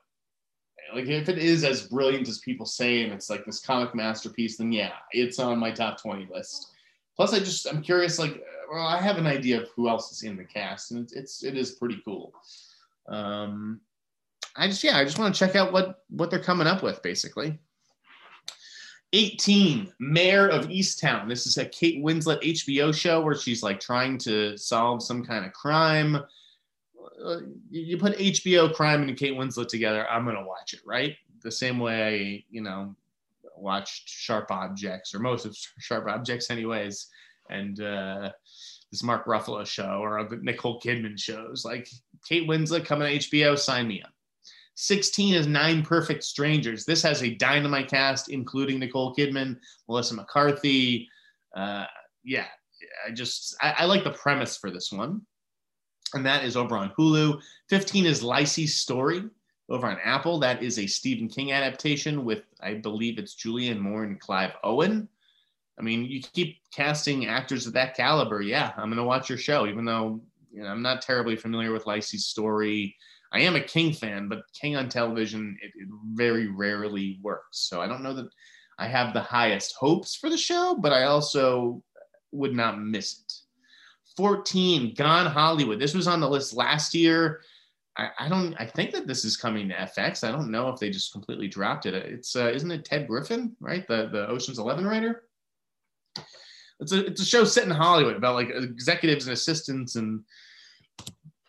Like 0.94 1.06
if 1.06 1.28
it 1.28 1.38
is 1.38 1.64
as 1.64 1.88
brilliant 1.88 2.28
as 2.28 2.38
people 2.38 2.64
say, 2.64 3.02
and 3.02 3.12
it's 3.12 3.28
like 3.28 3.44
this 3.44 3.58
comic 3.58 3.92
masterpiece, 3.92 4.56
then 4.56 4.70
yeah, 4.70 4.92
it's 5.10 5.40
on 5.40 5.58
my 5.58 5.72
top 5.72 6.00
20 6.00 6.28
list. 6.32 6.70
Plus, 7.16 7.34
I 7.34 7.40
just 7.40 7.66
I'm 7.66 7.82
curious. 7.82 8.20
Like, 8.20 8.40
well, 8.72 8.86
I 8.86 9.00
have 9.00 9.18
an 9.18 9.26
idea 9.26 9.60
of 9.60 9.68
who 9.74 9.88
else 9.88 10.12
is 10.12 10.22
in 10.22 10.36
the 10.36 10.44
cast, 10.44 10.92
and 10.92 11.02
it's, 11.02 11.12
it's 11.12 11.42
it 11.42 11.56
is 11.56 11.72
pretty 11.72 12.00
cool. 12.04 12.32
Um, 13.08 13.80
I 14.54 14.68
just 14.68 14.84
yeah, 14.84 14.96
I 14.96 15.04
just 15.04 15.18
want 15.18 15.34
to 15.34 15.38
check 15.38 15.56
out 15.56 15.72
what 15.72 16.04
what 16.08 16.30
they're 16.30 16.38
coming 16.38 16.68
up 16.68 16.84
with, 16.84 17.02
basically. 17.02 17.58
18, 19.14 19.92
Mare 20.00 20.48
of 20.48 20.66
Easttown. 20.66 21.28
This 21.28 21.46
is 21.46 21.56
a 21.56 21.64
Kate 21.64 22.02
Winslet 22.02 22.42
HBO 22.42 22.92
show 22.92 23.20
where 23.20 23.36
she's 23.36 23.62
like 23.62 23.78
trying 23.78 24.18
to 24.18 24.56
solve 24.58 25.04
some 25.04 25.24
kind 25.24 25.46
of 25.46 25.52
crime. 25.52 26.16
Uh, 27.24 27.36
you 27.70 27.96
put 27.96 28.18
HBO 28.18 28.74
crime 28.74 29.04
and 29.04 29.16
Kate 29.16 29.34
Winslet 29.34 29.68
together, 29.68 30.04
I'm 30.08 30.24
gonna 30.24 30.44
watch 30.44 30.74
it, 30.74 30.80
right? 30.84 31.14
The 31.42 31.52
same 31.52 31.78
way 31.78 32.02
I, 32.02 32.44
you 32.50 32.60
know, 32.60 32.96
watched 33.56 34.08
Sharp 34.08 34.50
Objects 34.50 35.14
or 35.14 35.20
most 35.20 35.46
of 35.46 35.56
Sharp 35.78 36.08
Objects, 36.08 36.50
anyways, 36.50 37.06
and 37.50 37.80
uh, 37.80 38.32
this 38.90 39.04
Mark 39.04 39.26
Ruffalo 39.26 39.64
show 39.64 40.00
or 40.02 40.24
the 40.24 40.38
Nicole 40.42 40.80
Kidman 40.80 41.20
shows. 41.20 41.64
Like 41.64 41.88
Kate 42.28 42.48
Winslet 42.48 42.84
coming 42.84 43.20
to 43.20 43.28
HBO, 43.28 43.56
sign 43.56 43.86
me 43.86 44.02
up. 44.02 44.13
16 44.74 45.34
is 45.34 45.46
Nine 45.46 45.82
Perfect 45.82 46.24
Strangers. 46.24 46.84
This 46.84 47.02
has 47.02 47.22
a 47.22 47.34
dynamite 47.34 47.88
cast, 47.88 48.28
including 48.28 48.78
Nicole 48.78 49.14
Kidman, 49.14 49.56
Melissa 49.88 50.14
McCarthy. 50.14 51.08
Uh, 51.54 51.86
yeah, 52.24 52.46
I 53.06 53.12
just 53.12 53.56
I, 53.60 53.74
I, 53.78 53.84
like 53.84 54.04
the 54.04 54.10
premise 54.10 54.56
for 54.56 54.70
this 54.70 54.90
one, 54.90 55.22
and 56.14 56.26
that 56.26 56.44
is 56.44 56.56
over 56.56 56.76
on 56.76 56.92
Hulu. 56.98 57.40
15 57.68 58.06
is 58.06 58.22
Lisey's 58.22 58.74
Story 58.74 59.24
over 59.68 59.86
on 59.86 59.98
Apple. 60.02 60.40
That 60.40 60.62
is 60.62 60.78
a 60.78 60.86
Stephen 60.86 61.28
King 61.28 61.52
adaptation 61.52 62.24
with 62.24 62.42
I 62.60 62.74
believe 62.74 63.18
it's 63.18 63.36
Julianne 63.36 63.78
Moore 63.78 64.04
and 64.04 64.18
Clive 64.18 64.52
Owen. 64.64 65.08
I 65.78 65.82
mean, 65.82 66.04
you 66.04 66.20
keep 66.20 66.58
casting 66.72 67.26
actors 67.26 67.66
of 67.66 67.72
that 67.74 67.96
caliber. 67.96 68.42
Yeah, 68.42 68.72
I'm 68.76 68.90
gonna 68.90 69.04
watch 69.04 69.28
your 69.28 69.38
show, 69.38 69.66
even 69.66 69.84
though 69.84 70.20
you 70.52 70.62
know, 70.62 70.68
I'm 70.68 70.82
not 70.82 71.02
terribly 71.02 71.36
familiar 71.36 71.72
with 71.72 71.84
Lisey's 71.84 72.26
story. 72.26 72.96
I 73.34 73.40
am 73.40 73.56
a 73.56 73.60
King 73.60 73.92
fan, 73.92 74.28
but 74.28 74.44
King 74.52 74.76
on 74.76 74.88
television, 74.88 75.58
it, 75.60 75.72
it, 75.74 75.88
very 76.12 76.46
rarely 76.46 77.18
works. 77.20 77.58
So 77.68 77.80
I 77.80 77.88
don't 77.88 78.02
know 78.02 78.14
that 78.14 78.28
I 78.78 78.86
have 78.86 79.12
the 79.12 79.20
highest 79.20 79.74
hopes 79.76 80.14
for 80.14 80.30
the 80.30 80.38
show, 80.38 80.76
but 80.80 80.92
I 80.92 81.04
also 81.04 81.82
would 82.30 82.54
not 82.54 82.80
miss 82.80 83.20
it. 83.20 83.32
14, 84.16 84.94
Gone 84.94 85.26
Hollywood. 85.26 85.80
This 85.80 85.94
was 85.94 86.06
on 86.06 86.20
the 86.20 86.30
list 86.30 86.54
last 86.54 86.94
year. 86.94 87.40
I, 87.96 88.10
I 88.20 88.28
don't. 88.28 88.54
I 88.54 88.66
think 88.66 88.92
that 88.92 89.08
this 89.08 89.24
is 89.24 89.36
coming 89.36 89.68
to 89.68 89.74
FX. 89.74 90.22
I 90.22 90.30
don't 90.30 90.50
know 90.50 90.68
if 90.68 90.78
they 90.78 90.90
just 90.90 91.12
completely 91.12 91.48
dropped 91.48 91.86
it. 91.86 91.94
It's 91.94 92.36
uh, 92.36 92.50
isn't 92.54 92.70
it 92.70 92.84
Ted 92.84 93.08
Griffin, 93.08 93.56
right? 93.60 93.86
The 93.86 94.08
the 94.10 94.28
Ocean's 94.28 94.58
Eleven 94.58 94.84
writer. 94.84 95.24
It's 96.80 96.92
a 96.92 97.06
it's 97.06 97.22
a 97.22 97.24
show 97.24 97.44
set 97.44 97.64
in 97.64 97.70
Hollywood 97.70 98.16
about 98.16 98.34
like 98.34 98.50
executives 98.50 99.26
and 99.26 99.32
assistants 99.32 99.94
and 99.96 100.24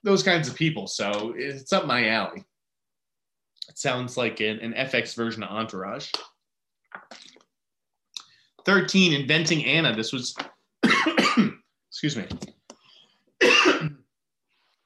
those 0.05 0.23
kinds 0.23 0.47
of 0.47 0.55
people. 0.55 0.87
So 0.87 1.33
it's 1.35 1.73
up 1.73 1.87
my 1.87 2.09
alley. 2.09 2.45
It 3.67 3.77
sounds 3.77 4.15
like 4.15 4.39
an, 4.39 4.59
an 4.59 4.73
FX 4.73 5.15
version 5.15 5.43
of 5.43 5.49
Entourage. 5.49 6.11
13, 8.65 9.13
Inventing 9.21 9.65
Anna. 9.65 9.95
This 9.95 10.13
was, 10.13 10.35
excuse 11.89 12.15
me. 12.15 12.25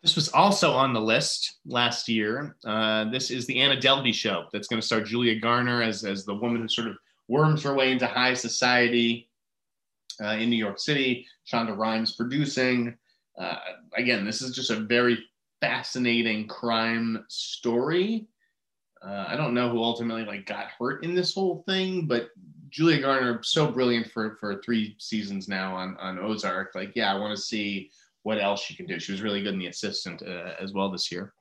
this 0.01 0.15
was 0.15 0.29
also 0.29 0.71
on 0.71 0.93
the 0.93 1.01
list 1.01 1.59
last 1.65 2.07
year. 2.07 2.55
Uh, 2.65 3.09
this 3.11 3.29
is 3.29 3.45
the 3.45 3.59
Anna 3.59 3.75
Delvey 3.75 4.13
show 4.13 4.45
that's 4.53 4.69
going 4.69 4.79
to 4.79 4.85
star 4.85 5.01
Julia 5.01 5.37
Garner 5.37 5.81
as, 5.81 6.05
as 6.05 6.23
the 6.23 6.33
woman 6.33 6.61
who 6.61 6.69
sort 6.69 6.87
of 6.87 6.95
worms 7.27 7.61
her 7.63 7.73
way 7.73 7.91
into 7.91 8.07
high 8.07 8.33
society 8.33 9.29
uh, 10.23 10.29
in 10.29 10.49
New 10.49 10.57
York 10.57 10.79
City. 10.79 11.27
Shonda 11.45 11.77
Rhimes 11.77 12.15
producing. 12.15 12.97
Uh, 13.39 13.55
again, 13.95 14.25
this 14.25 14.41
is 14.41 14.53
just 14.53 14.69
a 14.69 14.81
very 14.81 15.17
fascinating 15.61 16.47
crime 16.47 17.25
story. 17.29 18.27
Uh, 19.01 19.25
I 19.27 19.37
don't 19.37 19.53
know 19.53 19.69
who 19.69 19.81
ultimately 19.81 20.25
like 20.25 20.45
got 20.45 20.67
hurt 20.77 21.03
in 21.03 21.15
this 21.15 21.33
whole 21.33 21.63
thing, 21.65 22.05
but 22.05 22.29
Julia 22.69 23.01
Garner 23.01 23.41
so 23.43 23.71
brilliant 23.71 24.11
for 24.11 24.35
for 24.35 24.61
three 24.61 24.95
seasons 24.99 25.47
now 25.47 25.75
on 25.75 25.95
on 25.97 26.19
Ozark. 26.19 26.75
Like, 26.75 26.91
yeah, 26.95 27.13
I 27.13 27.17
want 27.17 27.35
to 27.35 27.41
see 27.41 27.91
what 28.23 28.41
else 28.41 28.61
she 28.61 28.75
can 28.75 28.85
do. 28.85 28.99
She 28.99 29.13
was 29.13 29.21
really 29.21 29.41
good 29.41 29.53
in 29.53 29.59
The 29.59 29.67
Assistant 29.67 30.21
uh, 30.21 30.53
as 30.59 30.73
well 30.73 30.91
this 30.91 31.11
year. 31.11 31.33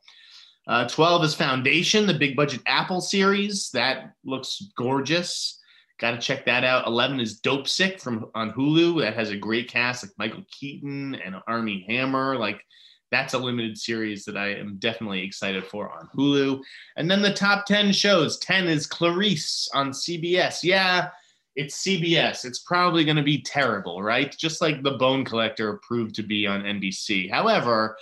Uh, 0.69 0.87
12 0.87 1.25
is 1.25 1.35
Foundation, 1.35 2.07
the 2.07 2.15
big 2.15 2.37
budget 2.37 2.61
Apple 2.67 3.01
series. 3.01 3.71
That 3.71 4.13
looks 4.25 4.63
gorgeous. 4.77 5.58
Got 5.99 6.13
to 6.13 6.19
check 6.19 6.45
that 6.47 6.63
out. 6.65 6.87
11 6.87 7.19
is 7.21 7.41
Dope 7.41 7.67
Sick 7.67 8.01
from 8.01 8.31
on 8.35 8.53
Hulu. 8.53 9.01
That 9.01 9.15
has 9.15 9.31
a 9.31 9.37
great 9.37 9.69
cast 9.69 10.05
like 10.05 10.13
Michael 10.17 10.45
Keaton 10.51 11.17
and 11.17 11.37
Armie 11.49 11.85
Hammer. 11.89 12.37
Like 12.37 12.65
that's 13.11 13.35
a 13.35 13.39
limited 13.39 13.77
series 13.77 14.25
that 14.25 14.37
I 14.37 14.55
am 14.55 14.77
definitely 14.79 15.25
excited 15.25 15.65
for 15.65 15.91
on 15.91 16.09
Hulu. 16.15 16.61
And 16.97 17.11
then 17.11 17.23
the 17.23 17.33
top 17.33 17.67
10 17.67 17.93
shows 17.93 18.39
10 18.39 18.69
is 18.69 18.87
Clarice 18.87 19.69
on 19.75 19.91
CBS. 19.91 20.63
Yeah, 20.63 21.09
it's 21.57 21.83
CBS. 21.83 22.45
It's 22.45 22.61
probably 22.61 23.05
going 23.05 23.17
to 23.17 23.23
be 23.23 23.43
terrible, 23.43 24.01
right? 24.03 24.35
Just 24.37 24.61
like 24.61 24.83
The 24.83 24.93
Bone 24.93 25.25
Collector 25.25 25.81
proved 25.83 26.15
to 26.17 26.23
be 26.23 26.47
on 26.47 26.63
NBC. 26.63 27.31
However, 27.31 27.97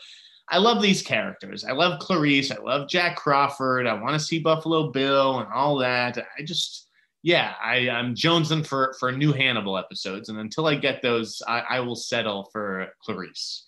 I 0.49 0.59
love 0.59 0.83
these 0.83 1.03
characters. 1.03 1.65
I 1.65 1.73
love 1.73 1.99
Clarice. 2.01 2.51
I 2.51 2.59
love 2.59 2.89
Jack 2.89 3.17
Crawford. 3.17 3.87
I 3.87 3.95
want 3.95 4.13
to 4.13 4.25
see 4.25 4.39
Buffalo 4.39 4.91
Bill 4.91 5.41
and 5.41 5.53
all 5.53 5.77
that. 5.79 6.19
I 6.19 6.43
just 6.43 6.86
yeah, 7.27 7.55
I, 7.61 7.91
I'm 7.91 8.15
jonesing 8.15 8.65
for 8.65 8.95
for 9.01 9.11
new 9.11 9.33
Hannibal 9.33 9.77
episodes, 9.77 10.29
and 10.29 10.39
until 10.39 10.69
I 10.69 10.77
get 10.77 11.03
those, 11.03 11.43
I, 11.49 11.59
I 11.69 11.81
will 11.81 11.97
settle 11.97 12.49
for 12.53 12.87
Clarice. 13.03 13.67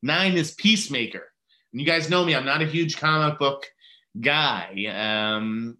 Nine 0.00 0.34
is 0.34 0.52
Peacemaker, 0.52 1.24
and 1.72 1.80
you 1.80 1.86
guys 1.88 2.08
know 2.08 2.24
me; 2.24 2.36
I'm 2.36 2.44
not 2.44 2.62
a 2.62 2.66
huge 2.66 2.98
comic 2.98 3.36
book 3.36 3.66
guy, 4.20 4.86
um, 4.94 5.76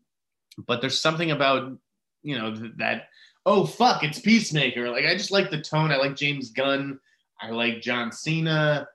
but 0.67 0.81
there's 0.81 1.01
something 1.01 1.31
about 1.31 1.79
you 2.25 2.37
know 2.37 2.53
that. 2.79 3.05
Oh 3.47 3.65
fuck! 3.65 4.03
It's 4.03 4.19
Peacemaker. 4.19 4.91
Like 4.91 5.05
I 5.05 5.15
just 5.15 5.31
like 5.31 5.51
the 5.51 5.63
tone. 5.63 5.93
I 5.93 5.99
like 5.99 6.17
James 6.17 6.51
Gunn. 6.51 6.99
I 7.41 7.51
like 7.51 7.81
John 7.81 8.11
Cena 8.11 8.89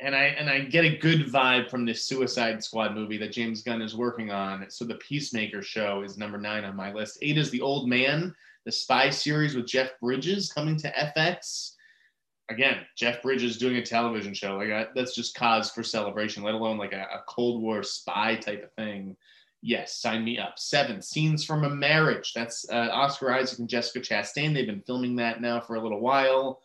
and 0.00 0.14
I 0.14 0.24
and 0.24 0.50
I 0.50 0.60
get 0.60 0.84
a 0.84 0.96
good 0.96 1.26
vibe 1.26 1.70
from 1.70 1.84
this 1.84 2.04
Suicide 2.04 2.62
Squad 2.62 2.94
movie 2.94 3.16
that 3.18 3.32
James 3.32 3.62
Gunn 3.62 3.80
is 3.80 3.96
working 3.96 4.30
on. 4.30 4.66
So 4.68 4.84
the 4.84 4.96
Peacemaker 4.96 5.62
show 5.62 6.02
is 6.02 6.18
number 6.18 6.38
nine 6.38 6.64
on 6.64 6.76
my 6.76 6.92
list. 6.92 7.18
Eight 7.22 7.38
is 7.38 7.50
The 7.50 7.62
Old 7.62 7.88
Man, 7.88 8.34
the 8.64 8.72
spy 8.72 9.10
series 9.10 9.54
with 9.54 9.66
Jeff 9.66 9.98
Bridges 10.00 10.52
coming 10.52 10.76
to 10.78 10.92
FX. 10.92 11.72
Again, 12.50 12.78
Jeff 12.96 13.22
Bridges 13.22 13.58
doing 13.58 13.76
a 13.76 13.84
television 13.84 14.34
show 14.34 14.56
like 14.56 14.94
that's 14.94 15.14
just 15.14 15.34
cause 15.34 15.70
for 15.70 15.82
celebration. 15.82 16.42
Let 16.42 16.54
alone 16.54 16.78
like 16.78 16.92
a, 16.92 17.02
a 17.02 17.22
Cold 17.26 17.62
War 17.62 17.82
spy 17.82 18.36
type 18.36 18.64
of 18.64 18.72
thing. 18.72 19.16
Yes, 19.62 19.98
sign 19.98 20.22
me 20.22 20.38
up. 20.38 20.58
Seven 20.58 21.00
scenes 21.00 21.42
from 21.42 21.64
a 21.64 21.70
marriage. 21.70 22.34
That's 22.34 22.68
uh, 22.70 22.88
Oscar 22.92 23.32
Isaac 23.32 23.58
and 23.58 23.68
Jessica 23.68 24.00
Chastain. 24.00 24.52
They've 24.52 24.66
been 24.66 24.82
filming 24.82 25.16
that 25.16 25.40
now 25.40 25.60
for 25.60 25.76
a 25.76 25.80
little 25.80 26.00
while. 26.00 26.60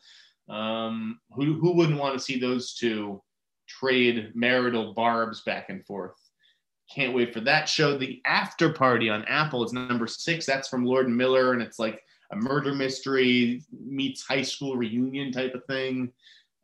Um, 0.49 1.19
who, 1.33 1.53
who 1.53 1.73
wouldn't 1.73 1.99
want 1.99 2.13
to 2.13 2.23
see 2.23 2.39
those 2.39 2.73
two 2.73 3.21
trade 3.67 4.31
marital 4.35 4.93
barbs 4.93 5.41
back 5.41 5.69
and 5.69 5.85
forth? 5.85 6.17
Can't 6.93 7.15
wait 7.15 7.33
for 7.33 7.39
that 7.41 7.69
show. 7.69 7.97
The 7.97 8.21
After 8.25 8.73
Party 8.73 9.09
on 9.09 9.23
Apple 9.25 9.63
is 9.63 9.71
number 9.71 10.07
six. 10.07 10.45
That's 10.45 10.67
from 10.67 10.85
Lord 10.85 11.07
and 11.07 11.15
Miller, 11.15 11.53
and 11.53 11.61
it's 11.61 11.79
like 11.79 12.01
a 12.31 12.35
murder 12.35 12.73
mystery 12.73 13.63
meets 13.71 14.23
high 14.23 14.41
school 14.41 14.75
reunion 14.75 15.31
type 15.31 15.53
of 15.53 15.65
thing. 15.65 16.11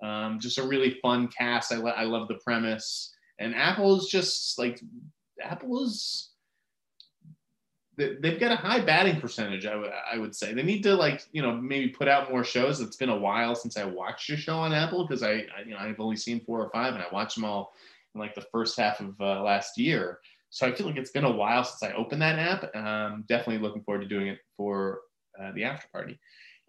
Um, 0.03 0.39
just 0.39 0.57
a 0.57 0.63
really 0.63 0.99
fun 1.01 1.27
cast. 1.29 1.71
I, 1.71 1.77
lo- 1.77 1.91
I 1.95 2.03
love 2.03 2.27
the 2.27 2.39
premise. 2.43 3.13
And 3.39 3.55
Apple 3.55 3.97
is 3.97 4.07
just 4.07 4.57
like 4.59 4.81
Apple 5.41 5.83
is 5.83 6.31
they've 7.97 8.39
got 8.39 8.51
a 8.51 8.55
high 8.55 8.79
batting 8.79 9.19
percentage. 9.19 9.65
I 9.65 9.75
would 9.75 9.91
would 10.19 10.35
say 10.35 10.53
they 10.53 10.63
need 10.63 10.83
to 10.83 10.95
like 10.95 11.23
you 11.31 11.41
know 11.41 11.53
maybe 11.53 11.89
put 11.89 12.07
out 12.07 12.31
more 12.31 12.43
shows. 12.43 12.79
It's 12.79 12.95
been 12.95 13.09
a 13.09 13.17
while 13.17 13.55
since 13.55 13.77
I 13.77 13.85
watched 13.85 14.29
a 14.29 14.37
show 14.37 14.57
on 14.57 14.73
Apple 14.73 15.05
because 15.05 15.23
I, 15.23 15.31
I, 15.31 15.61
you 15.65 15.71
know 15.71 15.77
I've 15.77 15.99
only 15.99 16.15
seen 16.15 16.39
four 16.41 16.63
or 16.63 16.69
five 16.69 16.93
and 16.93 17.03
I 17.03 17.07
watched 17.11 17.35
them 17.35 17.45
all 17.45 17.73
in 18.13 18.21
like 18.21 18.35
the 18.35 18.45
first 18.51 18.77
half 18.77 18.99
of 18.99 19.19
uh, 19.19 19.41
last 19.41 19.77
year. 19.77 20.19
So 20.49 20.65
I 20.65 20.73
feel 20.73 20.87
like 20.87 20.95
it's 20.95 21.11
been 21.11 21.25
a 21.25 21.31
while 21.31 21.63
since 21.63 21.83
I 21.83 21.95
opened 21.95 22.21
that 22.21 22.39
app. 22.39 22.75
Um, 22.75 23.25
definitely 23.27 23.61
looking 23.61 23.83
forward 23.83 24.01
to 24.01 24.07
doing 24.07 24.27
it 24.27 24.39
for 24.55 25.01
uh, 25.41 25.51
the 25.53 25.65
after 25.65 25.87
party. 25.89 26.19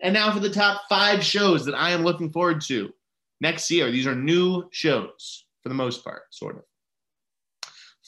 And 0.00 0.14
now 0.14 0.32
for 0.32 0.40
the 0.40 0.50
top 0.50 0.82
five 0.88 1.22
shows 1.22 1.64
that 1.64 1.74
I 1.74 1.90
am 1.90 2.02
looking 2.02 2.30
forward 2.30 2.60
to 2.62 2.92
next 3.40 3.70
year. 3.70 3.90
These 3.90 4.06
are 4.06 4.14
new 4.14 4.68
shows 4.70 5.44
for 5.62 5.68
the 5.68 5.74
most 5.74 6.04
part, 6.04 6.22
sort 6.30 6.56
of. 6.56 6.62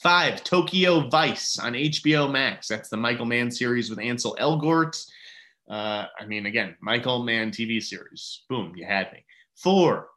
Five, 0.01 0.43
Tokyo 0.43 1.07
Vice 1.09 1.59
on 1.59 1.73
HBO 1.73 2.31
Max. 2.31 2.67
That's 2.67 2.89
the 2.89 2.97
Michael 2.97 3.27
Mann 3.27 3.51
series 3.51 3.87
with 3.87 3.99
Ansel 3.99 4.35
Elgort. 4.39 4.99
Uh, 5.69 6.05
I 6.19 6.25
mean, 6.25 6.47
again, 6.47 6.75
Michael 6.81 7.21
Mann 7.21 7.51
TV 7.51 7.81
series. 7.83 8.41
Boom, 8.49 8.73
you 8.75 8.83
had 8.83 9.11
me. 9.13 9.23
Four, 9.55 10.09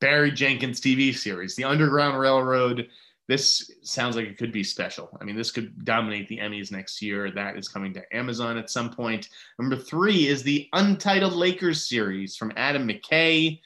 Barry 0.00 0.32
Jenkins 0.32 0.80
TV 0.80 1.14
series, 1.14 1.54
The 1.54 1.62
Underground 1.62 2.18
Railroad. 2.18 2.88
This 3.28 3.70
sounds 3.82 4.16
like 4.16 4.26
it 4.26 4.38
could 4.38 4.50
be 4.50 4.64
special. 4.64 5.16
I 5.20 5.24
mean, 5.24 5.36
this 5.36 5.52
could 5.52 5.84
dominate 5.84 6.26
the 6.26 6.38
Emmys 6.38 6.72
next 6.72 7.00
year. 7.00 7.30
That 7.30 7.56
is 7.56 7.68
coming 7.68 7.94
to 7.94 8.16
Amazon 8.16 8.58
at 8.58 8.70
some 8.70 8.90
point. 8.90 9.28
Number 9.60 9.76
three 9.76 10.26
is 10.26 10.42
the 10.42 10.68
Untitled 10.72 11.34
Lakers 11.34 11.88
series 11.88 12.34
from 12.34 12.52
Adam 12.56 12.88
McKay. 12.88 13.60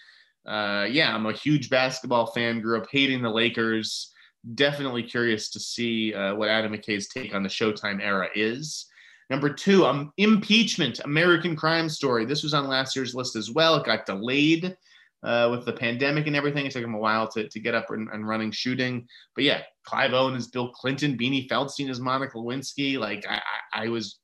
Uh, 0.44 0.86
yeah, 0.90 1.14
I'm 1.14 1.24
a 1.24 1.32
huge 1.32 1.70
basketball 1.70 2.26
fan. 2.26 2.60
Grew 2.60 2.78
up 2.78 2.88
hating 2.90 3.22
the 3.22 3.30
Lakers 3.30 4.11
definitely 4.54 5.02
curious 5.02 5.50
to 5.50 5.60
see 5.60 6.14
uh, 6.14 6.34
what 6.34 6.48
Adam 6.48 6.72
McKay's 6.72 7.08
take 7.08 7.34
on 7.34 7.42
the 7.42 7.48
Showtime 7.48 8.02
era 8.02 8.28
is. 8.34 8.86
Number 9.30 9.48
two, 9.48 9.86
um, 9.86 10.12
impeachment, 10.18 11.00
American 11.04 11.56
Crime 11.56 11.88
Story. 11.88 12.24
This 12.24 12.42
was 12.42 12.54
on 12.54 12.66
last 12.66 12.94
year's 12.94 13.14
list 13.14 13.36
as 13.36 13.50
well. 13.50 13.76
It 13.76 13.86
got 13.86 14.04
delayed 14.04 14.76
uh, 15.22 15.48
with 15.50 15.64
the 15.64 15.72
pandemic 15.72 16.26
and 16.26 16.36
everything. 16.36 16.66
It 16.66 16.72
took 16.72 16.84
him 16.84 16.94
a 16.94 16.98
while 16.98 17.28
to, 17.28 17.48
to 17.48 17.60
get 17.60 17.74
up 17.74 17.90
and, 17.90 18.08
and 18.12 18.26
running 18.26 18.50
shooting. 18.50 19.06
But 19.34 19.44
yeah, 19.44 19.62
Clive 19.84 20.12
Owen 20.12 20.34
is 20.34 20.48
Bill 20.48 20.70
Clinton, 20.70 21.16
Beanie 21.16 21.48
Feldstein 21.48 21.88
is 21.88 22.00
Monica 22.00 22.36
Lewinsky. 22.36 22.98
Like 22.98 23.24
I, 23.28 23.40
I, 23.72 23.84
I 23.84 23.88
was 23.88 24.18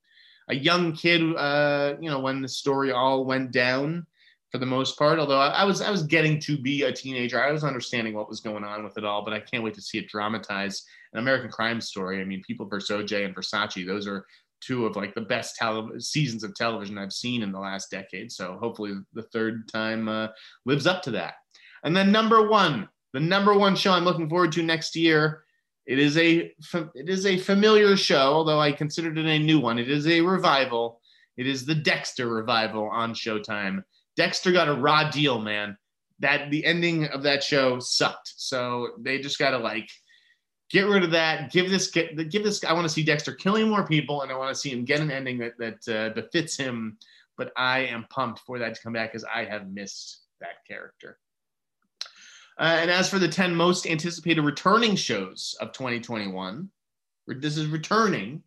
a 0.49 0.55
young 0.55 0.93
kid, 0.93 1.23
uh, 1.37 1.95
you 2.01 2.11
know, 2.11 2.21
when 2.21 2.43
the 2.43 2.49
story 2.49 2.91
all 2.91 3.25
went 3.25 3.53
down 3.53 4.07
for 4.51 4.59
the 4.59 4.67
most 4.67 4.99
part. 4.99 5.19
Although 5.19 5.41
I, 5.41 5.49
I, 5.49 5.65
was 5.65 5.81
I 5.81 5.91
was 5.91 6.03
getting 6.03 6.41
to 6.41 6.57
be 6.57 6.83
a 6.83 6.93
teenager, 6.93 7.43
I 7.43 7.53
was 7.53 7.65
understanding 7.65 8.15
what 8.15 8.29
was 8.29 8.41
going 8.41 8.65
on 8.65 8.85
with 8.85 8.97
it 8.99 9.05
all. 9.05 9.25
But 9.25 9.35
I 9.35 9.41
can't 9.41 9.63
wait 9.63 9.75
to 9.75 9.83
see 9.83 9.99
it 9.99 10.09
dramatized. 10.09 10.85
An 11.13 11.21
American 11.21 11.51
Crime 11.51 11.81
Story. 11.81 12.21
I 12.21 12.25
mean, 12.25 12.43
People 12.47 12.67
vs. 12.67 12.91
OJ 12.91 13.25
and 13.25 13.35
Versace. 13.35 13.87
Those 13.87 14.07
are 14.07 14.27
two 14.61 14.87
of 14.87 14.97
like 14.97 15.15
the 15.15 15.21
best 15.21 15.57
tele- 15.57 16.01
seasons 16.01 16.45
of 16.45 16.55
television 16.55 16.99
I've 16.99 17.13
seen 17.13 17.43
in 17.43 17.53
the 17.53 17.61
last 17.61 17.91
decade. 17.91 18.33
So 18.33 18.59
hopefully 18.61 18.95
the 19.15 19.23
third 19.23 19.69
time 19.69 20.09
uh, 20.09 20.29
lives 20.65 20.87
up 20.87 21.03
to 21.03 21.11
that. 21.13 21.35
And 21.85 21.97
then 21.97 22.11
number 22.13 22.49
one, 22.49 22.89
the 23.13 23.21
number 23.21 23.55
one 23.55 23.77
show 23.77 23.93
I'm 23.93 24.05
looking 24.05 24.29
forward 24.29 24.53
to 24.53 24.63
next 24.63 24.97
year. 24.97 25.45
It 25.87 25.99
is 25.99 26.19
a 26.19 26.53
it 26.95 27.09
is 27.09 27.25
a 27.25 27.39
familiar 27.39 27.97
show, 27.97 28.33
although 28.35 28.61
I 28.61 28.73
considered 28.73 29.17
it 29.17 29.25
a 29.25 29.39
new 29.39 29.59
one. 29.59 29.79
It 29.79 29.91
is 29.91 30.07
a 30.07 30.21
revival. 30.21 31.01
It 31.39 31.47
is 31.47 31.65
the 31.65 31.75
Dexter 31.75 32.29
revival 32.29 32.89
on 32.91 33.15
Showtime. 33.15 33.83
Dexter 34.19 34.51
got 34.51 34.69
a 34.69 34.75
raw 34.75 35.09
deal, 35.09 35.41
man. 35.41 35.79
That 36.19 36.51
the 36.51 36.65
ending 36.67 37.07
of 37.07 37.23
that 37.23 37.45
show 37.45 37.79
sucked. 37.79 38.35
So 38.37 38.89
they 38.99 39.21
just 39.21 39.39
got 39.39 39.51
to 39.51 39.59
like 39.59 39.89
get 40.71 40.89
rid 40.89 41.05
of 41.05 41.13
that. 41.13 41.53
Give 41.53 41.71
this 41.71 41.89
get 41.89 42.17
give 42.29 42.43
this. 42.43 42.65
I 42.65 42.73
want 42.73 42.85
to 42.85 42.93
see 42.93 43.05
Dexter 43.05 43.33
killing 43.33 43.69
more 43.69 43.87
people, 43.87 44.23
and 44.23 44.33
I 44.33 44.37
want 44.37 44.53
to 44.53 44.61
see 44.61 44.71
him 44.71 44.85
get 44.85 45.01
an 45.01 45.13
ending 45.13 45.39
that 45.39 45.57
that 45.59 45.89
uh, 45.89 46.15
befits 46.15 46.57
him. 46.57 46.99
But 47.37 47.53
I 47.57 47.81
am 47.81 48.07
pumped 48.11 48.41
for 48.41 48.59
that 48.59 48.75
to 48.75 48.83
come 48.83 48.93
back 48.93 49.13
because 49.13 49.25
I 49.33 49.45
have 49.45 49.71
missed 49.71 50.23
that 50.41 50.67
character. 50.67 51.19
Uh, 52.59 52.79
and 52.81 52.91
as 52.91 53.09
for 53.09 53.21
the 53.21 53.29
10 53.29 53.55
most 53.55 53.87
anticipated 53.87 54.43
returning 54.43 54.97
shows 54.97 55.57
of 55.61 55.71
2021, 55.71 56.69
this 57.29 57.57
is 57.57 57.69
returning. 57.69 58.43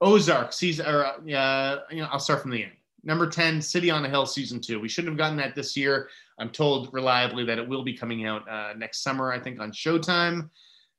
Ozark 0.00 0.52
season, 0.52 0.86
or 0.86 1.04
uh, 1.04 1.16
you 1.90 2.02
know, 2.02 2.08
I'll 2.12 2.20
start 2.20 2.42
from 2.42 2.52
the 2.52 2.62
end. 2.62 2.72
Number 3.06 3.28
10, 3.28 3.62
City 3.62 3.88
on 3.88 4.04
a 4.04 4.08
Hill 4.08 4.26
season 4.26 4.60
two. 4.60 4.80
We 4.80 4.88
shouldn't 4.88 5.12
have 5.12 5.18
gotten 5.18 5.36
that 5.38 5.54
this 5.54 5.76
year. 5.76 6.08
I'm 6.40 6.50
told 6.50 6.92
reliably 6.92 7.44
that 7.44 7.58
it 7.58 7.66
will 7.66 7.84
be 7.84 7.96
coming 7.96 8.26
out 8.26 8.46
uh, 8.48 8.72
next 8.76 9.02
summer, 9.02 9.32
I 9.32 9.38
think, 9.38 9.60
on 9.60 9.70
Showtime. 9.70 10.50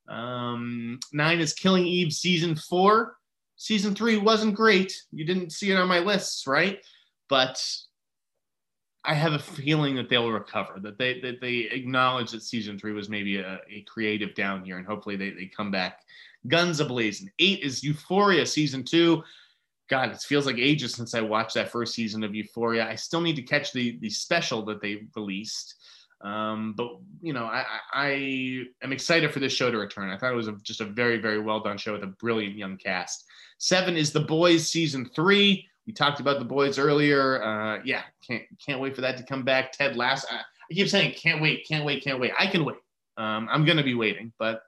Um, 0.07 0.99
nine 1.11 1.41
is 1.41 1.53
Killing 1.53 1.85
Eve 1.85 2.13
season 2.13 2.55
four. 2.55 3.17
Season 3.57 3.93
three 3.93 4.17
wasn't 4.17 4.55
great. 4.55 4.95
You 5.11 5.25
didn't 5.25 5.51
see 5.51 5.69
it 5.69 5.75
on 5.75 5.89
my 5.89 5.99
lists, 5.99 6.47
right? 6.47 6.79
But 7.27 7.61
I 9.03 9.13
have 9.13 9.33
a 9.33 9.39
feeling 9.39 9.95
that 9.97 10.07
they'll 10.07 10.31
recover, 10.31 10.79
that 10.79 10.97
they 10.97 11.19
that 11.19 11.41
they 11.41 11.67
acknowledge 11.71 12.31
that 12.31 12.43
season 12.43 12.79
three 12.79 12.93
was 12.93 13.09
maybe 13.09 13.37
a, 13.37 13.59
a 13.69 13.81
creative 13.81 14.33
down 14.33 14.65
year, 14.65 14.77
and 14.77 14.87
hopefully 14.87 15.17
they, 15.17 15.31
they 15.31 15.45
come 15.45 15.71
back 15.71 16.03
guns 16.47 16.79
ablazing. 16.79 17.27
Eight 17.39 17.59
is 17.63 17.83
Euphoria 17.83 18.45
season 18.45 18.83
two. 18.83 19.23
God, 19.89 20.11
it 20.11 20.19
feels 20.19 20.45
like 20.45 20.57
ages 20.57 20.93
since 20.93 21.13
I 21.13 21.21
watched 21.21 21.53
that 21.55 21.71
first 21.71 21.93
season 21.93 22.23
of 22.23 22.35
Euphoria. 22.35 22.87
I 22.87 22.95
still 22.95 23.21
need 23.21 23.37
to 23.37 23.41
catch 23.41 23.71
the 23.71 23.97
the 23.99 24.09
special 24.09 24.63
that 24.65 24.81
they 24.81 25.03
released. 25.15 25.75
Um, 26.21 26.73
but 26.75 26.97
you 27.21 27.31
know, 27.33 27.45
I, 27.45 27.63
I 27.93 28.65
am 28.81 28.91
excited 28.91 29.31
for 29.31 29.39
this 29.39 29.53
show 29.53 29.69
to 29.71 29.77
return. 29.77 30.09
I 30.09 30.17
thought 30.17 30.33
it 30.33 30.35
was 30.35 30.47
a, 30.47 30.53
just 30.63 30.81
a 30.81 30.85
very, 30.85 31.19
very 31.19 31.39
well 31.39 31.59
done 31.59 31.77
show 31.77 31.93
with 31.93 32.03
a 32.03 32.07
brilliant 32.07 32.55
young 32.55 32.77
cast. 32.77 33.25
Seven 33.59 33.95
is 33.95 34.11
The 34.11 34.21
Boys 34.21 34.67
season 34.67 35.09
three. 35.15 35.67
We 35.85 35.93
talked 35.93 36.19
about 36.19 36.39
The 36.39 36.45
Boys 36.45 36.79
earlier. 36.79 37.43
Uh, 37.43 37.81
yeah, 37.85 38.01
can't 38.25 38.43
can't 38.63 38.81
wait 38.81 38.95
for 38.95 39.01
that 39.01 39.17
to 39.17 39.23
come 39.23 39.43
back. 39.43 39.71
Ted 39.71 39.95
Lasso. 39.95 40.27
I, 40.31 40.39
I 40.39 40.73
keep 40.73 40.89
saying 40.89 41.13
can't 41.13 41.41
wait, 41.41 41.65
can't 41.67 41.85
wait, 41.85 42.03
can't 42.03 42.19
wait. 42.19 42.33
I 42.37 42.47
can 42.47 42.65
wait. 42.65 42.77
Um, 43.15 43.47
I'm 43.49 43.63
gonna 43.63 43.83
be 43.83 43.95
waiting, 43.95 44.33
but 44.37 44.63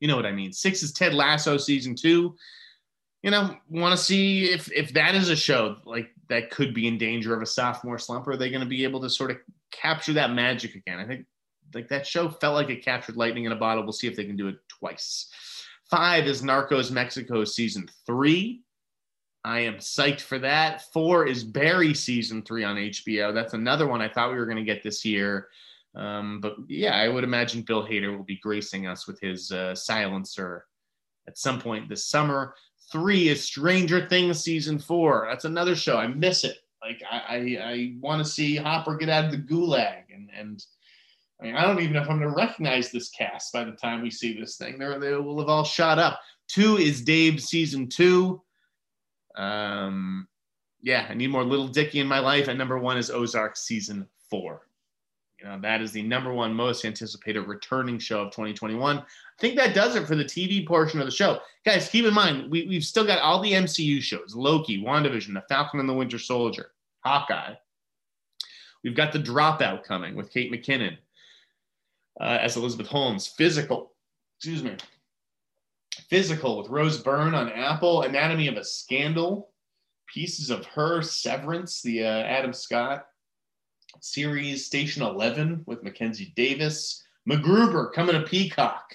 you 0.00 0.08
know 0.08 0.16
what 0.16 0.26
I 0.26 0.32
mean. 0.32 0.52
Six 0.52 0.82
is 0.82 0.92
Ted 0.92 1.14
Lasso 1.14 1.56
season 1.56 1.94
two 1.94 2.34
you 3.22 3.30
know, 3.30 3.56
want 3.70 3.96
to 3.96 4.02
see 4.02 4.46
if 4.46 4.70
if 4.72 4.92
that 4.94 5.14
is 5.14 5.28
a 5.28 5.36
show 5.36 5.76
like 5.84 6.10
that 6.28 6.50
could 6.50 6.74
be 6.74 6.88
in 6.88 6.98
danger 6.98 7.34
of 7.34 7.42
a 7.42 7.46
sophomore 7.46 7.98
slump. 7.98 8.26
Are 8.26 8.36
they 8.36 8.50
going 8.50 8.62
to 8.62 8.68
be 8.68 8.84
able 8.84 9.00
to 9.00 9.10
sort 9.10 9.30
of 9.30 9.38
capture 9.70 10.12
that 10.14 10.32
magic 10.32 10.74
again? 10.74 10.98
I 10.98 11.06
think 11.06 11.26
like 11.74 11.88
that 11.88 12.06
show 12.06 12.28
felt 12.28 12.54
like 12.54 12.70
it 12.70 12.84
captured 12.84 13.16
lightning 13.16 13.44
in 13.44 13.52
a 13.52 13.56
bottle. 13.56 13.84
We'll 13.84 13.92
see 13.92 14.08
if 14.08 14.16
they 14.16 14.24
can 14.24 14.36
do 14.36 14.48
it 14.48 14.56
twice. 14.68 15.30
Five 15.88 16.26
is 16.26 16.42
Narcos 16.42 16.90
Mexico 16.90 17.44
season 17.44 17.88
three. 18.06 18.62
I 19.44 19.60
am 19.60 19.74
psyched 19.74 20.20
for 20.20 20.38
that. 20.38 20.82
Four 20.92 21.26
is 21.26 21.44
Barry 21.44 21.94
season 21.94 22.42
three 22.42 22.64
on 22.64 22.76
HBO. 22.76 23.34
That's 23.34 23.54
another 23.54 23.86
one 23.86 24.00
I 24.00 24.08
thought 24.08 24.30
we 24.30 24.38
were 24.38 24.46
going 24.46 24.56
to 24.58 24.64
get 24.64 24.82
this 24.82 25.04
year. 25.04 25.48
Um, 25.94 26.40
but 26.40 26.56
yeah, 26.68 26.94
I 26.94 27.08
would 27.08 27.24
imagine 27.24 27.62
Bill 27.62 27.86
Hader 27.86 28.16
will 28.16 28.24
be 28.24 28.38
gracing 28.38 28.86
us 28.86 29.06
with 29.06 29.20
his 29.20 29.50
uh, 29.52 29.74
silencer 29.74 30.64
at 31.28 31.38
some 31.38 31.60
point 31.60 31.88
this 31.88 32.06
summer. 32.06 32.54
Three 32.92 33.28
is 33.28 33.42
Stranger 33.42 34.06
Things 34.06 34.40
season 34.40 34.78
four. 34.78 35.26
That's 35.28 35.46
another 35.46 35.74
show. 35.74 35.96
I 35.96 36.06
miss 36.06 36.44
it. 36.44 36.58
Like 36.82 37.02
I, 37.10 37.16
I, 37.16 37.36
I 37.62 37.94
want 38.00 38.22
to 38.22 38.30
see 38.30 38.56
Hopper 38.56 38.96
get 38.96 39.08
out 39.08 39.24
of 39.24 39.30
the 39.30 39.38
gulag, 39.38 40.02
and 40.12 40.28
and 40.36 40.62
I 41.40 41.44
mean 41.44 41.54
I 41.56 41.62
don't 41.62 41.80
even 41.80 41.94
know 41.94 42.02
if 42.02 42.10
I'm 42.10 42.20
to 42.20 42.28
recognize 42.28 42.90
this 42.90 43.08
cast 43.08 43.52
by 43.52 43.64
the 43.64 43.72
time 43.72 44.02
we 44.02 44.10
see 44.10 44.38
this 44.38 44.56
thing. 44.56 44.78
They're, 44.78 44.98
they 44.98 45.14
will 45.14 45.38
have 45.40 45.48
all 45.48 45.64
shot 45.64 45.98
up. 45.98 46.20
Two 46.48 46.76
is 46.76 47.02
Dave 47.02 47.42
season 47.42 47.88
two. 47.88 48.42
Um, 49.36 50.28
yeah, 50.82 51.06
I 51.08 51.14
need 51.14 51.30
more 51.30 51.44
Little 51.44 51.68
Dicky 51.68 52.00
in 52.00 52.06
my 52.06 52.18
life, 52.18 52.48
and 52.48 52.58
number 52.58 52.78
one 52.78 52.98
is 52.98 53.10
Ozark 53.10 53.56
season 53.56 54.06
four. 54.28 54.66
That 55.60 55.82
is 55.82 55.92
the 55.92 56.02
number 56.02 56.32
one 56.32 56.54
most 56.54 56.84
anticipated 56.84 57.42
returning 57.42 57.98
show 57.98 58.22
of 58.22 58.30
2021. 58.30 58.98
I 58.98 59.02
think 59.38 59.56
that 59.56 59.74
does 59.74 59.96
it 59.96 60.06
for 60.06 60.14
the 60.14 60.24
TV 60.24 60.66
portion 60.66 61.00
of 61.00 61.06
the 61.06 61.12
show. 61.12 61.40
Guys, 61.64 61.88
keep 61.88 62.04
in 62.04 62.14
mind, 62.14 62.50
we, 62.50 62.66
we've 62.66 62.84
still 62.84 63.04
got 63.04 63.20
all 63.20 63.40
the 63.40 63.52
MCU 63.52 64.00
shows 64.00 64.34
Loki, 64.34 64.82
WandaVision, 64.82 65.34
The 65.34 65.44
Falcon 65.48 65.80
and 65.80 65.88
the 65.88 65.94
Winter 65.94 66.18
Soldier, 66.18 66.72
Hawkeye. 67.00 67.54
We've 68.84 68.96
got 68.96 69.12
The 69.12 69.18
Dropout 69.18 69.84
coming 69.84 70.14
with 70.14 70.32
Kate 70.32 70.52
McKinnon 70.52 70.96
uh, 72.20 72.38
as 72.40 72.56
Elizabeth 72.56 72.88
Holmes. 72.88 73.26
Physical, 73.26 73.92
excuse 74.38 74.62
me. 74.62 74.76
Physical 76.08 76.58
with 76.58 76.68
Rose 76.68 76.98
Byrne 76.98 77.34
on 77.34 77.50
Apple. 77.50 78.02
Anatomy 78.02 78.48
of 78.48 78.56
a 78.56 78.64
Scandal. 78.64 79.50
Pieces 80.12 80.50
of 80.50 80.66
Her, 80.66 81.00
Severance, 81.00 81.80
the 81.80 82.04
uh, 82.04 82.22
Adam 82.22 82.52
Scott 82.52 83.06
series 84.00 84.66
Station 84.66 85.02
11 85.02 85.62
with 85.66 85.82
Mackenzie 85.82 86.32
Davis. 86.36 87.02
MacGruber 87.28 87.92
coming 87.92 88.14
to 88.14 88.26
Peacock. 88.26 88.94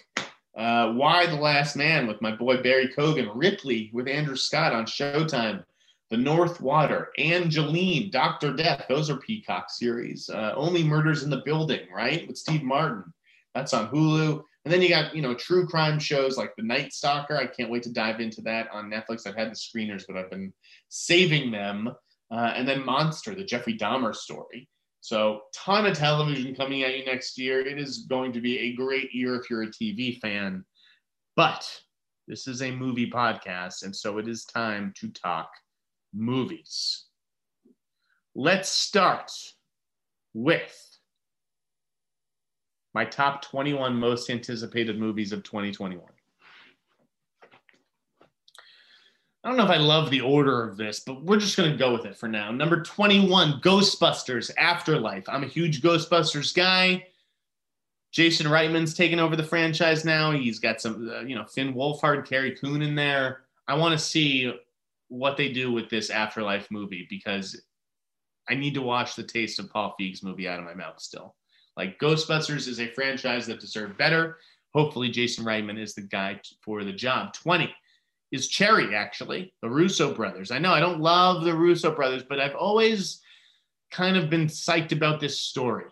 Uh, 0.58 0.94
Y 0.96 1.26
the 1.28 1.36
Last 1.36 1.76
Man 1.76 2.08
with 2.08 2.22
my 2.22 2.32
boy 2.32 2.62
Barry 2.62 2.88
Keoghan. 2.90 3.30
Ripley 3.34 3.90
with 3.94 4.08
Andrew 4.08 4.36
Scott 4.36 4.74
on 4.74 4.86
Showtime. 4.86 5.64
The 6.10 6.18
North 6.18 6.62
Water. 6.62 7.12
Angelyne, 7.20 8.12
Dr. 8.12 8.54
Death. 8.54 8.86
Those 8.90 9.10
are 9.10 9.18
Peacock 9.18 9.70
series. 9.70 10.30
Uh, 10.30 10.54
Only 10.56 10.84
Murders 10.84 11.24
in 11.24 11.30
the 11.30 11.42
Building, 11.46 11.88
right? 11.94 12.28
With 12.28 12.38
Steve 12.38 12.64
Martin. 12.64 13.04
That's 13.54 13.74
on 13.74 13.90
Hulu. 13.90 14.42
And 14.66 14.74
then 14.74 14.82
you 14.82 14.90
got, 14.90 15.16
you 15.16 15.22
know, 15.22 15.34
true 15.34 15.66
crime 15.66 15.98
shows 16.00 16.38
like 16.38 16.54
The 16.58 16.64
Night 16.64 16.92
Stalker. 16.92 17.38
I 17.38 17.48
can't 17.48 17.70
wait 17.70 17.84
to 17.84 17.94
dive 17.94 18.20
into 18.20 18.42
that 18.42 18.70
on 18.72 18.90
Netflix. 18.92 19.26
I've 19.26 19.36
had 19.36 19.52
the 19.52 19.56
screeners, 19.56 20.04
but 20.08 20.18
I've 20.18 20.30
been 20.30 20.52
saving 20.90 21.52
them. 21.52 21.90
Uh, 22.30 22.52
and 22.56 22.68
then 22.68 22.86
Monster, 22.86 23.34
the 23.34 23.46
Jeffrey 23.46 23.78
Dahmer 23.78 24.14
story. 24.14 24.68
So, 25.08 25.44
ton 25.54 25.86
of 25.86 25.98
television 25.98 26.54
coming 26.54 26.84
at 26.84 26.98
you 26.98 27.06
next 27.06 27.38
year. 27.38 27.66
It 27.66 27.80
is 27.80 28.00
going 28.10 28.34
to 28.34 28.42
be 28.42 28.60
a 28.60 28.74
great 28.74 29.14
year 29.14 29.36
if 29.36 29.50
you're 29.50 29.64
a 29.64 29.68
TV 29.68 30.20
fan. 30.20 30.66
But 31.38 31.66
this 32.28 32.46
is 32.46 32.62
a 32.62 32.72
movie 32.72 33.10
podcast, 33.10 33.84
and 33.84 33.96
so 33.96 34.18
it 34.18 34.28
is 34.28 34.44
time 34.44 34.92
to 34.98 35.08
talk 35.08 35.50
movies. 36.14 37.06
Let's 38.36 38.68
start 38.68 39.32
with 40.34 40.76
my 42.94 43.06
top 43.06 43.44
21 43.44 43.96
most 43.96 44.30
anticipated 44.30 45.00
movies 45.00 45.32
of 45.32 45.42
2021. 45.44 46.04
I 49.48 49.50
don't 49.50 49.56
know 49.56 49.64
if 49.64 49.70
I 49.70 49.78
love 49.78 50.10
the 50.10 50.20
order 50.20 50.62
of 50.62 50.76
this, 50.76 51.00
but 51.00 51.24
we're 51.24 51.40
just 51.40 51.56
going 51.56 51.72
to 51.72 51.78
go 51.78 51.94
with 51.94 52.06
it 52.06 52.18
for 52.18 52.28
now. 52.28 52.52
Number 52.52 52.84
21, 52.84 53.62
Ghostbusters 53.62 54.52
Afterlife. 54.58 55.24
I'm 55.30 55.44
a 55.44 55.48
huge 55.48 55.82
Ghostbusters 55.82 56.54
guy. 56.54 57.06
Jason 58.12 58.48
Reitman's 58.48 58.94
taken 58.94 59.22
over 59.22 59.38
the 59.38 59.44
franchise 59.44 60.04
now. 60.04 60.32
He's 60.32 60.60
got 60.60 60.82
some, 60.82 61.10
uh, 61.10 61.22
you 61.22 61.34
know, 61.34 61.46
Finn 61.46 61.74
Wolfhard, 61.74 62.28
Carrie 62.28 62.58
Coon 62.58 62.82
in 62.82 62.94
there. 62.94 63.44
I 63.70 63.76
want 63.76 63.98
to 63.98 64.06
see 64.06 64.54
what 65.08 65.38
they 65.38 65.54
do 65.54 65.72
with 65.72 65.90
this 65.90 66.10
Afterlife 66.10 66.70
movie 66.70 67.08
because 67.10 67.62
I 68.50 68.56
need 68.56 68.74
to 68.74 68.82
wash 68.82 69.16
the 69.16 69.24
taste 69.24 69.60
of 69.60 69.70
Paul 69.70 69.96
Feig's 69.98 70.24
movie 70.24 70.50
out 70.50 70.60
of 70.60 70.66
my 70.66 70.74
mouth 70.74 71.00
still. 71.00 71.36
Like 71.78 72.00
Ghostbusters 72.00 72.68
is 72.68 72.82
a 72.82 72.92
franchise 72.92 73.48
that 73.48 73.62
deserved 73.62 73.98
better. 73.98 74.40
Hopefully, 74.74 75.10
Jason 75.10 75.46
Reitman 75.46 75.80
is 75.80 75.94
the 75.94 76.02
guy 76.02 76.42
for 76.62 76.84
the 76.84 76.92
job. 76.92 77.34
20 77.34 77.74
is 78.32 78.48
Cherry, 78.48 78.96
actually, 78.96 79.54
the 79.62 79.70
Russo 79.70 80.14
brothers. 80.14 80.52
I 80.52 80.60
know 80.60 80.74
I 80.74 80.80
don't 80.80 81.00
love 81.00 81.44
the 81.44 81.54
Russo 81.54 81.92
brothers, 81.92 82.24
but 82.28 82.40
I've 82.40 82.56
always 82.56 83.22
kind 83.92 84.18
of 84.18 84.30
been 84.30 84.48
psyched 84.48 84.92
about 84.92 85.20
this 85.20 85.40
story 85.40 85.86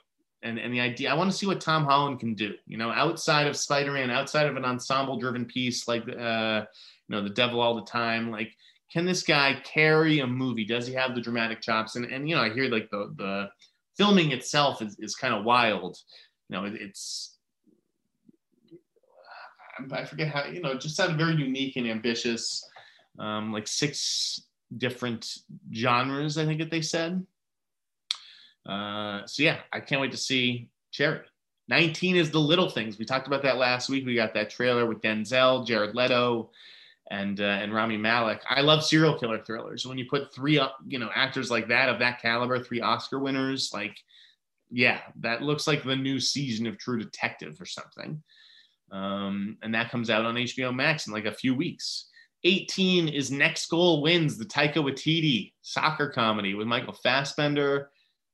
and, 0.43 0.60
and 0.60 0.74
the 0.74 0.82
idea. 0.82 1.12
I 1.12 1.15
want 1.15 1.32
to 1.32 1.38
see 1.38 1.45
what 1.45 1.62
Tom 1.62 1.86
Holland 1.86 2.19
can 2.19 2.34
do, 2.34 2.54
you 2.67 2.78
know, 2.78 2.91
outside 2.91 3.48
of 3.48 3.56
Spider 3.56 3.91
Man, 3.91 4.12
outside 4.12 4.48
of 4.48 4.58
an 4.58 4.65
ensemble 4.65 5.17
driven 5.17 5.45
piece 5.45 5.88
like, 5.88 6.04
uh, 6.04 6.65
you 7.08 7.15
know, 7.15 7.24
The 7.24 7.30
Devil 7.30 7.62
All 7.62 7.76
the 7.76 7.89
Time. 7.89 8.32
Like, 8.32 8.52
can 8.91 9.06
this 9.06 9.24
guy 9.24 9.62
carry 9.63 10.19
a 10.19 10.28
movie? 10.28 10.65
Does 10.65 10.88
he 10.88 10.93
have 10.93 11.15
the 11.15 11.21
dramatic 11.21 11.62
chops? 11.62 11.95
And, 11.95 12.06
and 12.06 12.30
you 12.30 12.36
know, 12.36 12.41
I 12.41 12.54
hear 12.54 12.69
like 12.69 12.89
the, 12.89 13.13
the 13.17 13.50
filming 13.98 14.32
itself 14.32 14.82
is, 14.82 14.98
is 15.00 15.15
kind 15.15 15.34
of 15.34 15.45
wild. 15.45 15.98
You 16.50 16.58
know, 16.58 16.65
it, 16.65 16.74
it's, 16.76 17.35
I 19.92 20.06
forget 20.06 20.30
how, 20.30 20.46
you 20.46 20.62
know, 20.62 20.76
just 20.76 20.96
sounded 20.96 21.18
very 21.18 21.36
unique 21.36 21.76
and 21.76 21.88
ambitious. 21.88 22.68
Um, 23.20 23.54
like 23.54 23.68
six 23.68 24.42
different 24.78 25.38
genres, 25.74 26.38
I 26.38 26.46
think 26.46 26.60
that 26.60 26.72
they 26.72 26.82
said. 26.82 27.26
Uh, 28.66 29.22
so 29.26 29.44
yeah, 29.44 29.60
I 29.72 29.80
can't 29.80 30.02
wait 30.02 30.12
to 30.12 30.18
see 30.18 30.70
Cherry. 30.92 31.22
19 31.68 32.16
is 32.16 32.32
the 32.32 32.40
little 32.40 32.70
things. 32.70 32.98
We 32.98 33.06
talked 33.06 33.28
about 33.28 33.44
that 33.44 33.58
last 33.58 33.90
week. 33.90 34.06
We 34.06 34.16
got 34.16 34.34
that 34.36 34.50
trailer 34.50 34.86
with 34.86 35.02
Denzel, 35.02 35.66
Jared 35.66 35.96
Leto, 35.96 36.52
and 37.10 37.40
uh, 37.40 37.44
and 37.44 37.74
Rami 37.74 37.98
Malek. 37.98 38.42
I 38.50 38.62
love 38.62 38.84
serial 38.84 39.18
killer 39.18 39.40
thrillers. 39.44 39.86
When 39.86 39.98
you 39.98 40.06
put 40.10 40.34
three, 40.34 40.62
you 40.88 41.00
know, 41.00 41.10
actors 41.14 41.50
like 41.50 41.68
that 41.70 41.90
of 41.90 42.00
that 42.00 42.22
caliber, 42.22 42.60
three 42.60 42.82
Oscar 42.82 43.20
winners, 43.20 43.72
like, 43.74 43.98
yeah, 44.72 45.02
that 45.22 45.42
looks 45.42 45.68
like 45.68 45.84
the 45.84 45.96
new 45.96 46.20
season 46.20 46.68
of 46.68 46.78
True 46.78 47.00
Detective 47.00 47.60
or 47.60 47.66
something. 47.66 48.22
Um, 48.91 49.58
and 49.62 49.74
that 49.74 49.91
comes 49.91 50.10
out 50.10 50.26
on 50.26 50.36
HBO 50.36 50.74
Max 50.74 51.08
in 51.08 51.13
like 51.13 51.26
a 51.26 51.34
few 51.34 51.56
weeks. 51.56 52.10
18 52.43 53.08
is 53.08 53.32
Next 53.32 53.67
Goal 53.67 54.02
Wins, 54.02 54.38
the 54.38 54.45
Taika 54.45 54.76
Waititi 54.76 55.54
soccer 55.62 56.10
comedy 56.10 56.54
with 56.54 56.67
Michael 56.67 56.93
Fassbender. 56.93 57.89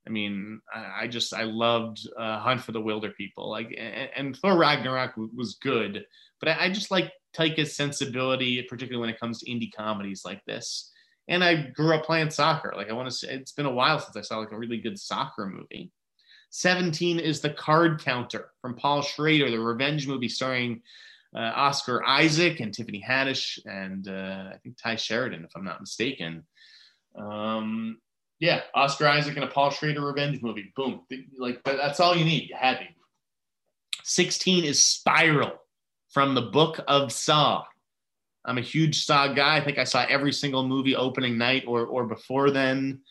I 0.05 0.09
mean, 0.09 0.59
I, 0.73 1.03
I 1.03 1.07
just 1.07 1.33
I 1.33 1.43
loved 1.43 2.07
uh, 2.19 2.39
Hunt 2.39 2.61
for 2.61 2.73
the 2.73 2.81
Wilderpeople. 2.81 3.47
Like, 3.47 3.73
and, 3.77 4.09
and 4.15 4.37
Thor 4.37 4.57
Ragnarok 4.57 5.13
was 5.15 5.57
good, 5.61 6.03
but 6.39 6.49
I, 6.49 6.65
I 6.65 6.69
just 6.69 6.91
like 6.91 7.11
Taika's 7.33 7.75
sensibility, 7.75 8.61
particularly 8.63 8.99
when 8.99 9.13
it 9.13 9.19
comes 9.19 9.39
to 9.39 9.49
indie 9.49 9.71
comedies 9.75 10.23
like 10.25 10.43
this. 10.45 10.91
And 11.27 11.43
I 11.43 11.69
grew 11.69 11.95
up 11.95 12.03
playing 12.03 12.31
soccer. 12.31 12.73
Like, 12.75 12.89
I 12.89 12.93
want 12.93 13.07
to 13.09 13.15
say 13.15 13.29
it's 13.29 13.53
been 13.53 13.65
a 13.65 13.71
while 13.71 13.99
since 13.99 14.17
I 14.17 14.21
saw 14.21 14.39
like 14.39 14.51
a 14.51 14.57
really 14.57 14.81
good 14.81 14.99
soccer 14.99 15.47
movie. 15.47 15.91
17 16.51 17.17
is 17.19 17.39
The 17.39 17.49
Card 17.49 18.03
Counter 18.03 18.49
from 18.61 18.75
Paul 18.75 19.01
Schrader, 19.01 19.49
the 19.49 19.59
revenge 19.59 20.07
movie 20.07 20.27
starring 20.27 20.81
uh, 21.35 21.51
Oscar 21.55 22.03
Isaac 22.05 22.59
and 22.59 22.73
Tiffany 22.73 23.03
Haddish 23.05 23.57
and 23.65 24.07
uh, 24.09 24.51
I 24.53 24.57
think 24.61 24.77
Tye 24.77 24.97
Sheridan, 24.97 25.45
if 25.45 25.51
I'm 25.55 25.63
not 25.63 25.79
mistaken. 25.79 26.43
Um, 27.17 27.99
yeah, 28.39 28.61
Oscar 28.75 29.07
Isaac 29.07 29.35
and 29.35 29.45
a 29.45 29.47
Paul 29.47 29.69
Schrader 29.69 30.05
revenge 30.05 30.41
movie. 30.41 30.73
Boom. 30.75 31.01
Like, 31.37 31.63
that's 31.63 32.01
all 32.01 32.17
you 32.17 32.25
need. 32.25 32.49
You 32.49 32.55
had 32.59 32.81
me. 32.81 32.89
16 34.03 34.65
is 34.65 34.85
Spiral 34.85 35.53
from 36.09 36.35
the 36.35 36.41
book 36.41 36.81
of 36.87 37.13
Saw. 37.13 37.63
I'm 38.43 38.57
a 38.57 38.61
huge 38.61 39.05
Saw 39.05 39.31
guy. 39.33 39.55
I 39.55 39.63
think 39.63 39.77
I 39.77 39.85
saw 39.85 40.05
every 40.09 40.33
single 40.33 40.67
movie 40.67 40.97
opening 40.97 41.37
night 41.37 41.63
or, 41.65 41.85
or 41.85 42.05
before 42.05 42.51
then 42.51 43.01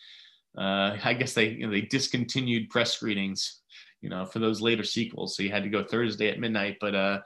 uh, 0.59 0.97
I 1.03 1.15
guess 1.15 1.35
they 1.35 1.49
you 1.49 1.67
know, 1.67 1.73
they 1.73 1.83
discontinued 1.83 2.71
press 2.71 2.93
screenings, 2.93 3.61
you 4.01 4.09
know, 4.09 4.27
for 4.27 4.39
those 4.39 4.61
later 4.61 4.85
sequels. 4.85 5.37
So 5.37 5.43
you 5.43 5.51
had 5.51 5.63
to 5.63 5.71
go 5.71 5.85
Thursday 5.85 6.29
at 6.29 6.41
midnight. 6.41 6.79
But 6.81 6.95
uh, 6.95 7.21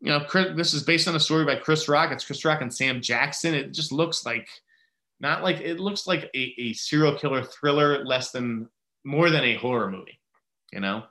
you 0.00 0.10
know, 0.10 0.20
Chris, 0.20 0.56
this 0.56 0.74
is 0.74 0.82
based 0.82 1.08
on 1.08 1.16
a 1.16 1.20
story 1.20 1.44
by 1.44 1.56
Chris 1.56 1.88
Rock. 1.88 2.10
It's 2.10 2.24
Chris 2.24 2.44
Rock 2.44 2.62
and 2.62 2.74
Sam 2.74 3.00
Jackson. 3.00 3.54
It 3.54 3.72
just 3.72 3.92
looks 3.92 4.24
like 4.24 4.48
not 5.20 5.42
like 5.42 5.60
it 5.60 5.78
looks 5.78 6.06
like 6.06 6.30
a, 6.34 6.54
a 6.58 6.72
serial 6.72 7.18
killer 7.18 7.42
thriller, 7.42 8.04
less 8.04 8.30
than 8.30 8.68
more 9.04 9.30
than 9.30 9.44
a 9.44 9.56
horror 9.56 9.90
movie. 9.90 10.18
You 10.72 10.80
know, 10.80 11.04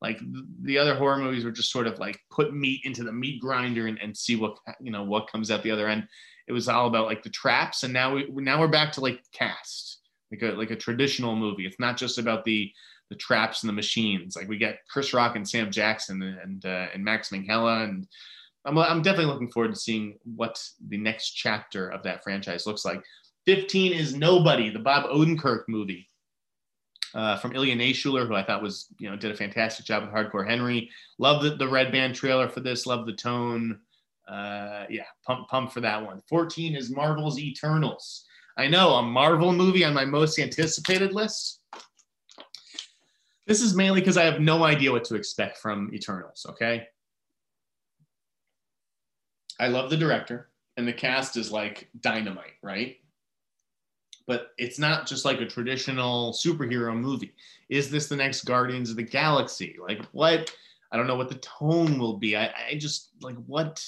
like 0.00 0.20
the 0.62 0.78
other 0.78 0.94
horror 0.94 1.18
movies 1.18 1.44
were 1.44 1.50
just 1.50 1.72
sort 1.72 1.86
of 1.86 1.98
like 1.98 2.20
put 2.30 2.54
meat 2.54 2.82
into 2.84 3.02
the 3.02 3.12
meat 3.12 3.40
grinder 3.40 3.86
and, 3.86 3.98
and 4.00 4.16
see 4.16 4.36
what 4.36 4.58
you 4.80 4.92
know 4.92 5.04
what 5.04 5.30
comes 5.30 5.50
out 5.50 5.62
the 5.62 5.70
other 5.70 5.88
end. 5.88 6.06
It 6.46 6.52
was 6.52 6.68
all 6.68 6.86
about 6.86 7.06
like 7.06 7.22
the 7.22 7.30
traps, 7.30 7.82
and 7.82 7.92
now 7.92 8.14
we 8.14 8.28
now 8.30 8.60
we're 8.60 8.68
back 8.68 8.92
to 8.92 9.00
like 9.00 9.22
cast 9.32 9.97
like 10.30 10.42
a 10.42 10.56
like 10.56 10.70
a 10.70 10.76
traditional 10.76 11.36
movie. 11.36 11.66
It's 11.66 11.80
not 11.80 11.96
just 11.96 12.18
about 12.18 12.44
the 12.44 12.72
the 13.10 13.16
traps 13.16 13.62
and 13.62 13.68
the 13.68 13.74
machines. 13.74 14.36
Like 14.36 14.48
we 14.48 14.58
get 14.58 14.80
Chris 14.90 15.14
Rock 15.14 15.36
and 15.36 15.48
Sam 15.48 15.70
Jackson 15.70 16.22
and 16.22 16.64
uh, 16.64 16.86
and 16.92 17.04
Max 17.04 17.30
Minghella, 17.30 17.84
and 17.84 18.06
I'm 18.64 18.78
I'm 18.78 19.02
definitely 19.02 19.32
looking 19.32 19.50
forward 19.50 19.74
to 19.74 19.80
seeing 19.80 20.18
what 20.24 20.62
the 20.88 20.98
next 20.98 21.30
chapter 21.32 21.88
of 21.90 22.02
that 22.02 22.22
franchise 22.22 22.66
looks 22.66 22.84
like. 22.84 23.02
15 23.46 23.94
is 23.94 24.14
Nobody, 24.14 24.68
the 24.68 24.78
Bob 24.78 25.04
Odenkirk 25.06 25.62
movie. 25.68 26.06
Uh, 27.14 27.38
from 27.38 27.56
Ilya 27.56 27.74
Naishuller, 27.74 28.28
who 28.28 28.34
I 28.34 28.44
thought 28.44 28.62
was, 28.62 28.88
you 28.98 29.08
know, 29.08 29.16
did 29.16 29.30
a 29.30 29.36
fantastic 29.36 29.86
job 29.86 30.02
with 30.02 30.12
Hardcore 30.12 30.46
Henry. 30.46 30.90
Love 31.16 31.42
the, 31.42 31.56
the 31.56 31.66
red 31.66 31.90
band 31.90 32.14
trailer 32.14 32.50
for 32.50 32.60
this. 32.60 32.84
Love 32.84 33.06
the 33.06 33.14
tone. 33.14 33.80
Uh, 34.28 34.84
yeah, 34.90 35.06
pump 35.26 35.48
pump 35.48 35.72
for 35.72 35.80
that 35.80 36.04
one. 36.04 36.20
14 36.28 36.76
is 36.76 36.90
Marvel's 36.90 37.38
Eternals. 37.38 38.26
I 38.58 38.66
know 38.66 38.94
a 38.94 39.02
Marvel 39.02 39.52
movie 39.52 39.84
on 39.84 39.94
my 39.94 40.04
most 40.04 40.36
anticipated 40.40 41.12
list. 41.12 41.60
This 43.46 43.62
is 43.62 43.74
mainly 43.74 44.00
because 44.00 44.16
I 44.16 44.24
have 44.24 44.40
no 44.40 44.64
idea 44.64 44.90
what 44.90 45.04
to 45.04 45.14
expect 45.14 45.58
from 45.58 45.90
Eternals, 45.94 46.44
okay? 46.50 46.88
I 49.60 49.68
love 49.68 49.90
the 49.90 49.96
director, 49.96 50.50
and 50.76 50.86
the 50.86 50.92
cast 50.92 51.36
is 51.36 51.52
like 51.52 51.88
dynamite, 52.00 52.56
right? 52.62 52.96
But 54.26 54.50
it's 54.58 54.78
not 54.78 55.06
just 55.06 55.24
like 55.24 55.40
a 55.40 55.46
traditional 55.46 56.32
superhero 56.32 56.94
movie. 56.94 57.34
Is 57.68 57.90
this 57.90 58.08
the 58.08 58.16
next 58.16 58.44
Guardians 58.44 58.90
of 58.90 58.96
the 58.96 59.02
Galaxy? 59.04 59.76
Like, 59.80 60.04
what? 60.12 60.52
I 60.90 60.96
don't 60.96 61.06
know 61.06 61.16
what 61.16 61.28
the 61.28 61.36
tone 61.36 61.98
will 61.98 62.16
be. 62.16 62.36
I, 62.36 62.52
I 62.70 62.74
just 62.76 63.10
like 63.22 63.36
what 63.46 63.82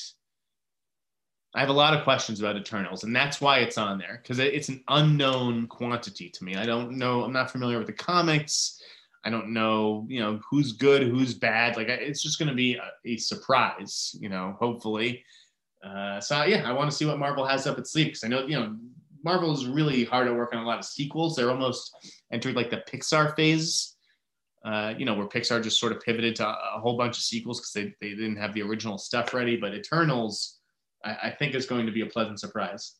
I 1.55 1.61
have 1.61 1.69
a 1.69 1.73
lot 1.73 1.95
of 1.95 2.05
questions 2.05 2.39
about 2.39 2.57
Eternals, 2.57 3.03
and 3.03 3.15
that's 3.15 3.41
why 3.41 3.59
it's 3.59 3.77
on 3.77 3.99
there 3.99 4.21
because 4.23 4.39
it's 4.39 4.69
an 4.69 4.85
unknown 4.89 5.67
quantity 5.67 6.29
to 6.31 6.45
me. 6.45 6.55
I 6.55 6.65
don't 6.65 6.93
know. 6.93 7.25
I'm 7.25 7.33
not 7.33 7.51
familiar 7.51 7.79
with 7.79 7.89
the 7.89 7.93
comics. 7.93 8.81
I 9.25 9.31
don't 9.31 9.53
know, 9.53 10.07
you 10.09 10.21
know, 10.21 10.41
who's 10.49 10.73
good, 10.73 11.03
who's 11.03 11.35
bad. 11.35 11.77
Like, 11.77 11.89
it's 11.89 12.23
just 12.23 12.39
going 12.39 12.49
to 12.49 12.55
be 12.55 12.77
a, 12.77 12.91
a, 13.05 13.17
surprise, 13.19 14.17
you 14.19 14.31
know, 14.31 14.57
hopefully. 14.59 15.23
Uh, 15.85 16.21
so, 16.21 16.45
yeah, 16.45 16.67
I 16.67 16.73
want 16.73 16.91
to 16.91 16.97
see 16.97 17.05
what 17.05 17.19
Marvel 17.19 17.45
has 17.45 17.67
up 17.67 17.79
its 17.79 17.93
sleeve 17.93 18.07
because 18.07 18.25
I 18.25 18.29
know, 18.29 18.47
you 18.47 18.59
know, 18.59 18.77
Marvel 19.23 19.53
is 19.53 19.67
really 19.67 20.05
hard 20.05 20.27
at 20.27 20.35
work 20.35 20.55
on 20.55 20.63
a 20.63 20.67
lot 20.67 20.79
of 20.79 20.87
sequels. 20.87 21.37
They're 21.37 21.51
almost 21.51 21.95
entered 22.33 22.55
like 22.55 22.71
the 22.71 22.83
Pixar 22.91 23.37
phase, 23.37 23.97
uh, 24.65 24.95
you 24.97 25.05
know, 25.05 25.15
where 25.15 25.27
Pixar 25.27 25.63
just 25.63 25.79
sort 25.79 25.93
of 25.93 26.01
pivoted 26.01 26.37
to 26.37 26.49
a, 26.49 26.81
whole 26.81 26.97
bunch 26.97 27.19
of 27.19 27.23
sequels 27.23 27.61
because 27.61 27.73
they, 27.73 27.95
they 28.01 28.15
didn't 28.15 28.37
have 28.37 28.55
the 28.55 28.63
original 28.63 28.97
stuff 28.97 29.35
ready. 29.35 29.57
But 29.57 29.75
Eternals, 29.75 30.60
I, 31.05 31.17
I 31.25 31.31
think 31.31 31.55
is 31.55 31.67
going 31.67 31.87
to 31.87 31.93
be 31.93 32.03
a 32.03 32.07
pleasant 32.07 32.41
surprise. 32.41 32.97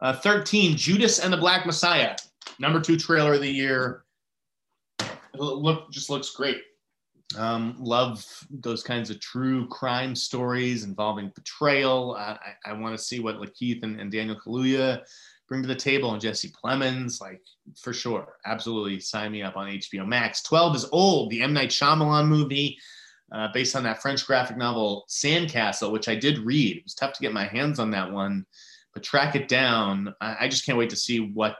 Uh, 0.00 0.12
13, 0.12 0.76
Judas 0.76 1.20
and 1.20 1.32
the 1.32 1.38
Black 1.38 1.64
Messiah, 1.64 2.14
number 2.58 2.80
two 2.80 2.96
trailer 2.96 3.34
of 3.34 3.40
the 3.40 3.50
year. 3.50 4.04
look 5.34 5.90
just 5.90 6.10
looks 6.10 6.30
great. 6.30 6.58
Um, 7.36 7.76
love 7.78 8.24
those 8.50 8.82
kinds 8.82 9.10
of 9.10 9.20
true 9.20 9.66
crime 9.68 10.14
stories 10.14 10.84
involving 10.84 11.32
betrayal. 11.34 12.14
Uh, 12.16 12.36
I, 12.66 12.70
I 12.70 12.72
want 12.74 12.96
to 12.96 13.02
see 13.02 13.20
what 13.20 13.36
Lakeith 13.36 13.82
and, 13.82 14.00
and 14.00 14.12
Daniel 14.12 14.36
Kaluuya 14.36 15.02
bring 15.48 15.62
to 15.62 15.68
the 15.68 15.74
table 15.74 16.12
and 16.12 16.20
Jesse 16.20 16.52
Plemons, 16.62 17.20
like 17.20 17.40
for 17.76 17.92
sure. 17.92 18.34
Absolutely 18.44 19.00
sign 19.00 19.32
me 19.32 19.42
up 19.42 19.56
on 19.56 19.66
HBO 19.66 20.06
Max. 20.06 20.42
12 20.42 20.76
is 20.76 20.86
old, 20.92 21.30
the 21.30 21.42
M. 21.42 21.52
Night 21.52 21.70
Shyamalan 21.70 22.28
movie 22.28 22.78
uh, 23.32 23.48
based 23.52 23.74
on 23.76 23.82
that 23.84 24.00
French 24.00 24.26
graphic 24.26 24.56
novel 24.56 25.04
Sandcastle, 25.08 25.92
which 25.92 26.08
I 26.08 26.14
did 26.14 26.38
read. 26.38 26.78
It 26.78 26.84
was 26.84 26.94
tough 26.94 27.12
to 27.14 27.22
get 27.22 27.32
my 27.32 27.44
hands 27.44 27.78
on 27.78 27.90
that 27.90 28.10
one, 28.10 28.46
but 28.94 29.02
track 29.02 29.34
it 29.34 29.48
down. 29.48 30.14
I, 30.20 30.36
I 30.40 30.48
just 30.48 30.64
can't 30.64 30.78
wait 30.78 30.90
to 30.90 30.96
see 30.96 31.20
what 31.20 31.56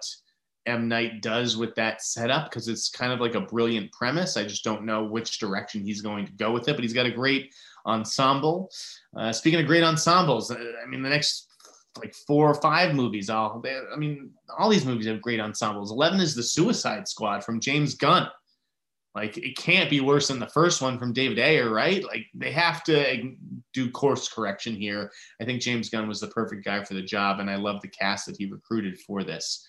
M. 0.67 0.89
Night 0.89 1.23
does 1.23 1.57
with 1.57 1.75
that 1.77 2.03
setup 2.03 2.51
because 2.51 2.69
it's 2.69 2.89
kind 2.89 3.12
of 3.12 3.21
like 3.21 3.35
a 3.35 3.41
brilliant 3.41 3.93
premise. 3.93 4.37
I 4.37 4.45
just 4.45 4.64
don't 4.64 4.85
know 4.85 5.05
which 5.05 5.39
direction 5.39 5.85
he's 5.85 6.01
going 6.01 6.27
to 6.27 6.33
go 6.33 6.53
with 6.53 6.69
it, 6.69 6.75
but 6.75 6.83
he's 6.83 6.93
got 6.93 7.07
a 7.07 7.11
great 7.11 7.55
ensemble. 7.87 8.71
Uh, 9.17 9.33
speaking 9.33 9.61
of 9.61 9.67
great 9.67 9.85
ensembles, 9.85 10.51
uh, 10.51 10.57
I 10.83 10.87
mean, 10.87 11.03
the 11.03 11.09
next 11.09 11.49
like 11.99 12.14
four 12.27 12.51
or 12.51 12.55
five 12.55 12.95
movies, 12.95 13.31
all 13.31 13.61
they, 13.61 13.79
I 13.93 13.97
mean, 13.97 14.31
all 14.59 14.69
these 14.69 14.85
movies 14.85 15.07
have 15.07 15.23
great 15.23 15.41
ensembles. 15.41 15.91
Eleven 15.91 16.21
is 16.21 16.35
the 16.35 16.43
Suicide 16.43 17.09
Squad 17.09 17.45
from 17.45 17.61
James 17.61 17.95
Gunn. 17.95 18.29
Like 19.17 19.39
it 19.39 19.57
can't 19.57 19.89
be 19.89 20.03
worse 20.03 20.29
than 20.29 20.39
the 20.39 20.47
first 20.47 20.83
one 20.83 20.99
from 20.99 21.14
David 21.14 21.39
Ayer, 21.39 21.71
right? 21.71 22.05
Like 22.05 22.27
they 22.35 22.53
have 22.53 22.85
to 22.85 23.35
do 23.73 23.91
course 23.91 24.29
correction 24.29 24.77
here. 24.77 25.11
I 25.41 25.47
think 25.47 25.62
James 25.62 25.89
Gunn 25.89 26.07
was 26.07 26.21
the 26.21 26.27
perfect 26.27 26.67
guy 26.67 26.85
for 26.85 26.93
the 26.93 27.03
job, 27.03 27.41
and 27.41 27.51
I 27.51 27.57
love 27.57 27.81
the 27.81 27.89
cast 27.89 28.27
that 28.27 28.37
he 28.37 28.45
recruited 28.45 29.01
for 29.01 29.25
this. 29.25 29.67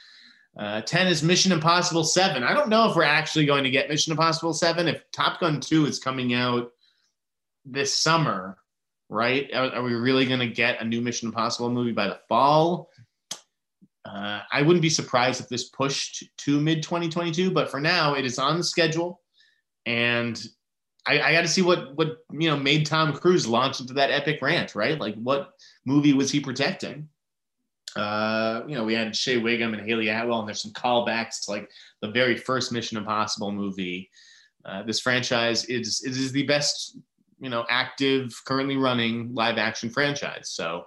Uh, 0.59 0.81
10 0.81 1.07
is 1.07 1.23
Mission 1.23 1.53
Impossible 1.53 2.03
7. 2.03 2.43
I 2.43 2.53
don't 2.53 2.67
know 2.67 2.89
if 2.89 2.95
we're 2.97 3.03
actually 3.03 3.45
going 3.45 3.63
to 3.63 3.69
get 3.69 3.87
Mission 3.87 4.11
Impossible 4.11 4.53
7. 4.53 4.85
If 4.89 5.01
Top 5.13 5.39
Gun 5.39 5.61
2 5.61 5.85
is 5.85 5.97
coming 5.97 6.33
out 6.33 6.71
this 7.63 7.95
summer, 7.95 8.57
right? 9.07 9.49
Are, 9.53 9.75
are 9.75 9.83
we 9.83 9.93
really 9.93 10.25
going 10.25 10.41
to 10.41 10.47
get 10.47 10.81
a 10.81 10.85
new 10.85 10.99
Mission 10.99 11.29
Impossible 11.29 11.69
movie 11.69 11.93
by 11.93 12.07
the 12.07 12.19
fall? 12.27 12.89
Uh, 14.03 14.41
I 14.51 14.61
wouldn't 14.61 14.81
be 14.81 14.89
surprised 14.89 15.39
if 15.39 15.47
this 15.47 15.69
pushed 15.69 16.25
to 16.39 16.59
mid 16.59 16.83
2022, 16.83 17.51
but 17.51 17.71
for 17.71 17.79
now, 17.79 18.15
it 18.15 18.25
is 18.25 18.39
on 18.39 18.57
the 18.57 18.63
schedule 18.63 19.21
and 19.87 20.45
I, 21.07 21.21
I 21.21 21.31
got 21.31 21.41
to 21.41 21.47
see 21.47 21.61
what 21.61 21.95
what 21.95 22.17
you 22.29 22.49
know 22.49 22.57
made 22.57 22.85
Tom 22.85 23.13
Cruise 23.13 23.47
launch 23.47 23.79
into 23.79 23.93
that 23.93 24.11
epic 24.11 24.41
rant, 24.41 24.75
right? 24.75 24.99
Like, 24.99 25.15
what 25.15 25.53
movie 25.85 26.13
was 26.13 26.29
he 26.29 26.41
protecting? 26.41 27.07
Uh, 27.95 28.63
you 28.67 28.75
know, 28.75 28.83
we 28.83 28.93
had 28.93 29.15
Shea 29.15 29.37
Whigham 29.37 29.73
and 29.73 29.87
Hayley 29.87 30.09
Atwell, 30.09 30.39
and 30.39 30.47
there's 30.47 30.61
some 30.61 30.73
callbacks 30.73 31.45
to 31.45 31.51
like 31.51 31.71
the 32.01 32.11
very 32.11 32.35
first 32.35 32.73
Mission 32.73 32.97
Impossible 32.97 33.51
movie. 33.51 34.11
Uh, 34.65 34.83
this 34.83 34.99
franchise 34.99 35.63
is 35.65 36.01
is 36.03 36.33
the 36.33 36.45
best, 36.45 36.97
you 37.39 37.49
know, 37.49 37.65
active 37.69 38.33
currently 38.45 38.75
running 38.75 39.33
live 39.33 39.57
action 39.57 39.89
franchise. 39.89 40.51
So, 40.51 40.83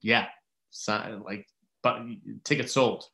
yeah, 0.00 0.28
so, 0.70 1.22
like, 1.26 1.46
but 1.82 2.00
tickets 2.44 2.72
sold. 2.72 3.04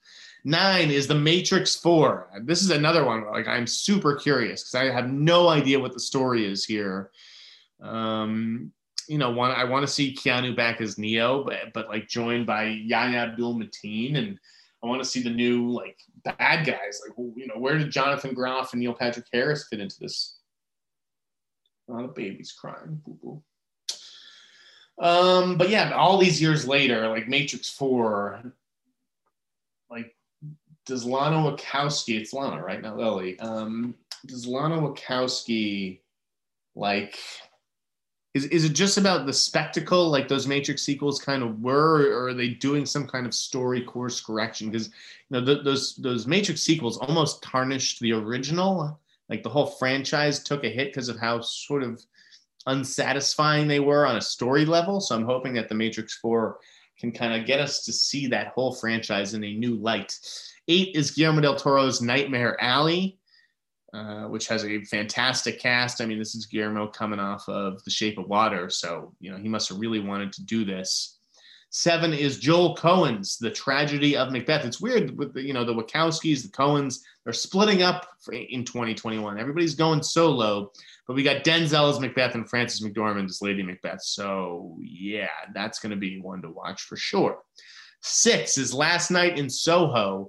Nine 0.45 0.91
is 0.91 1.07
The 1.07 1.15
Matrix 1.15 1.75
4. 1.77 2.43
This 2.43 2.63
is 2.63 2.71
another 2.71 3.05
one. 3.05 3.27
Like 3.27 3.49
I'm 3.49 3.67
super 3.67 4.15
curious 4.15 4.63
because 4.63 4.75
I 4.75 4.93
have 4.93 5.11
no 5.11 5.49
idea 5.49 5.81
what 5.81 5.95
the 5.95 6.01
story 6.01 6.45
is 6.45 6.65
here. 6.67 7.11
Um, 7.81 8.71
you 9.09 9.19
know, 9.19 9.31
one 9.31 9.51
I 9.51 9.65
want 9.65 9.87
to 9.87 9.93
see 9.93 10.15
Keanu 10.15 10.55
back 10.55 10.81
as 10.81 10.99
Neo, 10.99 11.45
but 11.45 11.73
but 11.73 11.89
like 11.89 12.09
joined 12.09 12.47
by 12.47 12.65
Yahya 12.65 13.19
Abdul 13.19 13.59
Mateen, 13.59 14.17
and 14.17 14.39
I 14.83 14.87
want 14.87 15.03
to 15.03 15.09
see 15.09 15.23
the 15.23 15.31
new 15.31 15.71
like 15.71 15.99
bad 16.25 16.67
guys. 16.67 17.01
Like, 17.07 17.17
you 17.37 17.47
know, 17.47 17.59
where 17.59 17.79
did 17.79 17.91
Jonathan 17.91 18.35
Groff 18.35 18.73
and 18.73 18.81
Neil 18.81 18.95
Patrick 18.95 19.27
Harris 19.33 19.67
fit 19.69 19.81
into 19.81 19.97
this? 19.99 20.37
Oh, 21.89 22.03
the 22.03 22.09
baby's 22.09 22.53
crying. 22.53 23.01
Boo-boo. 23.05 23.43
Um, 24.99 25.59
but 25.59 25.69
yeah, 25.71 25.93
all 25.93 26.19
these 26.19 26.41
years 26.41 26.67
later, 26.67 27.09
like 27.09 27.29
Matrix 27.29 27.69
Four, 27.69 28.53
like 29.91 30.15
does 30.87 31.05
Lana 31.05 31.37
Wachowski, 31.37 32.20
it's 32.20 32.32
Lana, 32.32 32.62
right? 32.62 32.82
Not 32.82 32.97
Lily. 32.97 33.39
Um, 33.39 33.95
does 34.26 34.47
Lana 34.47 34.76
Wachowski 34.76 36.01
like 36.74 37.18
is, 38.35 38.47
is 38.47 38.64
it 38.64 38.72
just 38.72 38.99
about 38.99 39.26
the 39.26 39.32
spectacle 39.32 40.11
like 40.11 40.26
those 40.26 40.47
matrix 40.47 40.82
sequels 40.82 41.20
kind 41.20 41.43
of 41.43 41.61
were 41.62 42.11
or 42.11 42.28
are 42.28 42.35
they 42.35 42.49
doing 42.49 42.85
some 42.85 43.07
kind 43.07 43.26
of 43.26 43.35
story 43.35 43.80
course 43.80 44.20
correction 44.20 44.70
because 44.70 44.89
you 44.89 45.39
know 45.39 45.45
th- 45.45 45.64
those 45.64 45.95
those 45.97 46.26
matrix 46.26 46.61
sequels 46.61 46.99
almost 46.99 47.43
tarnished 47.43 48.01
the 48.01 48.12
original 48.12 48.99
like 49.28 49.43
the 49.43 49.49
whole 49.49 49.66
franchise 49.66 50.43
took 50.43 50.64
a 50.64 50.68
hit 50.68 50.93
because 50.93 51.09
of 51.09 51.18
how 51.18 51.41
sort 51.41 51.82
of 51.82 52.05
unsatisfying 52.66 53.68
they 53.68 53.80
were 53.80 54.07
on 54.07 54.16
a 54.16 54.20
story 54.20 54.64
level 54.64 55.01
so 55.01 55.14
i'm 55.14 55.24
hoping 55.24 55.55
that 55.55 55.68
the 55.68 55.74
matrix 55.74 56.18
4 56.18 56.59
can 56.99 57.12
kind 57.12 57.41
of 57.41 57.47
get 57.47 57.61
us 57.61 57.85
to 57.85 57.93
see 57.93 58.26
that 58.26 58.49
whole 58.49 58.74
franchise 58.74 59.35
in 59.35 59.45
a 59.45 59.55
new 59.55 59.74
light 59.76 60.18
Eight 60.69 60.97
is 60.97 61.11
Guillermo 61.11 61.41
del 61.41 61.57
Toro's 61.57 62.01
Nightmare 62.01 62.57
Alley, 62.61 63.19
uh, 63.93 64.25
which 64.25 64.49
has 64.49 64.65
a 64.65 64.83
fantastic 64.85 65.61
cast. 65.61 66.01
I 66.01 66.07
mean, 66.07 66.19
this 66.19 66.35
is 66.35 66.47
Guillermo 66.47 66.87
coming 66.87 67.21
off 67.21 67.49
of 67.49 67.83
The 67.85 67.91
Shape 67.91 68.19
of 68.19 68.29
Water, 68.29 68.71
so 68.71 69.15
you 69.21 69.31
know 69.31 69.39
he 69.39 69.49
must 69.49 69.69
have 69.69 69.79
really 69.79 70.01
wanted 70.01 70.33
to 70.33 70.45
do 70.45 70.65
this. 70.65 71.19
Seven 71.71 72.12
is 72.12 72.39
Joel 72.39 72.77
Coen's 72.77 73.37
The 73.37 73.51
Tragedy 73.51 74.17
of 74.17 74.31
Macbeth. 74.31 74.65
It's 74.65 74.81
weird 74.81 75.19
with 75.19 75.35
the, 75.35 75.43
you 75.43 75.53
know 75.53 75.65
the 75.65 75.75
Wachowskis, 75.75 76.43
the 76.43 76.49
Coens, 76.49 77.01
they're 77.25 77.33
splitting 77.33 77.83
up 77.83 78.07
in 78.33 78.65
2021. 78.65 79.39
Everybody's 79.39 79.75
going 79.75 80.03
solo, 80.03 80.71
but 81.07 81.15
we 81.15 81.23
got 81.23 81.43
Denzel 81.43 81.91
as 81.91 81.99
Macbeth 81.99 82.35
and 82.35 82.49
Frances 82.49 82.87
McDormand 82.87 83.25
as 83.25 83.43
Lady 83.43 83.62
Macbeth. 83.62 84.03
So 84.03 84.77
yeah, 84.81 85.29
that's 85.55 85.79
going 85.79 85.91
to 85.91 85.97
be 85.97 86.21
one 86.21 86.43
to 86.43 86.51
watch 86.51 86.83
for 86.83 86.97
sure. 86.97 87.39
Six 88.03 88.59
is 88.59 88.75
Last 88.75 89.11
Night 89.11 89.39
in 89.39 89.49
Soho. 89.49 90.29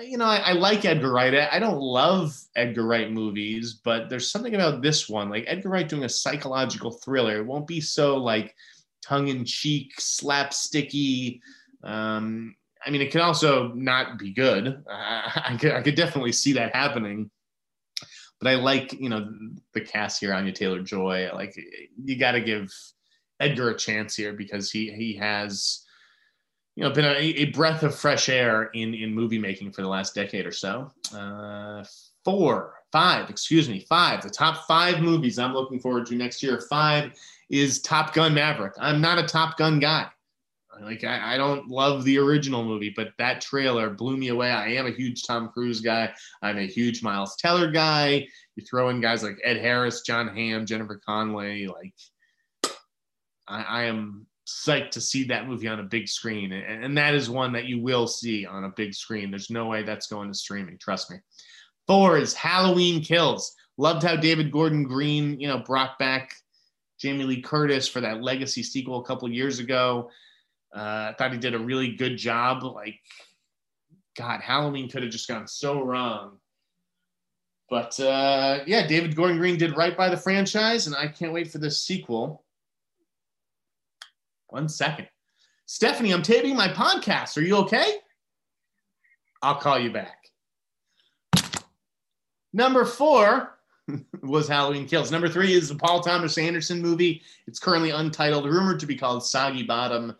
You 0.00 0.16
know, 0.16 0.24
I, 0.24 0.36
I, 0.36 0.52
like 0.52 0.84
Edgar 0.84 1.12
Wright. 1.12 1.34
I, 1.34 1.58
don't 1.58 1.80
love 1.80 2.34
Edgar 2.56 2.86
Wright 2.86 3.10
movies, 3.10 3.74
but 3.84 4.08
there's 4.08 4.30
something 4.30 4.54
about 4.54 4.80
this 4.80 5.08
one, 5.08 5.28
like 5.28 5.44
Edgar 5.46 5.68
Wright 5.68 5.88
doing 5.88 6.04
a 6.04 6.08
psychological 6.08 6.90
thriller. 6.90 7.36
It 7.36 7.46
won't 7.46 7.66
be 7.66 7.80
so 7.80 8.16
like 8.16 8.54
tongue 9.02 9.28
in 9.28 9.44
cheek, 9.44 9.92
slapsticky. 9.98 11.40
Um, 11.84 12.54
I 12.84 12.90
mean, 12.90 13.02
it 13.02 13.12
can 13.12 13.20
also 13.20 13.68
not 13.74 14.18
be 14.18 14.32
good. 14.32 14.82
I, 14.88 15.42
I, 15.50 15.56
could, 15.56 15.72
I 15.72 15.82
could 15.82 15.94
definitely 15.94 16.32
see 16.32 16.54
that 16.54 16.74
happening. 16.74 17.30
But 18.40 18.50
I 18.50 18.54
like, 18.56 18.92
you 18.92 19.08
know, 19.08 19.30
the 19.72 19.80
cast 19.80 20.20
here, 20.20 20.34
Anya 20.34 20.52
Taylor 20.52 20.82
Joy. 20.82 21.30
Like, 21.32 21.56
you 22.02 22.18
got 22.18 22.32
to 22.32 22.40
give 22.40 22.72
Edgar 23.38 23.70
a 23.70 23.76
chance 23.76 24.16
here 24.16 24.32
because 24.32 24.70
he 24.70 24.92
he 24.92 25.14
has 25.16 25.81
you 26.76 26.82
know 26.82 26.90
been 26.90 27.04
a, 27.04 27.16
a, 27.16 27.44
breath 27.46 27.82
of 27.82 27.94
fresh 27.94 28.28
air 28.28 28.64
in 28.74 28.94
in 28.94 29.14
movie 29.14 29.38
making 29.38 29.72
for 29.72 29.82
the 29.82 29.88
last 29.88 30.14
decade 30.14 30.46
or 30.46 30.52
so. 30.52 30.90
Uh, 31.14 31.84
four, 32.24 32.74
five, 32.90 33.28
excuse 33.28 33.68
me, 33.68 33.80
five. 33.80 34.22
The 34.22 34.30
top 34.30 34.66
five 34.66 35.00
movies 35.00 35.38
I'm 35.38 35.54
looking 35.54 35.80
forward 35.80 36.06
to 36.06 36.14
next 36.14 36.42
year. 36.42 36.60
Five 36.60 37.12
is 37.50 37.82
Top 37.82 38.14
Gun 38.14 38.34
Maverick. 38.34 38.74
I'm 38.80 39.00
not 39.00 39.18
a 39.18 39.24
Top 39.24 39.58
Gun 39.58 39.78
guy. 39.78 40.08
Like 40.80 41.04
I, 41.04 41.34
I 41.34 41.36
don't 41.36 41.68
love 41.68 42.04
the 42.04 42.18
original 42.18 42.64
movie, 42.64 42.92
but 42.94 43.12
that 43.18 43.42
trailer 43.42 43.90
blew 43.90 44.16
me 44.16 44.28
away. 44.28 44.50
I 44.50 44.68
am 44.68 44.86
a 44.86 44.90
huge 44.90 45.24
Tom 45.24 45.50
Cruise 45.50 45.80
guy. 45.80 46.12
I'm 46.40 46.56
a 46.56 46.66
huge 46.66 47.02
Miles 47.02 47.36
Teller 47.36 47.70
guy. 47.70 48.26
You 48.56 48.64
throw 48.64 48.88
in 48.88 49.00
guys 49.00 49.22
like 49.22 49.38
Ed 49.44 49.58
Harris, 49.58 50.00
Jon 50.00 50.34
Hamm, 50.34 50.64
Jennifer 50.64 51.00
Connelly. 51.04 51.68
Like 51.68 51.94
I, 53.46 53.62
I 53.62 53.82
am 53.84 54.26
psyched 54.52 54.90
to 54.90 55.00
see 55.00 55.24
that 55.24 55.48
movie 55.48 55.68
on 55.68 55.80
a 55.80 55.84
big 55.84 56.08
screen. 56.08 56.52
And, 56.52 56.84
and 56.84 56.98
that 56.98 57.14
is 57.14 57.30
one 57.30 57.52
that 57.52 57.64
you 57.64 57.80
will 57.80 58.06
see 58.06 58.46
on 58.46 58.64
a 58.64 58.72
big 58.76 58.94
screen. 58.94 59.30
There's 59.30 59.50
no 59.50 59.66
way 59.66 59.82
that's 59.82 60.06
going 60.06 60.28
to 60.28 60.34
streaming. 60.34 60.78
Trust 60.78 61.10
me. 61.10 61.18
Four 61.86 62.18
is 62.18 62.34
Halloween 62.34 63.02
Kills. 63.02 63.54
Loved 63.78 64.02
how 64.02 64.16
David 64.16 64.52
Gordon 64.52 64.84
Green, 64.84 65.40
you 65.40 65.48
know, 65.48 65.58
brought 65.58 65.98
back 65.98 66.34
Jamie 67.00 67.24
Lee 67.24 67.42
Curtis 67.42 67.88
for 67.88 68.00
that 68.00 68.22
legacy 68.22 68.62
sequel 68.62 69.00
a 69.00 69.04
couple 69.04 69.28
years 69.30 69.58
ago. 69.58 70.10
Uh, 70.74 71.10
I 71.10 71.14
thought 71.18 71.32
he 71.32 71.38
did 71.38 71.54
a 71.54 71.58
really 71.58 71.96
good 71.96 72.16
job. 72.16 72.62
Like, 72.62 73.00
God, 74.16 74.40
Halloween 74.40 74.88
could 74.88 75.02
have 75.02 75.12
just 75.12 75.28
gone 75.28 75.48
so 75.48 75.82
wrong. 75.82 76.38
But 77.68 77.98
uh, 77.98 78.60
yeah, 78.66 78.86
David 78.86 79.16
Gordon 79.16 79.38
Green 79.38 79.56
did 79.56 79.76
right 79.76 79.96
by 79.96 80.10
the 80.10 80.16
franchise, 80.16 80.86
and 80.86 80.94
I 80.94 81.08
can't 81.08 81.32
wait 81.32 81.50
for 81.50 81.58
this 81.58 81.80
sequel. 81.80 82.44
One 84.52 84.68
second. 84.68 85.08
Stephanie, 85.64 86.12
I'm 86.12 86.22
taping 86.22 86.54
my 86.54 86.68
podcast. 86.68 87.38
Are 87.38 87.40
you 87.40 87.56
okay? 87.56 87.94
I'll 89.40 89.56
call 89.56 89.78
you 89.78 89.90
back. 89.90 90.18
Number 92.52 92.84
four 92.84 93.58
was 94.22 94.46
Halloween 94.46 94.86
Kills. 94.86 95.10
Number 95.10 95.30
three 95.30 95.54
is 95.54 95.70
the 95.70 95.74
Paul 95.74 96.02
Thomas 96.02 96.36
Anderson 96.36 96.82
movie. 96.82 97.22
It's 97.46 97.58
currently 97.58 97.90
untitled, 97.90 98.44
rumored 98.44 98.78
to 98.80 98.86
be 98.86 98.94
called 98.94 99.24
Soggy 99.24 99.62
Bottom. 99.62 100.14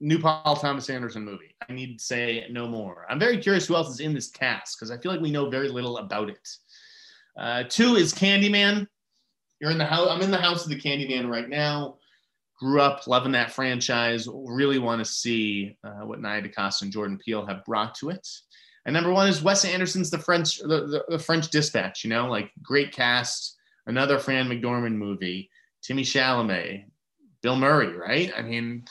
New 0.00 0.18
Paul 0.18 0.56
Thomas 0.56 0.90
Anderson 0.90 1.24
movie. 1.24 1.54
I 1.68 1.72
need 1.72 2.00
to 2.00 2.04
say 2.04 2.48
no 2.50 2.66
more. 2.66 3.06
I'm 3.08 3.20
very 3.20 3.38
curious 3.38 3.68
who 3.68 3.76
else 3.76 3.90
is 3.90 4.00
in 4.00 4.12
this 4.12 4.28
cast 4.28 4.76
because 4.76 4.90
I 4.90 4.98
feel 4.98 5.12
like 5.12 5.20
we 5.20 5.30
know 5.30 5.48
very 5.48 5.68
little 5.68 5.98
about 5.98 6.30
it. 6.30 6.48
Uh, 7.38 7.62
two 7.68 7.94
is 7.94 8.12
Candyman. 8.12 8.88
You're 9.60 9.70
in 9.70 9.78
the 9.78 9.86
house. 9.86 10.08
I'm 10.10 10.20
in 10.20 10.32
the 10.32 10.36
house 10.36 10.64
of 10.64 10.70
the 10.70 10.80
Candyman 10.80 11.30
right 11.30 11.48
now 11.48 11.98
grew 12.58 12.80
up 12.80 13.06
loving 13.06 13.32
that 13.32 13.52
franchise. 13.52 14.28
Really 14.32 14.78
want 14.78 15.00
to 15.00 15.04
see 15.04 15.76
uh, 15.84 16.04
what 16.04 16.20
Nia 16.20 16.42
DaCosta 16.42 16.84
and 16.84 16.92
Jordan 16.92 17.18
Peele 17.18 17.46
have 17.46 17.64
brought 17.64 17.94
to 17.96 18.10
it. 18.10 18.26
And 18.84 18.94
number 18.94 19.12
one 19.12 19.28
is 19.28 19.42
Wes 19.42 19.64
Anderson's 19.64 20.10
The 20.10 20.18
French, 20.18 20.58
the, 20.58 20.66
the, 20.66 21.04
the 21.08 21.18
French 21.18 21.50
Dispatch. 21.50 22.04
You 22.04 22.10
know, 22.10 22.28
like 22.28 22.50
great 22.62 22.92
cast, 22.92 23.56
another 23.86 24.18
Fran 24.18 24.48
McDormand 24.48 24.94
movie, 24.94 25.50
Timmy 25.82 26.02
Chalamet, 26.02 26.84
Bill 27.42 27.56
Murray. 27.56 27.96
Right? 27.96 28.32
I 28.36 28.42
mean, 28.42 28.84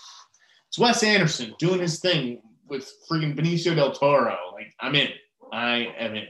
it's 0.67 0.77
Wes 0.77 1.03
Anderson 1.03 1.55
doing 1.59 1.79
his 1.79 1.99
thing. 1.99 2.41
with 2.67 2.91
freaking 3.09 3.37
Benicio 3.37 3.75
del 3.75 3.91
Toro. 3.91 4.37
Like 4.53 4.73
I'm 4.79 4.95
in. 4.95 5.09
I 5.51 5.93
am 5.97 6.15
in. 6.15 6.27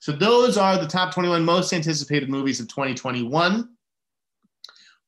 So 0.00 0.12
those 0.12 0.58
are 0.58 0.78
the 0.78 0.86
top 0.86 1.14
21 1.14 1.44
most 1.44 1.72
anticipated 1.72 2.28
movies 2.28 2.60
of 2.60 2.68
2021. 2.68 3.68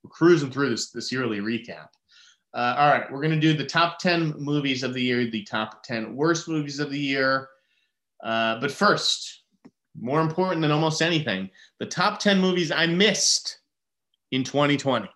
Cruising 0.08 0.50
through 0.50 0.70
this 0.70 0.90
this 0.90 1.10
yearly 1.10 1.40
recap. 1.40 1.88
Uh, 2.52 2.74
all 2.78 2.88
right, 2.88 3.10
we're 3.10 3.22
gonna 3.22 3.40
do 3.40 3.52
the 3.52 3.66
top 3.66 3.98
10 3.98 4.34
movies 4.38 4.82
of 4.82 4.94
the 4.94 5.02
year, 5.02 5.28
the 5.28 5.42
top 5.44 5.82
10 5.82 6.14
worst 6.14 6.48
movies 6.48 6.78
of 6.78 6.90
the 6.90 6.98
year. 6.98 7.48
Uh, 8.22 8.60
but 8.60 8.70
first, 8.70 9.42
more 9.98 10.20
important 10.20 10.62
than 10.62 10.70
almost 10.70 11.02
anything, 11.02 11.50
the 11.78 11.86
top 11.86 12.18
10 12.20 12.40
movies 12.40 12.70
I 12.70 12.86
missed 12.86 13.58
in 14.30 14.44
2020. 14.44 15.08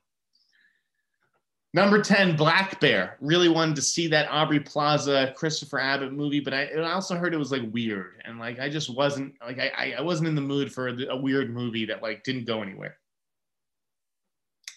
Number 1.74 2.00
10, 2.00 2.34
Black 2.36 2.80
Bear. 2.80 3.18
Really 3.20 3.48
wanted 3.48 3.76
to 3.76 3.82
see 3.82 4.08
that 4.08 4.28
Aubrey 4.30 4.60
Plaza, 4.60 5.34
Christopher 5.36 5.78
Abbott 5.78 6.12
movie, 6.12 6.40
but 6.40 6.54
I, 6.54 6.64
I 6.64 6.92
also 6.92 7.14
heard 7.14 7.34
it 7.34 7.38
was 7.38 7.52
like 7.52 7.62
weird. 7.72 8.22
And 8.24 8.38
like, 8.38 8.58
I 8.58 8.70
just 8.70 8.94
wasn't 8.94 9.34
like, 9.44 9.58
I, 9.58 9.94
I 9.98 10.00
wasn't 10.00 10.28
in 10.28 10.34
the 10.34 10.40
mood 10.40 10.72
for 10.72 10.88
a 10.88 11.16
weird 11.16 11.50
movie 11.54 11.84
that 11.86 12.02
like 12.02 12.24
didn't 12.24 12.46
go 12.46 12.62
anywhere. 12.62 12.96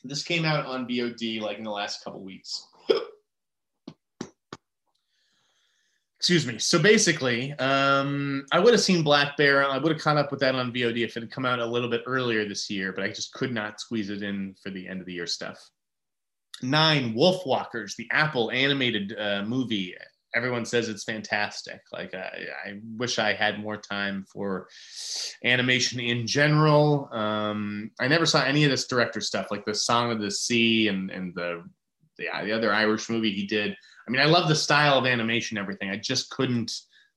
This 0.04 0.24
came 0.24 0.46
out 0.46 0.66
on 0.66 0.88
VOD 0.88 1.42
like 1.42 1.58
in 1.58 1.64
the 1.64 1.72
last 1.72 2.04
couple 2.04 2.22
weeks. 2.22 2.68
Excuse 6.22 6.46
me. 6.46 6.60
So 6.60 6.78
basically, 6.78 7.52
um, 7.54 8.46
I 8.52 8.60
would 8.60 8.74
have 8.74 8.82
seen 8.82 9.02
Black 9.02 9.36
Bear. 9.38 9.68
I 9.68 9.80
would 9.80 9.92
have 9.92 10.00
caught 10.00 10.18
up 10.18 10.30
with 10.30 10.40
that 10.42 10.54
on 10.54 10.72
VOD 10.72 11.04
if 11.04 11.18
it 11.18 11.22
had 11.22 11.32
come 11.32 11.48
out 11.48 11.58
a 11.58 11.66
little 11.66 11.90
bit 11.90 12.04
earlier 12.06 12.48
this 12.48 12.70
year, 12.70 12.94
but 12.94 13.04
I 13.04 13.08
just 13.08 13.34
could 13.34 13.52
not 13.52 13.82
squeeze 13.82 14.12
it 14.12 14.22
in 14.22 14.54
for 14.62 14.70
the 14.70 14.88
end 14.88 15.00
of 15.00 15.08
the 15.08 15.14
year 15.14 15.26
stuff. 15.26 15.58
Nine, 16.62 17.16
Wolfwalkers, 17.16 17.96
the 17.96 18.08
Apple 18.12 18.52
animated 18.52 19.16
uh, 19.18 19.42
movie. 19.48 19.96
Everyone 20.34 20.66
says 20.66 20.88
it's 20.88 21.04
fantastic. 21.04 21.82
Like, 21.92 22.14
I, 22.14 22.46
I 22.66 22.80
wish 22.98 23.20
I 23.20 23.34
had 23.34 23.60
more 23.60 23.78
time 23.78 24.26
for 24.32 24.68
animation 25.44 26.00
in 26.00 26.26
general. 26.26 27.10
Um, 27.12 27.92
I 28.00 28.08
never 28.08 28.26
saw 28.26 28.44
any 28.44 28.64
of 28.64 28.72
this 28.72 28.88
director 28.88 29.22
stuff, 29.22 29.48
like 29.52 29.66
the 29.66 29.74
Song 29.74 30.12
of 30.12 30.22
the 30.22 30.32
Sea 30.32 30.88
and, 30.88 31.12
and 31.12 31.36
the, 31.36 31.64
the, 32.18 32.28
the 32.44 32.52
other 32.52 32.74
Irish 32.74 33.10
movie 33.10 33.34
he 33.34 33.46
did. 33.46 33.76
I 34.08 34.12
mean, 34.12 34.22
I 34.22 34.26
love 34.26 34.48
the 34.48 34.56
style 34.56 34.98
of 34.98 35.06
animation, 35.06 35.58
everything. 35.58 35.90
I 35.90 35.98
just 35.98 36.30
couldn't 36.30 36.72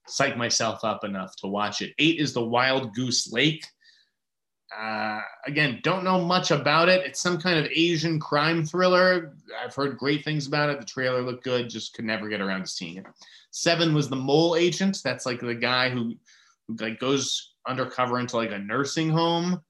psych 0.06 0.36
myself 0.36 0.84
up 0.84 1.04
enough 1.04 1.34
to 1.36 1.46
watch 1.46 1.80
it. 1.82 1.94
Eight 1.98 2.18
is 2.20 2.32
the 2.32 2.44
Wild 2.44 2.94
Goose 2.94 3.32
Lake. 3.32 3.64
Uh, 4.76 5.20
again, 5.46 5.80
don't 5.82 6.04
know 6.04 6.20
much 6.20 6.50
about 6.50 6.88
it. 6.88 7.06
It's 7.06 7.20
some 7.20 7.40
kind 7.40 7.58
of 7.58 7.70
Asian 7.72 8.18
crime 8.18 8.64
thriller. 8.64 9.36
I've 9.62 9.74
heard 9.74 9.96
great 9.98 10.24
things 10.24 10.46
about 10.46 10.70
it. 10.70 10.80
The 10.80 10.86
trailer 10.86 11.22
looked 11.22 11.44
good, 11.44 11.70
just 11.70 11.94
could 11.94 12.04
never 12.04 12.28
get 12.28 12.40
around 12.40 12.62
to 12.62 12.66
seeing 12.66 12.96
it. 12.96 13.06
Seven 13.50 13.94
was 13.94 14.08
the 14.08 14.16
mole 14.16 14.56
agent. 14.56 14.98
That's 15.04 15.26
like 15.26 15.40
the 15.40 15.54
guy 15.54 15.90
who, 15.90 16.14
who 16.66 16.76
like 16.76 16.98
goes 16.98 17.52
undercover 17.66 18.18
into 18.18 18.36
like 18.36 18.50
a 18.50 18.58
nursing 18.58 19.10
home. 19.10 19.62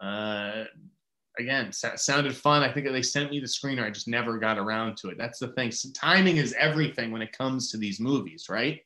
Uh, 0.00 0.64
again, 1.38 1.72
sounded 1.72 2.36
fun. 2.36 2.62
I 2.62 2.72
think 2.72 2.86
they 2.86 3.02
sent 3.02 3.30
me 3.30 3.40
the 3.40 3.46
screener. 3.46 3.84
I 3.84 3.90
just 3.90 4.08
never 4.08 4.38
got 4.38 4.58
around 4.58 4.96
to 4.98 5.08
it. 5.08 5.18
That's 5.18 5.38
the 5.38 5.48
thing. 5.48 5.70
So 5.70 5.88
timing 5.94 6.36
is 6.36 6.54
everything 6.58 7.10
when 7.10 7.22
it 7.22 7.36
comes 7.36 7.70
to 7.70 7.78
these 7.78 8.00
movies, 8.00 8.46
right? 8.50 8.80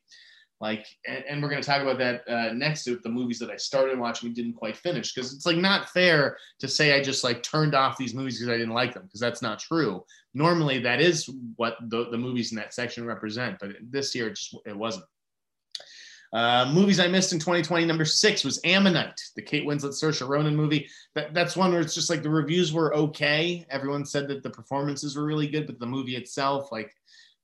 Like 0.61 0.87
and, 1.07 1.25
and 1.29 1.43
we're 1.43 1.49
going 1.49 1.61
to 1.61 1.67
talk 1.67 1.83
about 1.83 1.99
that 1.99 2.29
uh, 2.29 2.53
next 2.53 2.85
to 2.85 2.99
the 3.03 3.09
movies 3.09 3.39
that 3.39 3.51
i 3.51 3.57
started 3.57 3.99
watching 3.99 4.29
and 4.29 4.37
didn't 4.37 4.55
quite 4.55 4.77
finish 4.77 5.13
because 5.13 5.33
it's 5.33 5.47
like 5.47 5.57
not 5.57 5.89
fair 5.91 6.37
to 6.59 6.69
say 6.69 6.99
i 6.99 7.03
just 7.03 7.25
like 7.25 7.43
turned 7.43 7.75
off 7.75 7.97
these 7.97 8.15
movies 8.15 8.39
because 8.39 8.53
i 8.53 8.57
didn't 8.57 8.75
like 8.75 8.95
them 8.95 9.05
because 9.05 9.21
that's 9.21 9.43
not 9.43 9.59
true 9.59 10.05
normally 10.35 10.79
that 10.79 11.01
is 11.01 11.31
what 11.57 11.77
the, 11.89 12.09
the 12.11 12.19
movies 12.19 12.53
in 12.53 12.57
that 12.57 12.75
section 12.75 13.07
represent 13.07 13.59
but 13.61 13.71
this 13.91 14.15
year 14.15 14.29
it 14.29 14.37
just 14.37 14.57
it 14.67 14.77
wasn't 14.77 15.05
uh, 16.33 16.71
movies 16.73 17.01
I 17.01 17.07
missed 17.07 17.33
in 17.33 17.39
2020. 17.39 17.85
Number 17.85 18.05
six 18.05 18.45
was 18.45 18.61
Ammonite, 18.65 19.21
the 19.37 19.43
Kate 19.43 19.67
Winslet, 19.67 19.93
Saoirse 19.93 20.27
Ronan 20.29 20.57
movie. 20.57 20.89
That, 21.15 21.33
that's 21.33 21.57
one 21.57 21.73
where 21.73 21.81
it's 21.81 21.95
just 21.95 22.11
like 22.11 22.23
the 22.23 22.29
reviews 22.29 22.73
were 22.73 22.95
okay. 22.95 23.65
Everyone 23.71 24.05
said 24.05 24.29
that 24.29 24.43
the 24.43 24.51
performances 24.51 25.17
were 25.17 25.25
really 25.25 25.47
good, 25.47 25.67
but 25.67 25.79
the 25.79 25.87
movie 25.87 26.17
itself, 26.17 26.71
like 26.73 26.93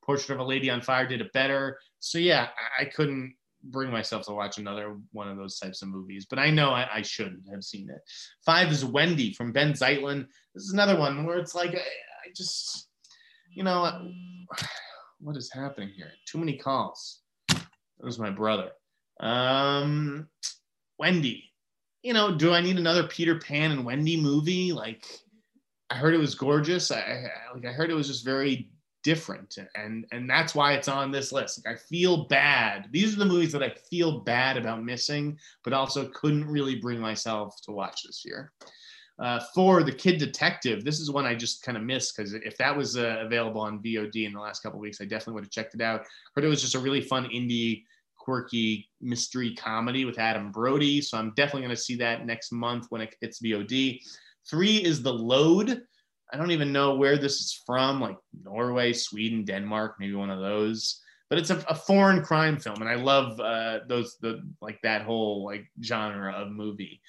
Portrait 0.03 0.35
of 0.35 0.41
a 0.41 0.45
Lady 0.45 0.71
on 0.71 0.81
Fire, 0.81 1.07
did 1.07 1.21
it 1.21 1.33
better 1.33 1.79
so 2.03 2.19
yeah, 2.19 2.49
I, 2.79 2.85
couldn't 2.87 3.37
bring 3.63 3.93
myself 3.93 4.27
to 4.27 4.33
watch 4.33 4.59
another 4.59 4.97
one 5.13 5.29
of 5.29 5.37
those 5.37 5.61
types 5.61 5.83
of 5.83 5.89
movies, 5.89 6.27
but 6.29 6.41
I 6.41 6.51
know 6.51 6.71
I, 6.71 6.97
I 6.97 7.03
should 7.03 7.41
have 7.49 7.63
seen 7.63 7.89
it. 7.89 8.01
Five 8.45 8.73
is 8.73 8.85
Wendy 8.85 9.33
from 9.33 9.53
Ben 9.53 9.73
Zeitlin. 9.73 10.27
This 10.53 10.65
is 10.65 10.73
another 10.73 10.99
one 10.99 11.25
where 11.25 11.39
it's 11.39 11.55
like 11.55 11.71
I, 11.71 11.77
I 11.77 12.33
just, 12.37 12.89
you 13.55 13.63
know, 13.63 14.11
what 15.21 15.37
is 15.37 15.53
happening 15.53 15.91
here? 15.95 16.11
Too 16.27 16.39
many 16.39 16.59
calls. 16.59 17.21
That 17.49 17.63
was 18.01 18.19
my 18.19 18.31
brother. 18.31 18.71
Um, 19.21 20.29
Wendy. 20.99 21.53
You 22.03 22.15
know, 22.15 22.35
do 22.35 22.53
I 22.53 22.61
need 22.61 22.79
another 22.79 23.07
Peter 23.07 23.39
Pan 23.39 23.71
and 23.71 23.85
Wendy 23.85 24.21
movie? 24.21 24.73
Like, 24.73 25.07
I 25.89 25.95
heard 25.95 26.15
it 26.15 26.19
was 26.19 26.35
gorgeous. 26.35 26.91
I, 26.91 26.99
I 26.99 27.55
like 27.55 27.65
I 27.65 27.71
heard 27.71 27.91
it 27.91 27.95
was 27.95 28.09
just 28.09 28.25
very 28.25 28.69
different. 29.03 29.59
And 29.75 30.07
and 30.13 30.29
that's 30.29 30.55
why 30.55 30.73
it's 30.73 30.89
on 30.89 31.11
this 31.11 31.33
list. 31.33 31.65
Like 31.65 31.75
i 31.75 31.79
feel 31.79 32.27
bad. 32.27 32.89
These 32.91 33.15
are 33.15 33.19
the 33.19 33.27
movies 33.27 33.53
that 33.53 33.63
i 33.63 33.71
feel 33.71 34.21
bad 34.21 34.57
about 34.57 34.85
missing 34.85 35.39
but 35.65 35.73
also 35.73 36.09
couldn't 36.09 36.47
really 36.47 36.77
bring 36.77 37.01
myself 37.01 37.61
to 37.65 37.73
watch 37.73 38.03
this 38.05 38.25
year. 38.25 38.53
Uh, 39.19 39.39
for 39.55 39.83
the 39.83 39.93
kid 39.93 40.19
detective. 40.19 40.85
This 40.85 40.99
is 40.99 41.11
one 41.11 41.27
i 41.27 41.35
just 41.35 41.63
kind 41.63 41.77
of 41.77 41.85
missed 41.85 42.17
because 42.17 42.33
if 42.35 42.57
that 42.59 42.77
was 42.77 42.97
uh, 42.97 43.19
available 43.21 43.61
on 43.61 43.83
vod 43.83 44.17
in 44.17 44.33
the 44.33 44.41
last 44.41 44.63
couple 44.63 44.81
weeks 44.81 45.01
i 45.01 45.05
definitely 45.05 45.35
would 45.35 45.45
have 45.45 45.51
checked 45.51 45.75
it 45.75 45.81
out. 45.81 46.03
Heard 46.35 46.45
it 46.45 46.49
was 46.49 46.63
just 46.63 46.75
a 46.75 46.81
really 46.81 47.01
fun 47.01 47.27
indie 47.27 47.85
quirky 48.17 48.89
mystery 49.01 49.53
comedy 49.55 50.05
with 50.05 50.17
adam 50.17 50.53
brody 50.53 51.01
so 51.01 51.19
i'm 51.19 51.33
definitely 51.35 51.63
going 51.63 51.75
to 51.75 51.81
see 51.81 51.97
that 51.97 52.25
next 52.25 52.53
month 52.53 52.87
when 52.91 53.01
it 53.01 53.17
hits 53.21 53.43
vod 53.43 53.99
three 54.49 54.77
is 54.77 55.03
the 55.03 55.13
load 55.13 55.83
I 56.33 56.37
don't 56.37 56.51
even 56.51 56.73
know 56.73 56.95
where 56.95 57.19
this 57.19 57.41
is 57.41 57.63
from, 57.67 58.01
like 58.01 58.17
Norway, 58.43 58.93
Sweden, 58.93 59.45
Denmark, 59.45 59.97
maybe 59.99 60.15
one 60.15 60.31
of 60.31 60.41
those. 60.41 61.01
But 61.29 61.39
it's 61.39 61.51
a, 61.51 61.65
a 61.69 61.75
foreign 61.75 62.23
crime 62.23 62.59
film, 62.59 62.81
and 62.81 62.89
I 62.89 62.95
love 62.95 63.39
uh, 63.41 63.81
those 63.89 64.17
the 64.21 64.43
like 64.61 64.81
that 64.83 65.03
whole 65.03 65.45
like 65.45 65.67
genre 65.83 66.33
of 66.33 66.51
movie. 66.51 67.01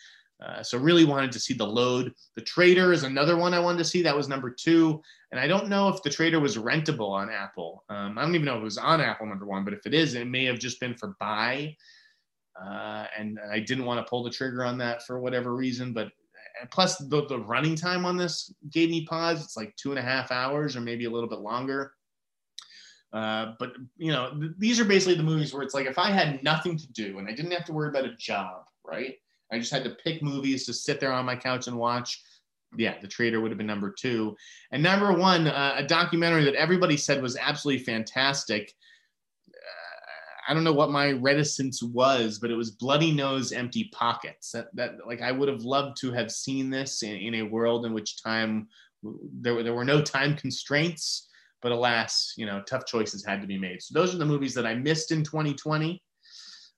Uh, 0.43 0.61
so 0.61 0.77
really 0.77 1.05
wanted 1.05 1.31
to 1.31 1.39
see 1.39 1.53
the 1.53 1.65
load. 1.65 2.13
The 2.35 2.41
Traitor 2.41 2.91
is 2.91 3.03
another 3.03 3.37
one 3.37 3.53
I 3.53 3.59
wanted 3.59 3.77
to 3.77 3.85
see. 3.85 4.01
That 4.01 4.15
was 4.15 4.27
number 4.27 4.49
two, 4.49 5.01
and 5.31 5.39
I 5.39 5.47
don't 5.47 5.69
know 5.69 5.87
if 5.89 6.03
the 6.03 6.09
Traitor 6.09 6.39
was 6.39 6.57
rentable 6.57 7.11
on 7.11 7.29
Apple. 7.29 7.83
Um, 7.89 8.17
I 8.17 8.21
don't 8.21 8.35
even 8.35 8.45
know 8.45 8.55
if 8.55 8.61
it 8.61 8.65
was 8.65 8.77
on 8.77 8.99
Apple 8.99 9.25
number 9.25 9.45
one, 9.45 9.63
but 9.63 9.73
if 9.73 9.85
it 9.85 9.93
is, 9.93 10.15
it 10.15 10.27
may 10.27 10.45
have 10.45 10.59
just 10.59 10.79
been 10.79 10.95
for 10.95 11.15
buy. 11.19 11.75
Uh, 12.61 13.05
and 13.17 13.39
I 13.51 13.59
didn't 13.59 13.85
want 13.85 14.05
to 14.05 14.09
pull 14.09 14.23
the 14.23 14.29
trigger 14.29 14.63
on 14.63 14.77
that 14.79 15.05
for 15.05 15.19
whatever 15.19 15.55
reason, 15.55 15.93
but 15.93 16.09
plus 16.71 16.97
the, 16.97 17.25
the 17.27 17.39
running 17.39 17.75
time 17.75 18.05
on 18.05 18.17
this 18.17 18.53
gave 18.69 18.89
me 18.89 19.05
pause. 19.05 19.43
It's 19.43 19.57
like 19.57 19.75
two 19.75 19.91
and 19.91 19.99
a 19.99 20.03
half 20.03 20.31
hours 20.31 20.75
or 20.75 20.81
maybe 20.81 21.05
a 21.05 21.09
little 21.09 21.29
bit 21.29 21.39
longer. 21.39 21.93
Uh, 23.11 23.53
but 23.59 23.73
you 23.97 24.11
know, 24.11 24.31
th- 24.39 24.53
these 24.57 24.79
are 24.79 24.85
basically 24.85 25.15
the 25.15 25.23
movies 25.23 25.53
where 25.53 25.63
it's 25.63 25.73
like 25.73 25.85
if 25.85 25.99
I 25.99 26.09
had 26.09 26.43
nothing 26.43 26.77
to 26.77 26.91
do 26.93 27.19
and 27.19 27.27
I 27.27 27.33
didn't 27.33 27.51
have 27.51 27.65
to 27.65 27.73
worry 27.73 27.89
about 27.89 28.05
a 28.05 28.15
job, 28.15 28.65
right? 28.83 29.15
I 29.51 29.59
just 29.59 29.71
had 29.71 29.83
to 29.83 29.91
pick 29.91 30.23
movies 30.23 30.65
to 30.65 30.73
sit 30.73 30.99
there 30.99 31.11
on 31.11 31.25
my 31.25 31.35
couch 31.35 31.67
and 31.67 31.77
watch. 31.77 32.23
Yeah, 32.75 32.95
The 32.99 33.07
Traitor 33.07 33.39
would 33.39 33.51
have 33.51 33.57
been 33.59 33.67
number 33.67 33.91
two, 33.91 34.35
and 34.71 34.81
number 34.81 35.13
one, 35.13 35.45
uh, 35.45 35.75
a 35.77 35.83
documentary 35.83 36.43
that 36.45 36.55
everybody 36.55 36.97
said 36.97 37.21
was 37.21 37.37
absolutely 37.37 37.83
fantastic. 37.83 38.73
I 40.47 40.53
don't 40.53 40.63
know 40.63 40.73
what 40.73 40.91
my 40.91 41.11
reticence 41.11 41.81
was, 41.81 42.39
but 42.39 42.51
it 42.51 42.55
was 42.55 42.71
Bloody 42.71 43.11
Nose, 43.11 43.51
Empty 43.51 43.89
Pockets. 43.93 44.51
That, 44.51 44.67
that 44.75 44.95
like 45.07 45.21
I 45.21 45.31
would 45.31 45.49
have 45.49 45.63
loved 45.63 45.97
to 46.01 46.11
have 46.11 46.31
seen 46.31 46.69
this 46.69 47.03
in, 47.03 47.15
in 47.15 47.35
a 47.35 47.43
world 47.43 47.85
in 47.85 47.93
which 47.93 48.21
time 48.21 48.67
there 49.03 49.53
were 49.53 49.63
there 49.63 49.73
were 49.73 49.85
no 49.85 50.01
time 50.01 50.35
constraints, 50.35 51.29
but 51.61 51.71
alas, 51.71 52.33
you 52.37 52.45
know, 52.45 52.61
tough 52.67 52.85
choices 52.85 53.25
had 53.25 53.41
to 53.41 53.47
be 53.47 53.57
made. 53.57 53.81
So 53.81 53.97
those 53.97 54.13
are 54.13 54.17
the 54.17 54.25
movies 54.25 54.53
that 54.55 54.65
I 54.65 54.75
missed 54.75 55.11
in 55.11 55.23
2020. 55.23 56.01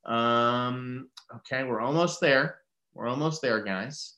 Um, 0.05 1.09
okay, 1.38 1.63
we're 1.63 1.82
almost 1.82 2.22
there. 2.22 2.59
We're 2.93 3.07
almost 3.07 3.41
there, 3.41 3.63
guys. 3.63 4.16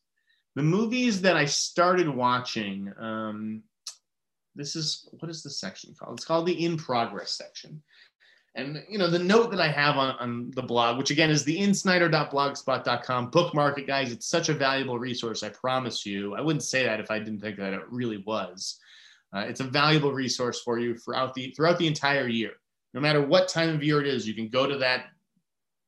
The 0.55 0.63
movies 0.63 1.21
that 1.21 1.37
I 1.37 1.45
started 1.45 2.09
watching. 2.09 2.91
Um, 2.99 3.63
this 4.55 4.75
is 4.75 5.07
what 5.19 5.29
is 5.29 5.43
the 5.43 5.49
section 5.49 5.93
called? 5.97 6.17
It's 6.17 6.25
called 6.25 6.47
the 6.47 6.65
in 6.65 6.77
progress 6.77 7.31
section. 7.31 7.81
And 8.57 8.83
you 8.89 8.97
know, 8.97 9.07
the 9.07 9.19
note 9.19 9.51
that 9.51 9.61
I 9.61 9.69
have 9.69 9.97
on, 9.97 10.15
on 10.19 10.51
the 10.55 10.63
blog, 10.63 10.97
which 10.97 11.11
again 11.11 11.29
is 11.29 11.43
the 11.43 11.57
insneider.blogspot.com, 11.57 13.29
bookmark 13.29 13.77
it, 13.77 13.85
guys. 13.85 14.11
It's 14.11 14.27
such 14.27 14.49
a 14.49 14.53
valuable 14.53 14.97
resource, 14.97 15.43
I 15.43 15.49
promise 15.49 16.05
you. 16.05 16.35
I 16.35 16.41
wouldn't 16.41 16.63
say 16.63 16.83
that 16.83 16.99
if 16.99 17.11
I 17.11 17.19
didn't 17.19 17.39
think 17.39 17.57
that 17.57 17.73
it 17.73 17.83
really 17.89 18.23
was. 18.25 18.79
Uh, 19.33 19.41
it's 19.41 19.59
a 19.59 19.63
valuable 19.63 20.11
resource 20.11 20.61
for 20.61 20.79
you 20.79 20.97
throughout 20.97 21.35
the 21.35 21.51
throughout 21.51 21.77
the 21.77 21.85
entire 21.85 22.27
year. 22.27 22.53
No 22.95 22.99
matter 22.99 23.21
what 23.21 23.47
time 23.47 23.69
of 23.69 23.83
year 23.83 24.01
it 24.01 24.07
is, 24.07 24.27
you 24.27 24.33
can 24.33 24.49
go 24.49 24.65
to 24.65 24.77
that 24.79 25.05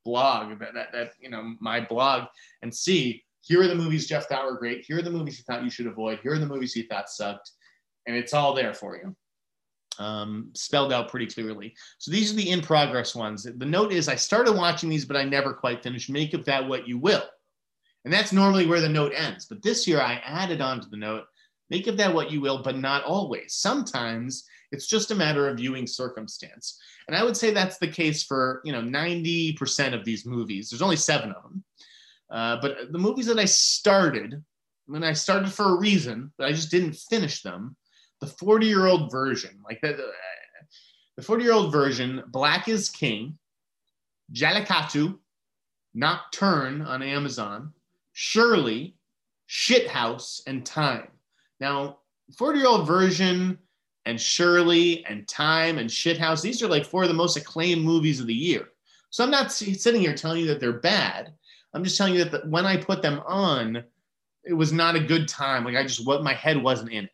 blog, 0.05 0.59
that, 0.59 0.75
that, 0.75 0.91
that 0.91 1.11
you 1.19 1.29
know, 1.29 1.55
my 1.59 1.79
blog, 1.79 2.27
and 2.61 2.73
see 2.73 3.23
here 3.41 3.61
are 3.63 3.67
the 3.67 3.73
movies 3.73 4.07
Jeff 4.07 4.27
thought 4.27 4.45
were 4.45 4.57
great. 4.57 4.85
Here 4.85 4.99
are 4.99 5.01
the 5.01 5.09
movies 5.09 5.37
he 5.37 5.43
thought 5.43 5.63
you 5.63 5.71
should 5.71 5.87
avoid. 5.87 6.19
Here 6.19 6.33
are 6.33 6.39
the 6.39 6.45
movies 6.45 6.73
he 6.73 6.83
thought 6.83 7.09
sucked. 7.09 7.51
And 8.05 8.15
it's 8.15 8.33
all 8.33 8.53
there 8.53 8.73
for 8.73 8.97
you. 8.97 9.15
Um, 9.99 10.49
spelled 10.53 10.91
out 10.91 11.09
pretty 11.09 11.27
clearly. 11.27 11.75
So 11.97 12.09
these 12.09 12.33
are 12.33 12.35
the 12.35 12.49
in 12.49 12.61
progress 12.61 13.13
ones. 13.13 13.43
The 13.43 13.65
note 13.65 13.91
is 13.91 14.07
I 14.07 14.15
started 14.15 14.53
watching 14.53 14.89
these, 14.89 15.05
but 15.05 15.17
I 15.17 15.23
never 15.23 15.53
quite 15.53 15.83
finished. 15.83 16.09
Make 16.09 16.33
of 16.33 16.45
that 16.45 16.67
what 16.67 16.87
you 16.87 16.97
will. 16.97 17.23
And 18.05 18.13
that's 18.13 18.31
normally 18.31 18.65
where 18.65 18.81
the 18.81 18.89
note 18.89 19.13
ends. 19.15 19.45
But 19.45 19.61
this 19.61 19.87
year 19.87 20.01
I 20.01 20.21
added 20.25 20.61
on 20.61 20.79
to 20.79 20.89
the 20.89 20.97
note, 20.97 21.25
make 21.69 21.87
of 21.87 21.97
that 21.97 22.13
what 22.13 22.31
you 22.31 22.41
will, 22.41 22.63
but 22.63 22.77
not 22.77 23.03
always. 23.03 23.55
Sometimes 23.55 24.45
it's 24.71 24.87
just 24.87 25.11
a 25.11 25.15
matter 25.15 25.47
of 25.47 25.57
viewing 25.57 25.85
circumstance. 25.85 26.79
And 27.07 27.17
I 27.17 27.23
would 27.23 27.35
say 27.35 27.51
that's 27.51 27.77
the 27.77 27.87
case 27.87 28.23
for, 28.23 28.61
you 28.63 28.71
know, 28.71 28.81
90% 28.81 29.93
of 29.93 30.05
these 30.05 30.25
movies. 30.25 30.69
There's 30.69 30.81
only 30.81 30.95
seven 30.95 31.31
of 31.31 31.43
them. 31.43 31.63
Uh, 32.31 32.57
but 32.61 32.91
the 32.91 32.99
movies 32.99 33.25
that 33.25 33.39
I 33.39 33.45
started, 33.45 34.43
mean, 34.87 35.03
I 35.03 35.13
started 35.13 35.51
for 35.51 35.75
a 35.75 35.79
reason, 35.79 36.31
but 36.37 36.47
I 36.47 36.51
just 36.51 36.71
didn't 36.71 36.93
finish 37.09 37.41
them. 37.41 37.75
The 38.21 38.27
40 38.27 38.67
year 38.67 38.85
old 38.85 39.11
version, 39.11 39.59
like 39.63 39.81
the, 39.81 40.11
the 41.15 41.21
40 41.21 41.43
year 41.43 41.53
old 41.53 41.71
version, 41.71 42.23
Black 42.27 42.67
is 42.67 42.89
King, 42.89 43.37
Jallikattu, 44.33 45.17
Nocturne 45.93 46.81
on 46.81 47.01
Amazon, 47.01 47.73
Shirley, 48.13 48.95
Shithouse, 49.49 50.41
and 50.47 50.65
Time. 50.65 51.07
Now, 51.59 51.99
40 52.37 52.59
year 52.59 52.67
old 52.67 52.87
version 52.87 53.57
and 54.05 54.19
Shirley 54.19 55.05
and 55.05 55.27
Time 55.27 55.77
and 55.77 55.89
Shithouse, 55.89 56.41
these 56.41 56.61
are 56.61 56.67
like 56.67 56.85
four 56.85 57.03
of 57.03 57.09
the 57.09 57.13
most 57.15 57.37
acclaimed 57.37 57.83
movies 57.83 58.19
of 58.19 58.27
the 58.27 58.33
year. 58.33 58.69
So 59.09 59.23
I'm 59.23 59.31
not 59.31 59.51
sitting 59.51 60.01
here 60.01 60.13
telling 60.13 60.41
you 60.41 60.47
that 60.47 60.59
they're 60.59 60.73
bad. 60.73 61.33
I'm 61.73 61.83
just 61.83 61.97
telling 61.97 62.13
you 62.13 62.23
that 62.23 62.31
the, 62.31 62.49
when 62.49 62.65
I 62.65 62.77
put 62.77 63.01
them 63.01 63.21
on, 63.25 63.83
it 64.43 64.53
was 64.53 64.71
not 64.71 64.95
a 64.95 64.99
good 64.99 65.27
time. 65.27 65.65
Like 65.65 65.75
I 65.75 65.83
just, 65.83 66.05
what 66.05 66.23
my 66.23 66.33
head 66.33 66.61
wasn't 66.61 66.91
in 66.91 67.05
it. 67.05 67.11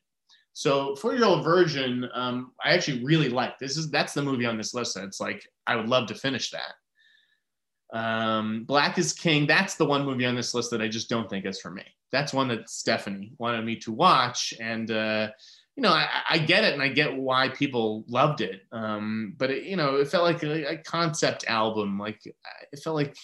So 0.55 0.95
Four 0.95 1.15
Year 1.15 1.25
Old 1.25 1.43
version, 1.43 2.09
um, 2.13 2.53
I 2.63 2.73
actually 2.73 3.03
really 3.03 3.27
like. 3.27 3.59
This 3.59 3.75
is 3.75 3.91
that's 3.91 4.13
the 4.13 4.21
movie 4.21 4.45
on 4.45 4.55
this 4.55 4.73
list. 4.73 4.95
That's 4.95 5.19
like 5.19 5.45
I 5.67 5.75
would 5.75 5.89
love 5.89 6.07
to 6.07 6.15
finish 6.15 6.51
that. 6.51 7.97
Um, 7.97 8.63
Black 8.63 8.97
is 8.97 9.11
King. 9.11 9.47
That's 9.47 9.75
the 9.75 9.85
one 9.85 10.05
movie 10.05 10.25
on 10.25 10.33
this 10.33 10.53
list 10.53 10.71
that 10.71 10.81
I 10.81 10.87
just 10.87 11.09
don't 11.09 11.29
think 11.29 11.45
is 11.45 11.59
for 11.59 11.71
me. 11.71 11.83
That's 12.13 12.31
one 12.33 12.47
that 12.47 12.69
Stephanie 12.69 13.33
wanted 13.37 13.65
me 13.65 13.75
to 13.81 13.91
watch, 13.91 14.53
and 14.61 14.89
uh, 14.89 15.27
you 15.75 15.83
know, 15.83 15.91
I, 15.91 16.07
I, 16.29 16.37
get 16.37 16.63
it, 16.63 16.71
and 16.71 16.81
I 16.81 16.87
get 16.87 17.13
why 17.13 17.49
people 17.49 18.05
loved 18.07 18.39
it. 18.39 18.61
Um, 18.71 19.35
but 19.37 19.51
it, 19.51 19.63
you 19.63 19.75
know, 19.75 19.97
it 19.97 20.07
felt 20.07 20.23
like 20.23 20.41
a, 20.41 20.71
a, 20.71 20.77
concept 20.77 21.43
album. 21.49 21.99
Like 21.99 22.25
it 22.25 22.79
felt 22.81 22.95
like 22.95 23.17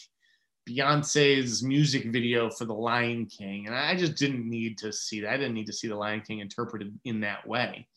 Beyonce's 0.75 1.63
music 1.63 2.05
video 2.11 2.49
for 2.49 2.65
The 2.65 2.73
Lion 2.73 3.25
King, 3.25 3.67
and 3.67 3.75
I 3.75 3.95
just 3.95 4.15
didn't 4.15 4.49
need 4.49 4.77
to 4.79 4.91
see 4.91 5.21
that. 5.21 5.33
I 5.33 5.37
didn't 5.37 5.53
need 5.53 5.67
to 5.67 5.73
see 5.73 5.87
The 5.87 5.95
Lion 5.95 6.21
King 6.21 6.39
interpreted 6.39 6.97
in 7.05 7.19
that 7.21 7.47
way. 7.47 7.87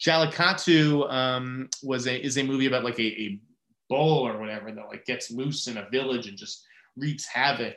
Jallikattu 0.00 1.10
um, 1.12 1.68
was 1.82 2.06
a 2.06 2.24
is 2.24 2.38
a 2.38 2.42
movie 2.42 2.66
about 2.66 2.84
like 2.84 2.98
a, 2.98 3.02
a 3.02 3.40
bull 3.88 4.26
or 4.26 4.38
whatever 4.38 4.72
that 4.72 4.88
like 4.88 5.04
gets 5.04 5.30
loose 5.30 5.68
in 5.68 5.76
a 5.76 5.88
village 5.90 6.26
and 6.26 6.36
just 6.36 6.64
wreaks 6.96 7.26
havoc. 7.26 7.76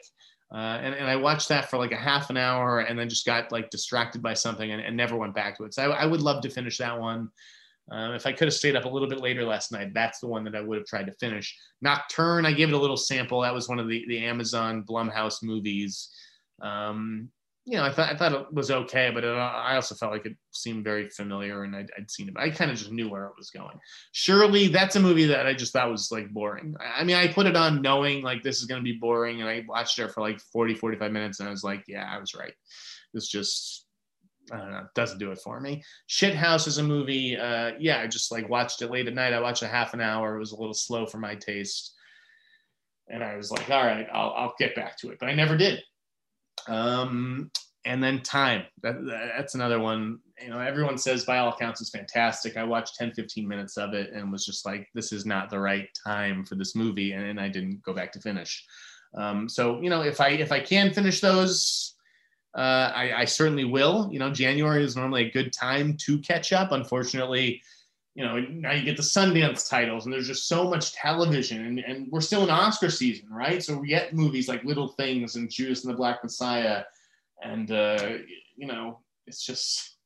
Uh, 0.54 0.80
and, 0.82 0.96
and 0.96 1.08
I 1.08 1.16
watched 1.16 1.50
that 1.50 1.70
for 1.70 1.78
like 1.78 1.92
a 1.92 1.98
half 1.98 2.30
an 2.30 2.38
hour 2.38 2.80
and 2.80 2.98
then 2.98 3.10
just 3.10 3.26
got 3.26 3.52
like 3.52 3.70
distracted 3.70 4.22
by 4.22 4.34
something 4.34 4.72
and, 4.72 4.82
and 4.82 4.96
never 4.96 5.16
went 5.16 5.36
back 5.36 5.58
to 5.58 5.66
it. 5.66 5.74
So 5.74 5.92
I, 5.92 6.04
I 6.04 6.06
would 6.06 6.22
love 6.22 6.42
to 6.44 6.50
finish 6.50 6.78
that 6.78 7.00
one. 7.00 7.30
Um, 7.92 8.14
if 8.14 8.26
I 8.26 8.32
could 8.32 8.48
have 8.48 8.54
stayed 8.54 8.76
up 8.76 8.86
a 8.86 8.90
little 8.90 9.08
bit 9.08 9.22
later 9.22 9.44
last 9.44 9.72
night, 9.72 9.94
that's 9.94 10.20
the 10.20 10.28
one 10.28 10.44
that 10.46 10.56
I 10.56 10.62
would 10.62 10.78
have 10.78 10.88
tried 10.88 11.06
to 11.06 11.14
finish. 11.14 11.56
Nocturne, 11.82 12.46
I 12.46 12.52
gave 12.52 12.70
it 12.70 12.74
a 12.74 12.80
little 12.80 12.98
sample. 12.98 13.42
That 13.42 13.54
was 13.54 13.70
one 13.70 13.80
of 13.80 13.88
the, 13.88 14.04
the 14.08 14.26
Amazon 14.26 14.84
Blumhouse 14.84 15.44
movies. 15.44 16.10
Um, 16.62 17.30
you 17.68 17.78
know, 17.78 17.84
I 17.84 17.92
thought 17.92 18.14
I 18.14 18.16
thought 18.16 18.34
it 18.34 18.54
was 18.54 18.70
okay, 18.70 19.10
but 19.12 19.24
it, 19.24 19.36
I 19.36 19.76
also 19.76 19.96
felt 19.96 20.12
like 20.12 20.28
it 20.28 20.36
seemed 20.52 20.84
very 20.84 21.10
familiar, 21.10 21.64
and 21.64 21.76
I'd, 21.76 21.90
I'd 21.98 22.12
seen 22.12 22.30
it. 22.30 22.36
I 22.38 22.52
kind 22.52 22.70
of 22.70 22.78
just 22.78 22.92
knew 22.92 23.10
where 23.10 23.26
it 23.26 23.34
was 23.38 23.50
going. 23.50 23.80
Shirley, 24.12 24.68
that's 24.68 24.96
a 24.98 25.00
movie 25.00 25.26
that 25.26 25.48
I 25.48 25.54
just 25.54 25.74
thought 25.74 25.90
was 25.90 26.12
like 26.12 26.30
boring. 26.30 26.76
I 26.80 27.04
mean, 27.04 27.16
I 27.16 27.28
put 27.28 27.48
it 27.48 27.56
on 27.56 27.82
knowing 27.82 28.22
like 28.22 28.44
this 28.44 28.60
is 28.60 28.66
going 28.66 28.80
to 28.80 28.84
be 28.84 29.00
boring, 29.00 29.42
and 29.42 29.50
I 29.50 29.64
watched 29.68 29.98
it 29.98 30.12
for 30.12 30.22
like 30.22 30.40
40, 30.54 30.76
45 30.76 31.12
minutes, 31.12 31.40
and 31.40 31.50
I 31.50 31.52
was 31.52 31.64
like, 31.64 31.84
yeah, 31.88 32.08
I 32.08 32.20
was 32.20 32.36
right. 32.36 32.54
It's 33.16 33.28
just 33.28 33.85
I 34.52 34.58
don't 34.58 34.72
know, 34.72 34.88
doesn't 34.94 35.20
do 35.20 35.32
it 35.32 35.40
for 35.40 35.60
me. 35.60 35.84
Shithouse 36.10 36.68
is 36.68 36.78
a 36.78 36.84
movie. 36.84 37.38
Uh, 37.38 37.72
yeah, 37.80 38.02
I 38.02 38.08
just 38.08 38.32
like 38.32 38.48
watched 38.50 38.82
it 38.82 38.92
late 38.92 39.08
at 39.08 39.14
night. 39.14 39.34
I 39.34 39.40
watched 39.40 39.64
a 39.64 39.68
half 39.68 39.94
an 39.94 40.02
hour. 40.02 40.36
It 40.36 40.40
was 40.40 40.52
a 40.52 40.60
little 40.60 40.74
slow 40.74 41.06
for 41.06 41.18
my 41.18 41.36
taste, 41.36 41.94
and 43.08 43.24
I 43.24 43.36
was 43.36 43.52
like, 43.52 43.70
all 43.70 43.86
right, 43.86 44.08
I'll 44.12 44.34
I'll 44.36 44.56
get 44.60 44.76
back 44.76 44.98
to 45.00 45.10
it, 45.10 45.18
but 45.20 45.30
I 45.30 45.34
never 45.34 45.58
did. 45.58 45.82
Um, 46.68 47.52
and 47.86 48.04
then 48.04 48.22
time. 48.22 48.64
That, 48.82 48.96
that's 49.38 49.56
another 49.56 49.80
one. 49.80 50.20
You 50.42 50.50
know, 50.50 50.60
everyone 50.60 50.98
says 50.98 51.24
by 51.24 51.38
all 51.38 51.50
accounts 51.50 51.82
it's 51.82 51.92
fantastic. 51.92 52.58
I 52.58 52.64
watched 52.64 52.96
10, 52.96 53.14
15 53.14 53.48
minutes 53.48 53.78
of 53.78 53.94
it 53.94 54.12
and 54.12 54.32
was 54.32 54.46
just 54.46 54.66
like, 54.66 54.88
this 54.94 55.14
is 55.14 55.26
not 55.26 55.50
the 55.50 55.60
right 55.60 55.88
time 56.06 56.44
for 56.46 56.56
this 56.56 56.76
movie. 56.76 57.12
And, 57.12 57.24
and 57.24 57.40
I 57.40 57.48
didn't 57.48 57.84
go 57.84 57.94
back 57.94 58.12
to 58.14 58.20
finish. 58.20 58.66
Um, 59.16 59.48
so, 59.48 59.80
you 59.82 59.90
know, 59.90 60.02
if 60.02 60.20
I, 60.20 60.30
if 60.30 60.52
I 60.52 60.60
can 60.60 60.94
finish 60.94 61.22
those, 61.22 61.95
uh, 62.56 62.92
I, 62.96 63.14
I 63.14 63.26
certainly 63.26 63.66
will. 63.66 64.10
You 64.12 64.20
know, 64.20 64.32
January 64.32 64.84
is 64.84 64.96
normally 64.96 65.28
a 65.28 65.32
good 65.32 65.52
time 65.52 65.98
to 65.98 66.20
catch 66.20 66.54
up. 66.54 66.72
Unfortunately, 66.72 67.62
you 68.16 68.24
know, 68.24 68.40
now 68.40 68.72
you 68.72 68.86
get 68.86 68.96
the 68.96 69.04
Sundance 69.04 69.70
titles, 69.70 70.06
and 70.06 70.14
there's 70.14 70.28
just 70.28 70.48
so 70.48 70.70
much 70.70 70.94
television, 70.94 71.66
and, 71.66 71.80
and 71.80 72.10
we're 72.12 72.22
still 72.22 72.44
in 72.44 72.50
Oscar 72.50 72.90
season, 72.90 73.28
right? 73.30 73.62
So 73.62 73.78
we 73.78 73.90
get 73.90 74.14
movies 74.14 74.48
like 74.48 74.64
Little 74.64 74.88
Things 74.88 75.36
and 75.36 75.52
Judas 75.52 75.84
and 75.84 75.94
the 75.94 75.98
Black 75.98 76.24
Messiah, 76.24 76.84
and 77.44 77.70
uh, 77.72 78.14
you 78.56 78.68
know, 78.68 79.00
it's 79.28 79.46
just, 79.46 79.98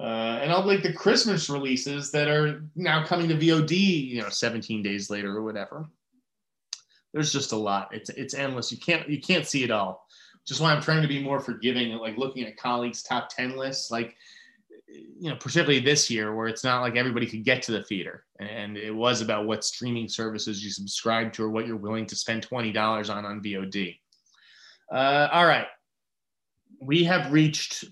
uh, 0.00 0.38
and 0.40 0.50
all 0.50 0.66
like 0.66 0.82
the 0.82 0.94
Christmas 0.94 1.50
releases 1.50 2.10
that 2.12 2.28
are 2.28 2.64
now 2.74 3.04
coming 3.04 3.28
to 3.28 3.34
VOD, 3.34 4.08
you 4.08 4.22
know, 4.22 4.30
17 4.30 4.82
days 4.82 5.10
later 5.10 5.36
or 5.36 5.42
whatever. 5.42 5.86
There's 7.12 7.32
just 7.32 7.52
a 7.52 7.56
lot. 7.56 7.90
It's 7.92 8.08
it's 8.10 8.34
endless. 8.34 8.72
You 8.72 8.78
can't 8.78 9.06
you 9.08 9.20
can't 9.20 9.46
see 9.46 9.62
it 9.62 9.70
all. 9.70 10.06
Just 10.46 10.60
why 10.60 10.72
I'm 10.72 10.82
trying 10.82 11.02
to 11.02 11.08
be 11.08 11.22
more 11.22 11.40
forgiving, 11.40 11.92
like 11.96 12.16
looking 12.16 12.44
at 12.44 12.56
colleagues' 12.56 13.02
top 13.02 13.28
10 13.28 13.56
lists, 13.56 13.90
like 13.90 14.16
you 14.88 15.30
know, 15.30 15.36
particularly 15.36 15.80
this 15.80 16.10
year 16.10 16.34
where 16.34 16.46
it's 16.46 16.64
not 16.64 16.82
like 16.82 16.96
everybody 16.96 17.26
could 17.26 17.44
get 17.44 17.62
to 17.62 17.72
the 17.72 17.82
theater. 17.82 18.24
And 18.38 18.76
it 18.76 18.94
was 18.94 19.20
about 19.20 19.46
what 19.46 19.64
streaming 19.64 20.08
services 20.08 20.62
you 20.62 20.70
subscribe 20.70 21.32
to 21.34 21.44
or 21.44 21.50
what 21.50 21.66
you're 21.66 21.76
willing 21.76 22.06
to 22.06 22.16
spend 22.16 22.48
$20 22.48 23.14
on 23.14 23.24
on 23.24 23.42
VOD. 23.42 23.98
Uh, 24.92 25.28
all 25.32 25.46
right. 25.46 25.66
We 26.80 27.04
have 27.04 27.32
reached 27.32 27.84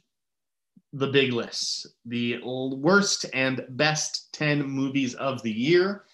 the 0.93 1.09
big 1.09 1.33
list, 1.33 1.89
the 2.07 2.41
worst 2.45 3.27
and 3.35 3.65
best 3.71 4.33
10 4.33 4.63
movies 4.63 5.15
of 5.15 5.43
the 5.43 5.51
year 5.51 6.05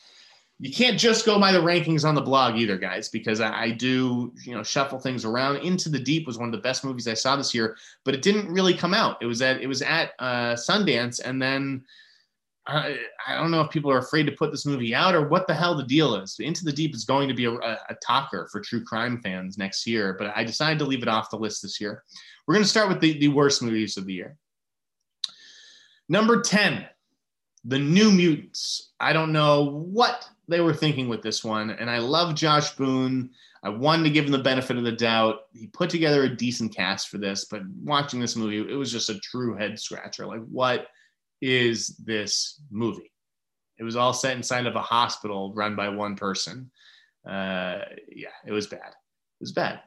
you 0.61 0.71
can't 0.71 0.99
just 0.99 1.25
go 1.25 1.41
by 1.41 1.53
the 1.53 1.59
rankings 1.59 2.07
on 2.07 2.15
the 2.15 2.21
blog 2.21 2.57
either, 2.57 2.77
guys, 2.77 3.09
because 3.09 3.41
I, 3.41 3.71
do, 3.71 4.31
you 4.45 4.55
know, 4.55 4.63
shuffle 4.63 5.01
things 5.01 5.25
around. 5.25 5.57
Into 5.59 5.89
the 5.89 5.99
Deep 5.99 6.27
was 6.27 6.37
one 6.37 6.49
of 6.49 6.53
the 6.53 6.61
best 6.61 6.85
movies 6.85 7.09
I 7.09 7.15
saw 7.15 7.35
this 7.35 7.55
year, 7.55 7.79
but 8.05 8.15
it 8.15 8.21
didn't 8.21 8.53
really 8.53 8.75
come 8.75 8.93
out. 8.93 9.17
It 9.23 9.27
was 9.27 9.41
at 9.41 9.63
it 9.63 9.67
was 9.67 9.81
at 9.81 10.13
uh, 10.19 10.55
Sundance, 10.55 11.19
and 11.25 11.41
then 11.41 11.83
I, 12.67 12.99
I 13.27 13.39
don't 13.39 13.51
know 13.51 13.63
if 13.63 13.71
people 13.71 13.91
are 13.91 13.99
afraid 13.99 14.25
to 14.25 14.33
put 14.33 14.51
this 14.51 14.67
movie 14.67 14.95
out 14.95 15.15
or 15.15 15.27
what 15.27 15.47
the 15.47 15.55
hell 15.55 15.75
the 15.75 15.83
deal 15.83 16.15
is. 16.17 16.39
Into 16.39 16.65
the 16.65 16.73
Deep 16.73 16.95
is 16.95 17.05
going 17.05 17.29
to 17.29 17.35
be 17.35 17.47
a, 17.47 17.53
a, 17.53 17.79
a 17.89 17.95
talker 18.07 18.47
for 18.53 18.61
true 18.61 18.85
crime 18.85 19.23
fans 19.23 19.57
next 19.57 19.87
year, 19.87 20.15
but 20.19 20.31
I 20.37 20.45
decided 20.45 20.79
to 20.81 20.85
leave 20.85 21.03
it 21.03 21.09
off 21.09 21.31
the 21.31 21.39
list 21.39 21.63
this 21.63 21.81
year. 21.81 22.05
We're 22.47 22.55
going 22.55 22.65
to 22.65 22.71
start 22.71 22.91
with 22.91 23.01
the, 23.01 23.19
the 23.19 23.29
worst 23.29 23.63
movies 23.63 23.97
of 23.97 24.05
the 24.05 24.13
year. 24.13 24.37
Number 26.11 26.43
10, 26.43 26.87
The 27.65 27.79
New 27.79 28.11
Mutants. 28.11 28.93
I 29.01 29.13
don't 29.13 29.33
know 29.33 29.65
what 29.65 30.29
they 30.49 30.61
were 30.61 30.75
thinking 30.75 31.09
with 31.09 31.23
this 31.23 31.45
one. 31.45 31.71
And 31.71 31.91
I 31.91 31.99
love 31.99 32.35
Josh 32.35 32.75
Boone. 32.77 33.31
I 33.63 33.69
wanted 33.69 34.05
to 34.05 34.11
give 34.11 34.25
him 34.25 34.33
the 34.33 34.39
benefit 34.39 34.79
of 34.79 34.85
the 34.85 34.93
doubt. 34.93 35.41
He 35.53 35.67
put 35.67 35.91
together 35.91 36.25
a 36.25 36.37
decent 36.37 36.75
cast 36.75 37.09
for 37.09 37.19
this, 37.19 37.45
but 37.45 37.63
watching 37.85 38.19
this 38.19 38.37
movie, 38.37 38.59
it 38.59 38.77
was 38.77 38.91
just 38.91 39.11
a 39.11 39.21
true 39.21 39.55
head 39.55 39.79
scratcher. 39.79 40.27
Like, 40.27 40.43
what 40.47 40.87
is 41.43 41.89
this 42.05 42.63
movie? 42.71 43.13
It 43.79 43.85
was 43.85 43.97
all 43.97 44.13
set 44.13 44.37
inside 44.37 44.67
of 44.67 44.77
a 44.77 44.83
hospital 44.83 45.53
run 45.55 45.77
by 45.77 45.89
one 45.91 46.17
person. 46.17 46.71
Uh, 47.27 47.81
yeah, 48.11 48.29
it 48.47 48.53
was 48.53 48.67
bad. 48.67 48.89
It 48.89 49.41
was 49.41 49.53
bad. 49.53 49.81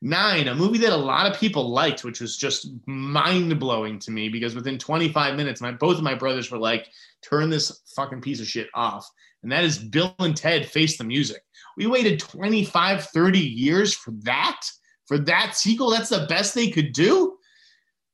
Nine, 0.00 0.46
a 0.46 0.54
movie 0.54 0.78
that 0.78 0.92
a 0.92 0.96
lot 0.96 1.30
of 1.30 1.40
people 1.40 1.70
liked, 1.70 2.04
which 2.04 2.20
was 2.20 2.36
just 2.36 2.68
mind 2.86 3.58
blowing 3.58 3.98
to 3.98 4.12
me 4.12 4.28
because 4.28 4.54
within 4.54 4.78
25 4.78 5.34
minutes, 5.34 5.60
my 5.60 5.72
both 5.72 5.98
of 5.98 6.04
my 6.04 6.14
brothers 6.14 6.50
were 6.50 6.58
like, 6.58 6.88
"Turn 7.22 7.50
this 7.50 7.82
fucking 7.96 8.20
piece 8.20 8.40
of 8.40 8.46
shit 8.46 8.68
off." 8.74 9.10
and 9.42 9.52
that 9.52 9.64
is 9.64 9.78
Bill 9.78 10.14
and 10.18 10.36
Ted 10.36 10.66
Face 10.66 10.98
the 10.98 11.04
Music. 11.04 11.42
We 11.76 11.86
waited 11.86 12.20
25, 12.20 13.04
30 13.04 13.38
years 13.38 13.94
for 13.94 14.10
that, 14.22 14.60
for 15.06 15.18
that 15.18 15.54
sequel. 15.54 15.90
That's 15.90 16.08
the 16.08 16.26
best 16.28 16.54
they 16.54 16.70
could 16.70 16.92
do. 16.92 17.36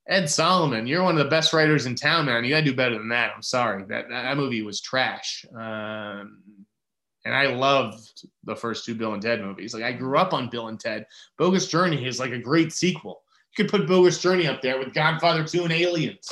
Ed 0.07 0.29
Solomon, 0.29 0.87
you're 0.87 1.03
one 1.03 1.17
of 1.17 1.25
the 1.25 1.31
best 1.31 1.55
writers 1.55 1.87
in 1.87 1.95
town, 1.95 2.27
man. 2.27 2.45
You 2.45 2.51
got 2.51 2.61
to 2.61 2.65
do 2.67 2.77
better 2.77 2.99
than 2.99 3.09
that. 3.09 3.33
I'm 3.35 3.43
sorry. 3.43 3.85
That, 3.89 4.11
that 4.11 4.37
movie 4.37 4.61
was 4.61 4.83
trash. 4.83 5.47
Um, 5.57 6.43
and 7.25 7.35
I 7.35 7.47
loved 7.47 8.27
the 8.45 8.57
first 8.57 8.85
two 8.85 8.95
Bill 8.95 9.15
and 9.15 9.23
Ted 9.23 9.41
movies. 9.41 9.75
Like, 9.75 9.85
I 9.85 9.93
grew 9.93 10.19
up 10.19 10.33
on 10.33 10.51
Bill 10.51 10.69
and 10.69 10.79
Ted. 10.79 11.07
Bogus 11.39 11.69
Journey 11.69 12.07
is 12.07 12.19
like 12.19 12.33
a 12.33 12.39
great 12.39 12.73
sequel. 12.73 13.23
You 13.57 13.65
could 13.65 13.71
put 13.71 13.89
Bogus 13.89 14.21
Journey 14.21 14.47
up 14.47 14.61
there 14.61 14.79
with 14.79 14.93
Godfather 14.93 15.45
2 15.45 15.65
and 15.65 15.73
Aliens. 15.73 16.29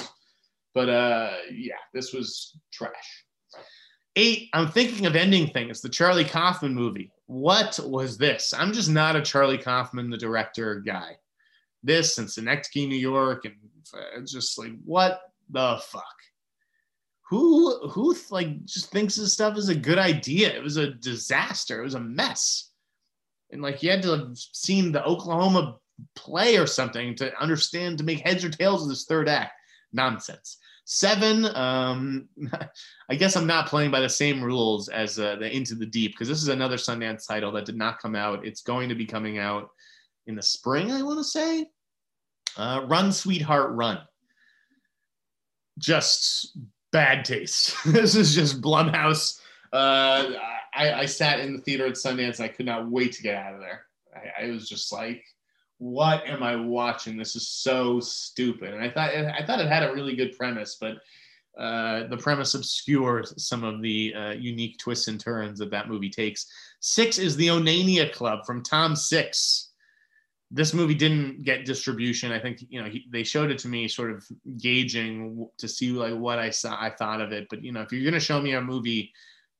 But 0.74 0.88
uh, 0.88 1.32
yeah, 1.52 1.74
this 1.92 2.12
was 2.12 2.56
trash. 2.72 3.24
Eight, 4.16 4.48
I'm 4.52 4.68
thinking 4.68 5.06
of 5.06 5.16
ending 5.16 5.48
things. 5.48 5.80
The 5.80 5.88
Charlie 5.88 6.24
Kaufman 6.24 6.74
movie. 6.74 7.10
What 7.26 7.78
was 7.82 8.18
this? 8.18 8.52
I'm 8.52 8.72
just 8.72 8.90
not 8.90 9.16
a 9.16 9.22
Charlie 9.22 9.58
Kaufman, 9.58 10.10
the 10.10 10.18
director 10.18 10.80
guy. 10.80 11.16
This 11.82 12.18
and 12.18 12.30
Synecdoche, 12.30 12.86
New 12.86 12.96
York, 12.96 13.44
and 13.44 13.54
it's 14.16 14.32
just 14.32 14.58
like, 14.58 14.72
what 14.84 15.20
the 15.50 15.80
fuck? 15.82 16.04
Who 17.32 17.88
who 17.88 18.14
like 18.30 18.62
just 18.66 18.90
thinks 18.90 19.16
this 19.16 19.32
stuff 19.32 19.56
is 19.56 19.70
a 19.70 19.74
good 19.74 19.96
idea? 19.96 20.54
It 20.54 20.62
was 20.62 20.76
a 20.76 20.92
disaster. 20.92 21.80
It 21.80 21.84
was 21.84 21.94
a 21.94 22.00
mess. 22.00 22.72
And 23.50 23.62
like 23.62 23.82
you 23.82 23.90
had 23.90 24.02
to 24.02 24.10
have 24.10 24.36
seen 24.36 24.92
the 24.92 25.02
Oklahoma 25.02 25.78
play 26.14 26.58
or 26.58 26.66
something 26.66 27.14
to 27.14 27.34
understand 27.40 27.96
to 27.96 28.04
make 28.04 28.20
heads 28.20 28.44
or 28.44 28.50
tails 28.50 28.82
of 28.82 28.90
this 28.90 29.06
third 29.06 29.30
act. 29.30 29.52
Nonsense. 29.94 30.58
Seven, 30.84 31.46
um, 31.56 32.28
I 33.08 33.14
guess 33.14 33.34
I'm 33.34 33.46
not 33.46 33.66
playing 33.66 33.90
by 33.90 34.00
the 34.00 34.10
same 34.10 34.44
rules 34.44 34.90
as 34.90 35.18
uh, 35.18 35.36
the 35.36 35.50
Into 35.50 35.74
the 35.74 35.86
Deep 35.86 36.12
because 36.12 36.28
this 36.28 36.42
is 36.42 36.48
another 36.48 36.76
Sundance 36.76 37.26
title 37.26 37.50
that 37.52 37.64
did 37.64 37.78
not 37.78 37.98
come 37.98 38.14
out. 38.14 38.44
It's 38.44 38.60
going 38.60 38.90
to 38.90 38.94
be 38.94 39.06
coming 39.06 39.38
out 39.38 39.70
in 40.26 40.34
the 40.34 40.42
spring, 40.42 40.92
I 40.92 41.00
want 41.00 41.18
to 41.18 41.24
say. 41.24 41.70
Uh, 42.58 42.82
Run, 42.86 43.10
Sweetheart, 43.10 43.70
Run. 43.70 44.00
Just 45.78 46.58
bad 46.92 47.24
taste. 47.24 47.74
this 47.86 48.14
is 48.14 48.34
just 48.34 48.60
Blumhouse. 48.60 49.40
Uh, 49.72 50.32
I, 50.74 50.92
I, 50.92 51.06
sat 51.06 51.40
in 51.40 51.54
the 51.54 51.62
theater 51.62 51.86
at 51.86 51.94
Sundance. 51.94 52.40
I 52.40 52.48
could 52.48 52.66
not 52.66 52.90
wait 52.90 53.12
to 53.12 53.22
get 53.22 53.36
out 53.36 53.54
of 53.54 53.60
there. 53.60 53.86
I, 54.14 54.44
I 54.44 54.50
was 54.50 54.68
just 54.68 54.92
like, 54.92 55.24
what 55.78 56.26
am 56.26 56.42
I 56.42 56.56
watching? 56.56 57.16
This 57.16 57.34
is 57.34 57.48
so 57.48 57.98
stupid. 58.00 58.74
And 58.74 58.82
I 58.84 58.90
thought 58.90 59.10
I 59.10 59.44
thought 59.44 59.60
it 59.60 59.68
had 59.68 59.82
a 59.82 59.92
really 59.92 60.14
good 60.14 60.36
premise, 60.36 60.76
but 60.80 60.98
uh, 61.58 62.06
the 62.06 62.16
premise 62.16 62.54
obscures 62.54 63.34
some 63.42 63.64
of 63.64 63.82
the 63.82 64.14
uh, 64.14 64.30
unique 64.30 64.78
twists 64.78 65.08
and 65.08 65.18
turns 65.18 65.58
that 65.58 65.70
that 65.70 65.88
movie 65.88 66.10
takes. 66.10 66.46
Six 66.80 67.18
is 67.18 67.36
the 67.36 67.48
Onania 67.48 68.12
Club 68.12 68.46
from 68.46 68.62
Tom 68.62 68.94
Six. 68.94 69.71
This 70.54 70.74
movie 70.74 70.94
didn't 70.94 71.44
get 71.44 71.64
distribution. 71.64 72.30
I 72.30 72.38
think 72.38 72.62
you 72.68 72.82
know 72.82 72.88
he, 72.88 73.06
they 73.10 73.24
showed 73.24 73.50
it 73.50 73.58
to 73.60 73.68
me, 73.68 73.88
sort 73.88 74.10
of 74.10 74.24
gauging 74.58 75.48
to 75.58 75.66
see 75.66 75.90
like 75.90 76.14
what 76.14 76.38
I 76.38 76.50
saw, 76.50 76.76
I 76.78 76.90
thought 76.90 77.20
of 77.20 77.32
it. 77.32 77.46
But 77.48 77.64
you 77.64 77.72
know, 77.72 77.80
if 77.80 77.92
you're 77.92 78.04
gonna 78.04 78.20
show 78.20 78.40
me 78.40 78.52
a 78.52 78.60
movie 78.60 79.12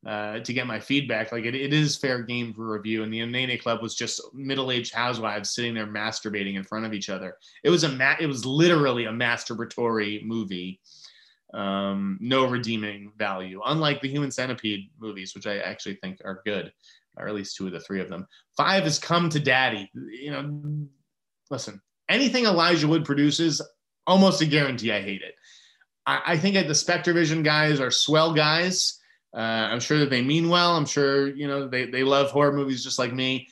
uh, 0.07 0.41
to 0.41 0.53
get 0.53 0.67
my 0.67 0.81
feedback. 0.81 1.33
Like 1.33 1.45
it, 1.45 1.55
it 1.55 1.73
is 1.73 1.97
fair 1.97 2.23
game 2.23 2.53
for 2.53 2.73
review. 2.73 3.03
And 3.03 3.13
the 3.13 3.21
Onania 3.21 3.61
Club 3.61 3.83
was 3.83 3.95
just 3.95 4.21
middle-aged 4.35 4.93
housewives 4.93 5.55
sitting 5.55 5.75
there 5.75 5.87
masturbating 5.87 6.57
in 6.57 6.65
front 6.65 6.85
of 6.85 6.93
each 6.93 7.09
other. 7.09 7.37
It 7.63 7.71
was 7.71 7.85
a 7.85 7.89
ma- 7.89 8.17
it 8.19 8.27
was 8.27 8.45
literally 8.45 9.05
a 9.05 9.13
masturbatory 9.13 10.25
movie. 10.25 10.81
Um, 11.55 12.19
no 12.21 12.47
redeeming 12.47 13.13
value, 13.19 13.61
unlike 13.67 14.01
the 14.01 14.09
Human 14.09 14.31
Centipede 14.31 14.89
movies, 14.99 15.35
which 15.35 15.47
I 15.47 15.59
actually 15.59 15.97
think 15.97 16.23
are 16.25 16.41
good, 16.47 16.73
or 17.17 17.29
at 17.29 17.35
least 17.35 17.57
two 17.57 17.67
of 17.67 17.73
the 17.73 17.81
three 17.81 18.01
of 18.01 18.09
them. 18.09 18.27
Five 18.57 18.87
is 18.87 18.99
Come 18.99 19.29
to 19.31 19.41
Daddy. 19.41 19.91
You 19.95 20.31
know, 20.31 20.87
listen, 21.51 21.81
anything 22.09 22.45
Elijah 22.45 22.89
Wood 22.89 23.05
produces, 23.05 23.61
almost 24.07 24.41
a 24.41 24.47
guarantee 24.47 24.93
I 24.93 25.03
hate 25.03 25.23
it. 25.23 25.35
I, 26.07 26.21
I 26.27 26.37
think 26.39 26.55
that 26.55 26.67
the 26.67 26.73
SpectreVision 26.73 27.45
guys 27.45 27.81
are 27.81 27.91
swell 27.91 28.35
guys 28.35 28.99
uh, 29.35 29.41
I'm 29.71 29.81
sure 29.81 29.99
that 29.99 30.11
they 30.11 30.23
mean 30.23 30.49
well. 30.49 30.77
I'm 30.77 30.87
sure 30.87 31.35
you 31.35 31.49
know 31.49 31.67
they, 31.67 31.87
they 31.87 32.03
love 32.03 32.31
horror 32.31 32.53
movies 32.53 32.85
just 32.85 32.99
like 32.99 33.13
me. 33.13 33.49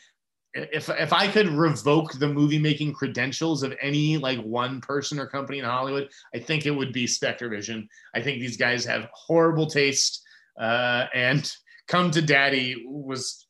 If 0.52 0.90
if 0.90 1.12
I 1.12 1.28
could 1.28 1.48
revoke 1.48 2.18
the 2.18 2.28
movie 2.28 2.58
making 2.58 2.92
credentials 2.92 3.62
of 3.62 3.72
any 3.80 4.18
like 4.18 4.40
one 4.40 4.80
person 4.80 5.18
or 5.18 5.26
company 5.26 5.58
in 5.58 5.64
Hollywood, 5.64 6.08
I 6.34 6.38
think 6.38 6.66
it 6.66 6.72
would 6.72 6.92
be 6.92 7.06
SpectreVision. 7.06 7.86
I 8.14 8.20
think 8.20 8.40
these 8.40 8.56
guys 8.56 8.84
have 8.84 9.08
horrible 9.12 9.66
taste. 9.66 10.22
Uh, 10.58 11.06
and 11.14 11.50
Come 11.88 12.12
to 12.12 12.22
Daddy 12.22 12.84
was 12.86 13.48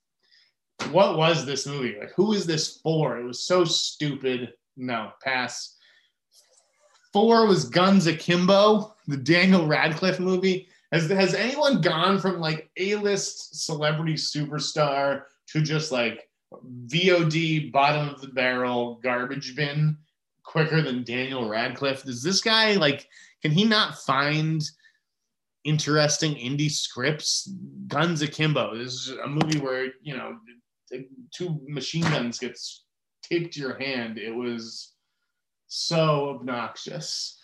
what 0.88 1.16
was 1.16 1.44
this 1.44 1.66
movie? 1.66 1.96
Like 1.98 2.12
who 2.14 2.32
is 2.32 2.46
this 2.46 2.78
for? 2.78 3.18
It 3.18 3.24
was 3.24 3.44
so 3.44 3.64
stupid. 3.64 4.52
No, 4.76 5.10
pass. 5.22 5.76
Four 7.12 7.46
was 7.46 7.68
Guns 7.68 8.06
Akimbo, 8.06 8.94
the 9.06 9.16
Daniel 9.16 9.66
Radcliffe 9.66 10.20
movie. 10.20 10.68
Has 10.92 11.08
has 11.10 11.34
anyone 11.34 11.80
gone 11.80 12.18
from 12.18 12.40
like 12.40 12.70
A-list 12.76 13.64
celebrity 13.64 14.14
superstar 14.14 15.22
to 15.48 15.62
just 15.62 15.92
like 15.92 16.28
VOD 16.86 17.70
bottom 17.72 18.08
of 18.08 18.20
the 18.20 18.28
barrel 18.28 19.00
garbage 19.02 19.54
bin 19.54 19.96
quicker 20.42 20.82
than 20.82 21.04
Daniel 21.04 21.48
Radcliffe? 21.48 22.04
Does 22.04 22.22
this 22.22 22.40
guy 22.40 22.74
like 22.74 23.08
can 23.42 23.52
he 23.52 23.64
not 23.64 23.98
find 23.98 24.62
interesting 25.64 26.34
indie 26.34 26.70
scripts? 26.70 27.50
Guns 27.86 28.22
Akimbo. 28.22 28.76
This 28.76 28.94
is 28.94 29.10
a 29.10 29.28
movie 29.28 29.58
where, 29.58 29.92
you 30.02 30.16
know, 30.16 30.36
two 31.32 31.60
machine 31.66 32.02
guns 32.02 32.38
gets 32.38 32.84
taped 33.22 33.54
to 33.54 33.60
your 33.60 33.78
hand. 33.78 34.18
It 34.18 34.34
was 34.34 34.92
so 35.66 36.30
obnoxious. 36.30 37.38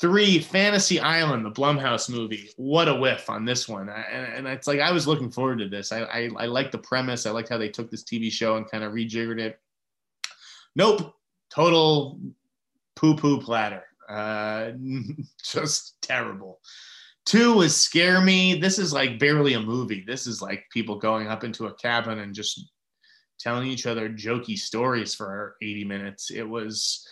Three, 0.00 0.40
Fantasy 0.40 0.98
Island, 0.98 1.46
the 1.46 1.50
Blumhouse 1.50 2.10
movie. 2.10 2.50
What 2.56 2.88
a 2.88 2.94
whiff 2.94 3.30
on 3.30 3.44
this 3.44 3.68
one. 3.68 3.88
And, 3.88 4.34
and 4.34 4.46
it's 4.48 4.66
like 4.66 4.80
I 4.80 4.90
was 4.90 5.06
looking 5.06 5.30
forward 5.30 5.60
to 5.60 5.68
this. 5.68 5.92
I, 5.92 6.02
I, 6.02 6.30
I 6.36 6.46
like 6.46 6.72
the 6.72 6.78
premise. 6.78 7.26
I 7.26 7.30
like 7.30 7.48
how 7.48 7.58
they 7.58 7.68
took 7.68 7.90
this 7.90 8.02
TV 8.02 8.30
show 8.30 8.56
and 8.56 8.68
kind 8.68 8.82
of 8.82 8.92
rejiggered 8.92 9.38
it. 9.40 9.60
Nope. 10.74 11.14
Total 11.50 12.18
poo 12.96 13.16
poo 13.16 13.40
platter. 13.40 13.84
Uh, 14.08 14.72
just 15.44 15.96
terrible. 16.02 16.60
Two 17.24 17.62
is 17.62 17.74
Scare 17.74 18.20
Me. 18.20 18.58
This 18.58 18.78
is 18.78 18.92
like 18.92 19.18
barely 19.18 19.54
a 19.54 19.60
movie. 19.60 20.04
This 20.06 20.26
is 20.26 20.42
like 20.42 20.64
people 20.72 20.98
going 20.98 21.28
up 21.28 21.44
into 21.44 21.66
a 21.66 21.74
cabin 21.74 22.18
and 22.18 22.34
just 22.34 22.72
telling 23.44 23.68
each 23.68 23.86
other 23.86 24.08
jokey 24.08 24.58
stories 24.58 25.14
for 25.14 25.56
80 25.62 25.84
minutes. 25.84 26.30
It 26.30 26.48
was 26.48 27.06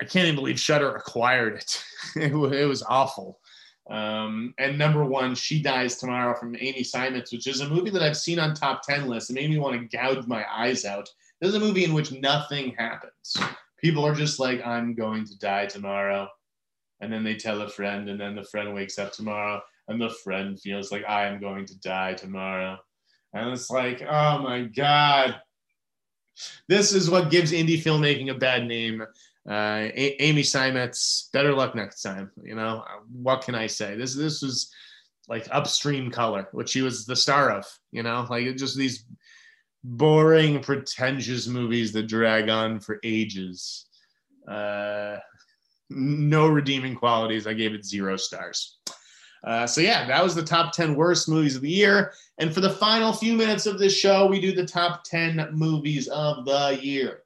I 0.00 0.04
can't 0.04 0.24
even 0.24 0.36
believe 0.36 0.58
Shudder 0.58 0.94
acquired 0.94 1.54
it. 1.54 1.84
it, 2.16 2.32
it 2.32 2.66
was 2.66 2.82
awful. 2.82 3.40
Um, 3.90 4.54
and 4.58 4.78
number 4.78 5.04
one, 5.04 5.34
She 5.34 5.62
Dies 5.62 5.96
Tomorrow 5.96 6.38
from 6.38 6.56
Amy 6.56 6.82
Seimetz, 6.82 7.32
which 7.32 7.46
is 7.46 7.60
a 7.60 7.68
movie 7.68 7.90
that 7.90 8.02
I've 8.02 8.16
seen 8.16 8.38
on 8.38 8.54
top 8.54 8.82
10 8.82 9.06
lists. 9.08 9.30
It 9.30 9.34
made 9.34 9.50
me 9.50 9.58
want 9.58 9.78
to 9.78 9.96
gouge 9.96 10.26
my 10.26 10.44
eyes 10.50 10.84
out. 10.84 11.08
This 11.40 11.50
is 11.50 11.56
a 11.56 11.60
movie 11.60 11.84
in 11.84 11.92
which 11.92 12.12
nothing 12.12 12.74
happens. 12.78 13.36
People 13.78 14.04
are 14.04 14.14
just 14.14 14.40
like, 14.40 14.66
I'm 14.66 14.94
going 14.94 15.26
to 15.26 15.38
die 15.38 15.66
tomorrow. 15.66 16.28
And 17.00 17.12
then 17.12 17.22
they 17.22 17.34
tell 17.34 17.60
a 17.60 17.68
friend, 17.68 18.08
and 18.08 18.18
then 18.18 18.34
the 18.34 18.44
friend 18.44 18.74
wakes 18.74 18.98
up 18.98 19.12
tomorrow, 19.12 19.60
and 19.88 20.00
the 20.00 20.10
friend 20.10 20.58
feels 20.58 20.90
like 20.90 21.04
I 21.06 21.26
am 21.26 21.40
going 21.40 21.66
to 21.66 21.78
die 21.80 22.14
tomorrow. 22.14 22.78
And 23.34 23.50
it's 23.50 23.68
like, 23.68 24.02
oh 24.02 24.38
my 24.38 24.62
God. 24.62 25.36
This 26.68 26.94
is 26.94 27.10
what 27.10 27.30
gives 27.30 27.52
indie 27.52 27.82
filmmaking 27.82 28.30
a 28.30 28.34
bad 28.34 28.66
name 28.66 29.04
uh, 29.48 29.90
a- 29.94 30.22
Amy 30.22 30.42
Seimetz, 30.42 31.30
better 31.32 31.52
luck 31.52 31.74
next 31.74 32.02
time. 32.02 32.30
You 32.42 32.54
know, 32.54 32.84
what 33.12 33.42
can 33.42 33.54
I 33.54 33.66
say? 33.66 33.94
This 33.94 34.14
this 34.14 34.42
was 34.42 34.72
like 35.28 35.46
upstream 35.50 36.10
color, 36.10 36.48
which 36.52 36.70
she 36.70 36.82
was 36.82 37.04
the 37.04 37.16
star 37.16 37.50
of. 37.50 37.66
You 37.92 38.02
know, 38.02 38.26
like 38.30 38.56
just 38.56 38.76
these 38.76 39.04
boring, 39.82 40.60
pretentious 40.60 41.46
movies 41.46 41.92
that 41.92 42.04
drag 42.04 42.48
on 42.48 42.80
for 42.80 42.98
ages. 43.04 43.86
Uh, 44.48 45.16
no 45.90 46.48
redeeming 46.48 46.94
qualities. 46.94 47.46
I 47.46 47.52
gave 47.52 47.74
it 47.74 47.84
zero 47.84 48.16
stars. 48.16 48.78
Uh, 49.44 49.66
so 49.66 49.80
yeah, 49.80 50.06
that 50.06 50.22
was 50.22 50.34
the 50.34 50.42
top 50.42 50.72
10 50.72 50.94
worst 50.94 51.28
movies 51.28 51.56
of 51.56 51.62
the 51.62 51.70
year. 51.70 52.12
And 52.38 52.52
for 52.52 52.60
the 52.60 52.70
final 52.70 53.12
few 53.12 53.34
minutes 53.34 53.66
of 53.66 53.78
this 53.78 53.96
show, 53.96 54.26
we 54.26 54.40
do 54.40 54.52
the 54.52 54.66
top 54.66 55.04
10 55.04 55.50
movies 55.52 56.08
of 56.08 56.46
the 56.46 56.78
year. 56.82 57.24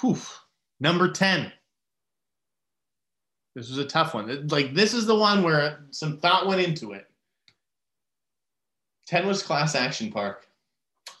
Whew. 0.00 0.18
Number 0.80 1.10
10. 1.10 1.52
This 3.54 3.70
was 3.70 3.78
a 3.78 3.86
tough 3.86 4.12
one. 4.12 4.48
Like, 4.48 4.74
this 4.74 4.92
is 4.92 5.06
the 5.06 5.14
one 5.14 5.42
where 5.42 5.86
some 5.90 6.18
thought 6.18 6.46
went 6.46 6.60
into 6.60 6.92
it. 6.92 7.06
10 9.06 9.26
was 9.26 9.42
Class 9.42 9.74
Action 9.74 10.10
Park, 10.10 10.46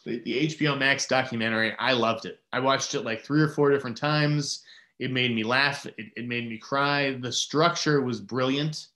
the, 0.04 0.20
the 0.24 0.48
HBO 0.48 0.76
Max 0.76 1.06
documentary. 1.06 1.74
I 1.78 1.92
loved 1.92 2.26
it. 2.26 2.40
I 2.52 2.60
watched 2.60 2.94
it 2.94 3.02
like 3.02 3.22
three 3.22 3.40
or 3.40 3.48
four 3.48 3.70
different 3.70 3.96
times. 3.96 4.64
It 4.98 5.12
made 5.12 5.34
me 5.34 5.42
laugh, 5.42 5.86
it, 5.86 5.94
it 6.16 6.26
made 6.26 6.48
me 6.48 6.58
cry. 6.58 7.18
The 7.20 7.32
structure 7.32 8.00
was 8.00 8.20
brilliant 8.20 8.88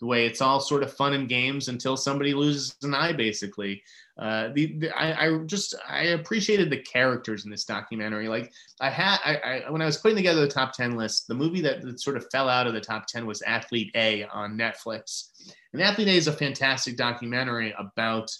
the 0.00 0.06
way 0.06 0.26
it's 0.26 0.42
all 0.42 0.60
sort 0.60 0.82
of 0.82 0.92
fun 0.92 1.14
and 1.14 1.28
games 1.28 1.68
until 1.68 1.96
somebody 1.96 2.34
loses 2.34 2.76
an 2.82 2.94
eye, 2.94 3.12
basically. 3.12 3.82
Uh, 4.18 4.48
the, 4.54 4.78
the 4.78 4.90
I, 4.90 5.26
I, 5.26 5.38
just 5.44 5.74
I 5.88 6.04
appreciated 6.04 6.70
the 6.70 6.82
characters 6.82 7.44
in 7.44 7.50
this 7.50 7.64
documentary. 7.64 8.28
Like 8.28 8.52
I 8.80 8.90
had 8.90 9.18
I, 9.24 9.36
I, 9.36 9.70
when 9.70 9.82
I 9.82 9.86
was 9.86 9.98
putting 9.98 10.16
together 10.16 10.40
the 10.40 10.48
top 10.48 10.72
ten 10.72 10.96
list, 10.96 11.28
the 11.28 11.34
movie 11.34 11.60
that, 11.62 11.82
that, 11.82 12.00
sort 12.00 12.16
of 12.16 12.26
fell 12.30 12.48
out 12.48 12.66
of 12.66 12.74
the 12.74 12.80
top 12.80 13.06
ten 13.06 13.26
was 13.26 13.42
Athlete 13.42 13.90
A 13.94 14.24
on 14.24 14.56
Netflix. 14.56 15.30
And 15.72 15.82
Athlete 15.82 16.08
A 16.08 16.12
is 16.12 16.28
a 16.28 16.32
fantastic 16.32 16.96
documentary 16.96 17.74
about 17.78 18.30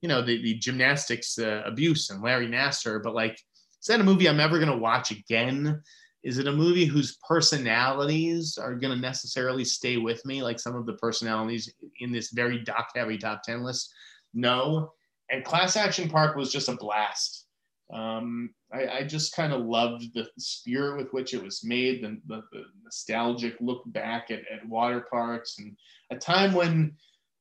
you 0.00 0.08
know 0.08 0.22
the 0.22 0.42
the 0.42 0.54
gymnastics 0.54 1.38
uh, 1.38 1.62
abuse 1.64 2.10
and 2.10 2.22
Larry 2.22 2.48
Nassar. 2.48 3.02
But 3.02 3.14
like, 3.14 3.34
is 3.80 3.86
that 3.86 4.00
a 4.00 4.04
movie 4.04 4.28
I'm 4.28 4.40
ever 4.40 4.58
gonna 4.58 4.76
watch 4.76 5.10
again? 5.10 5.80
Is 6.22 6.38
it 6.38 6.46
a 6.46 6.52
movie 6.52 6.84
whose 6.84 7.16
personalities 7.26 8.58
are 8.58 8.74
going 8.74 8.94
to 8.94 9.00
necessarily 9.00 9.64
stay 9.64 9.96
with 9.96 10.24
me? 10.26 10.42
Like 10.42 10.60
some 10.60 10.76
of 10.76 10.86
the 10.86 10.94
personalities 10.94 11.72
in 12.00 12.12
this 12.12 12.30
very 12.30 12.58
doc 12.62 12.90
heavy 12.94 13.16
top 13.16 13.42
10 13.42 13.62
list? 13.62 13.92
No. 14.34 14.92
And 15.30 15.44
class 15.44 15.76
action 15.76 16.10
park 16.10 16.36
was 16.36 16.52
just 16.52 16.68
a 16.68 16.76
blast. 16.76 17.46
Um, 17.92 18.50
I, 18.72 18.86
I, 18.98 19.02
just 19.02 19.34
kind 19.34 19.52
of 19.52 19.66
loved 19.66 20.14
the 20.14 20.28
spirit 20.38 20.96
with 20.96 21.12
which 21.12 21.34
it 21.34 21.42
was 21.42 21.64
made 21.64 22.04
the, 22.04 22.20
the, 22.26 22.42
the 22.52 22.62
nostalgic 22.84 23.56
look 23.60 23.82
back 23.86 24.30
at, 24.30 24.40
at 24.52 24.68
water 24.68 25.06
parks 25.10 25.58
and 25.58 25.76
a 26.12 26.16
time 26.16 26.52
when 26.52 26.92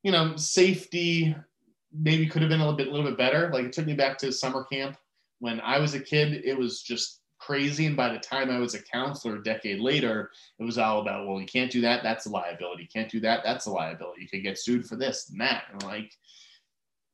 you 0.01 0.11
know 0.11 0.35
safety 0.37 1.35
maybe 1.93 2.25
could 2.25 2.41
have 2.41 2.49
been 2.49 2.61
a 2.61 2.63
little 2.63 2.75
bit, 2.75 2.87
a 2.87 2.91
little 2.91 3.05
bit 3.05 3.17
better. 3.17 3.51
Like 3.53 3.65
it 3.65 3.73
took 3.73 3.85
me 3.85 3.93
back 3.93 4.17
to 4.19 4.31
summer 4.31 4.63
camp. 4.63 4.97
When 5.37 5.61
i 5.61 5.77
was 5.77 5.93
a 5.93 5.99
kid 5.99 6.41
it 6.43 6.57
was 6.57 6.81
just 6.81 7.18
crazy. 7.49 7.87
And 7.87 7.97
by 7.97 8.13
the 8.13 8.19
time 8.19 8.51
I 8.51 8.59
was 8.59 8.75
a 8.75 8.83
counselor 8.83 9.37
a 9.37 9.43
decade 9.43 9.79
later, 9.79 10.29
it 10.59 10.63
was 10.63 10.77
all 10.77 11.01
about, 11.01 11.27
well, 11.27 11.41
you 11.41 11.47
can't 11.47 11.71
do 11.71 11.81
that. 11.81 12.03
That's 12.03 12.27
a 12.27 12.29
liability. 12.29 12.83
You 12.83 12.89
can't 12.93 13.09
do 13.09 13.19
that. 13.21 13.41
That's 13.43 13.65
a 13.65 13.71
liability. 13.71 14.21
You 14.21 14.29
could 14.29 14.43
get 14.43 14.59
sued 14.59 14.85
for 14.85 14.95
this 14.95 15.31
and 15.31 15.41
that. 15.41 15.63
And 15.71 15.81
like, 15.81 16.13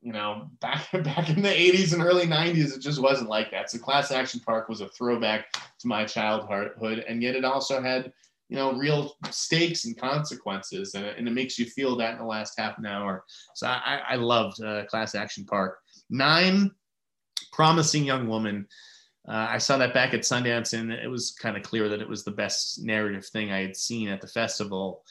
you 0.02 0.12
know, 0.12 0.50
back 0.60 0.92
back 0.92 1.30
in 1.30 1.40
the 1.40 1.48
80s 1.48 1.94
and 1.94 2.02
early 2.02 2.26
90s, 2.26 2.76
it 2.76 2.82
just 2.82 3.00
wasn't 3.00 3.30
like 3.30 3.50
that. 3.50 3.70
So 3.70 3.78
Class 3.78 4.12
Action 4.12 4.40
Park 4.40 4.68
was 4.68 4.82
a 4.82 4.88
throwback 4.88 5.50
to 5.52 5.88
my 5.88 6.04
childhood, 6.04 6.74
and 7.08 7.22
yet 7.22 7.34
it 7.34 7.46
also 7.46 7.80
had, 7.80 8.12
you 8.50 8.56
know, 8.56 8.74
real 8.74 9.16
stakes 9.30 9.86
and 9.86 9.96
consequences, 9.96 10.92
and 10.94 11.06
it, 11.06 11.16
and 11.16 11.26
it 11.26 11.32
makes 11.32 11.58
you 11.58 11.64
feel 11.64 11.96
that 11.96 12.12
in 12.12 12.18
the 12.18 12.26
last 12.26 12.58
half 12.58 12.76
an 12.76 12.84
hour. 12.84 13.24
So 13.54 13.68
I, 13.68 14.02
I 14.06 14.16
loved 14.16 14.62
uh, 14.62 14.84
Class 14.84 15.14
Action 15.14 15.46
Park. 15.46 15.78
Nine, 16.10 16.72
Promising 17.52 18.04
Young 18.04 18.28
Woman. 18.28 18.66
Uh, 19.28 19.48
I 19.50 19.58
saw 19.58 19.76
that 19.78 19.92
back 19.92 20.14
at 20.14 20.20
Sundance, 20.20 20.78
and 20.78 20.92
it 20.92 21.10
was 21.10 21.32
kind 21.32 21.56
of 21.56 21.62
clear 21.62 21.88
that 21.88 22.00
it 22.00 22.08
was 22.08 22.24
the 22.24 22.30
best 22.30 22.82
narrative 22.84 23.26
thing 23.26 23.50
I 23.50 23.60
had 23.60 23.76
seen 23.76 24.08
at 24.08 24.20
the 24.20 24.28
festival. 24.28 25.02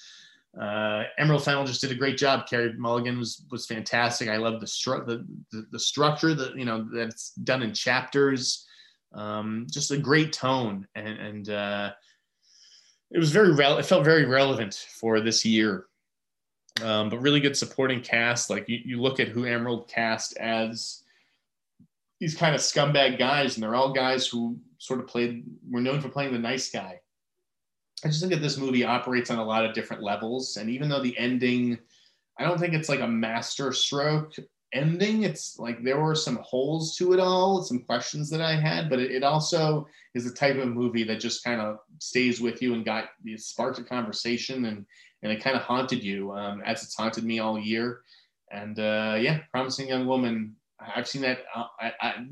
Uh, 0.59 1.03
Emerald 1.18 1.43
Fennell 1.43 1.66
just 1.66 1.82
did 1.82 1.91
a 1.91 1.95
great 1.95 2.18
job. 2.18 2.47
Carey 2.47 2.74
Mulligan 2.78 3.20
was 3.20 3.43
was 3.51 3.66
fantastic. 3.66 4.30
I 4.30 4.38
love 4.38 4.61
the, 4.61 4.66
stru- 4.66 5.05
the, 5.05 5.26
the, 5.51 5.68
the 5.72 5.80
structure 5.80 6.34
that 6.34 6.55
you 6.55 6.63
know 6.63 6.88
that's 6.93 7.32
done 7.32 7.61
in 7.61 7.74
chapters. 7.74 8.66
Um, 9.13 9.68
just 9.70 9.91
a 9.91 9.97
great 9.97 10.32
tone, 10.32 10.88
and, 10.95 11.20
and 11.20 11.49
uh, 11.49 11.91
it 13.11 13.18
was 13.18 13.32
very 13.32 13.53
rel- 13.53 13.80
it 13.80 13.86
felt 13.86 14.05
very 14.05 14.26
relevant 14.26 14.76
for 14.76 15.20
this 15.20 15.43
year. 15.43 15.88
Um, 16.82 17.09
but 17.09 17.20
really 17.20 17.39
good 17.39 17.55
supporting 17.55 18.01
cast. 18.01 18.49
Like 18.49 18.68
you, 18.68 18.80
you 18.84 19.01
look 19.01 19.20
at 19.20 19.30
who 19.30 19.45
Emerald 19.45 19.89
cast 19.89 20.38
as 20.38 21.03
these 22.20 22.36
kind 22.36 22.55
of 22.55 22.61
scumbag 22.61 23.20
guys, 23.20 23.55
and 23.55 23.63
they're 23.63 23.76
all 23.76 23.93
guys 23.93 24.28
who 24.28 24.57
sort 24.78 24.99
of 24.99 25.07
played 25.07 25.43
were 25.70 25.82
known 25.82 26.01
for 26.01 26.09
playing 26.09 26.34
the 26.34 26.39
nice 26.39 26.70
guy. 26.70 26.99
I 28.03 28.07
just 28.07 28.20
think 28.20 28.34
that 28.34 28.41
this 28.41 28.57
movie 28.57 28.84
operates 28.84 29.32
on 29.32 29.39
a 29.39 29.45
lot 29.45 29.66
of 29.66 29.74
different 29.74 30.03
levels, 30.03 30.57
and 30.57 30.70
even 30.70 30.89
though 30.89 31.01
the 31.01 31.18
ending, 31.18 31.78
I 32.39 32.43
don't 32.43 32.59
think 32.59 32.74
it's 32.74 32.89
like 32.89 33.01
a 33.01 33.07
master 33.07 33.74
stroke 33.74 34.34
ending. 34.74 35.24
It's 35.24 35.57
like 35.57 35.84
there 35.84 36.01
were 36.01 36.16
some 36.16 36.38
holes 36.43 36.95
to 36.97 37.13
it 37.13 37.20
all, 37.20 37.63
some 37.63 37.80
questions 37.80 38.30
that 38.30 38.41
I 38.41 38.55
had, 38.55 38.89
but 38.89 38.99
it, 38.99 39.11
it 39.11 39.24
also 39.24 39.88
is 40.13 40.26
the 40.26 40.36
type 40.36 40.57
of 40.57 40.68
movie 40.68 41.03
that 41.05 41.20
just 41.20 41.43
kind 41.43 41.61
of 41.61 41.80
stays 41.99 42.41
with 42.41 42.61
you 42.61 42.74
and 42.74 42.86
got 42.86 43.05
it 43.24 43.39
sparked 43.39 43.80
a 43.80 43.84
conversation 43.84 44.66
and 44.66 44.86
and 45.24 45.32
it 45.32 45.43
kind 45.43 45.55
of 45.55 45.63
haunted 45.63 46.03
you 46.03 46.32
um, 46.34 46.61
as 46.66 46.84
it's 46.84 46.95
haunted 46.95 47.24
me 47.24 47.39
all 47.39 47.57
year. 47.57 48.01
And 48.51 48.78
uh, 48.78 49.18
yeah, 49.20 49.39
promising 49.51 49.88
young 49.88 50.05
woman 50.05 50.55
I've 50.95 51.07
seen 51.07 51.21
that 51.21 51.39
uh, 51.55 51.67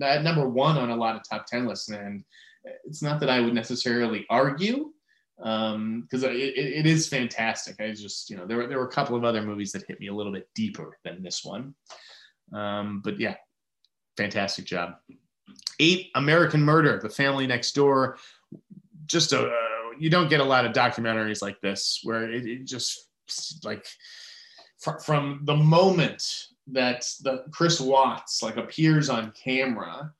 at 0.02 0.24
number 0.24 0.48
one 0.48 0.78
on 0.78 0.90
a 0.90 0.96
lot 0.96 1.16
of 1.16 1.22
top 1.28 1.46
10 1.46 1.66
lists. 1.66 1.90
And 1.90 2.24
it's 2.86 3.02
not 3.02 3.20
that 3.20 3.30
I 3.30 3.40
would 3.40 3.54
necessarily 3.54 4.26
argue 4.30 4.92
because 5.38 5.74
um, 5.74 6.08
it, 6.12 6.58
it 6.58 6.86
is 6.86 7.08
fantastic. 7.08 7.80
I 7.80 7.92
just, 7.92 8.30
you 8.30 8.38
know, 8.38 8.46
there 8.46 8.58
were, 8.58 8.68
there 8.68 8.80
were 8.80 8.88
a 8.88 8.92
couple 8.92 9.16
of 9.16 9.24
other 9.24 9.42
movies 9.42 9.72
that 9.72 9.86
hit 9.88 10.00
me 10.00 10.08
a 10.08 10.14
little 10.14 10.32
bit 10.32 10.48
deeper 10.56 10.98
than 11.04 11.24
this 11.24 11.44
one. 11.44 11.74
Um, 12.54 13.02
but 13.04 13.20
yeah, 13.20 13.36
fantastic 14.18 14.66
job. 14.66 14.96
Eight, 15.80 16.12
American 16.16 16.62
Murder, 16.62 17.00
The 17.02 17.10
Family 17.10 17.48
Next 17.48 17.74
Door. 17.74 18.18
Just 19.06 19.34
a, 19.34 19.48
uh, 19.48 19.52
you 20.00 20.10
don't 20.10 20.30
get 20.30 20.40
a 20.40 20.46
lot 20.46 20.66
of 20.66 20.72
documentaries 20.72 21.42
like 21.42 21.60
this 21.62 22.00
where 22.04 22.32
it, 22.32 22.46
it 22.46 22.66
just 22.66 23.10
like 23.64 23.86
fr- 24.80 25.00
from 25.00 25.42
the 25.44 25.56
moment 25.56 26.48
that 26.68 27.06
the 27.22 27.44
Chris 27.52 27.80
Watts 27.80 28.42
like 28.42 28.58
appears 28.58 29.10
on 29.10 29.32
camera, 29.32 30.14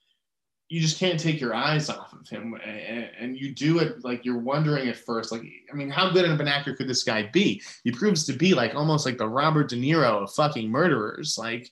you 0.70 0.82
just 0.82 1.00
can't 1.00 1.20
take 1.20 1.40
your 1.40 1.54
eyes 1.54 1.90
off 1.90 2.14
of 2.14 2.28
him, 2.28 2.56
and, 2.66 3.10
and, 3.20 3.38
you 3.38 3.54
do 3.54 3.80
it 3.80 4.04
like 4.04 4.26
you're 4.26 4.40
wondering 4.40 4.90
at 4.90 4.98
first, 4.98 5.32
like 5.32 5.44
I 5.72 5.76
mean, 5.76 5.90
how 5.90 6.10
good 6.10 6.26
of 6.26 6.40
an 6.40 6.48
actor 6.48 6.76
could 6.76 6.88
this 6.88 7.04
guy 7.04 7.30
be? 7.32 7.62
He 7.84 7.92
proves 7.92 8.26
to 8.26 8.34
be 8.34 8.54
like 8.54 8.74
almost 8.74 9.06
like 9.06 9.18
the 9.18 9.28
Robert 9.28 9.70
De 9.70 9.76
Niro 9.76 10.24
of 10.24 10.34
fucking 10.34 10.70
murderers, 10.70 11.38
like. 11.38 11.70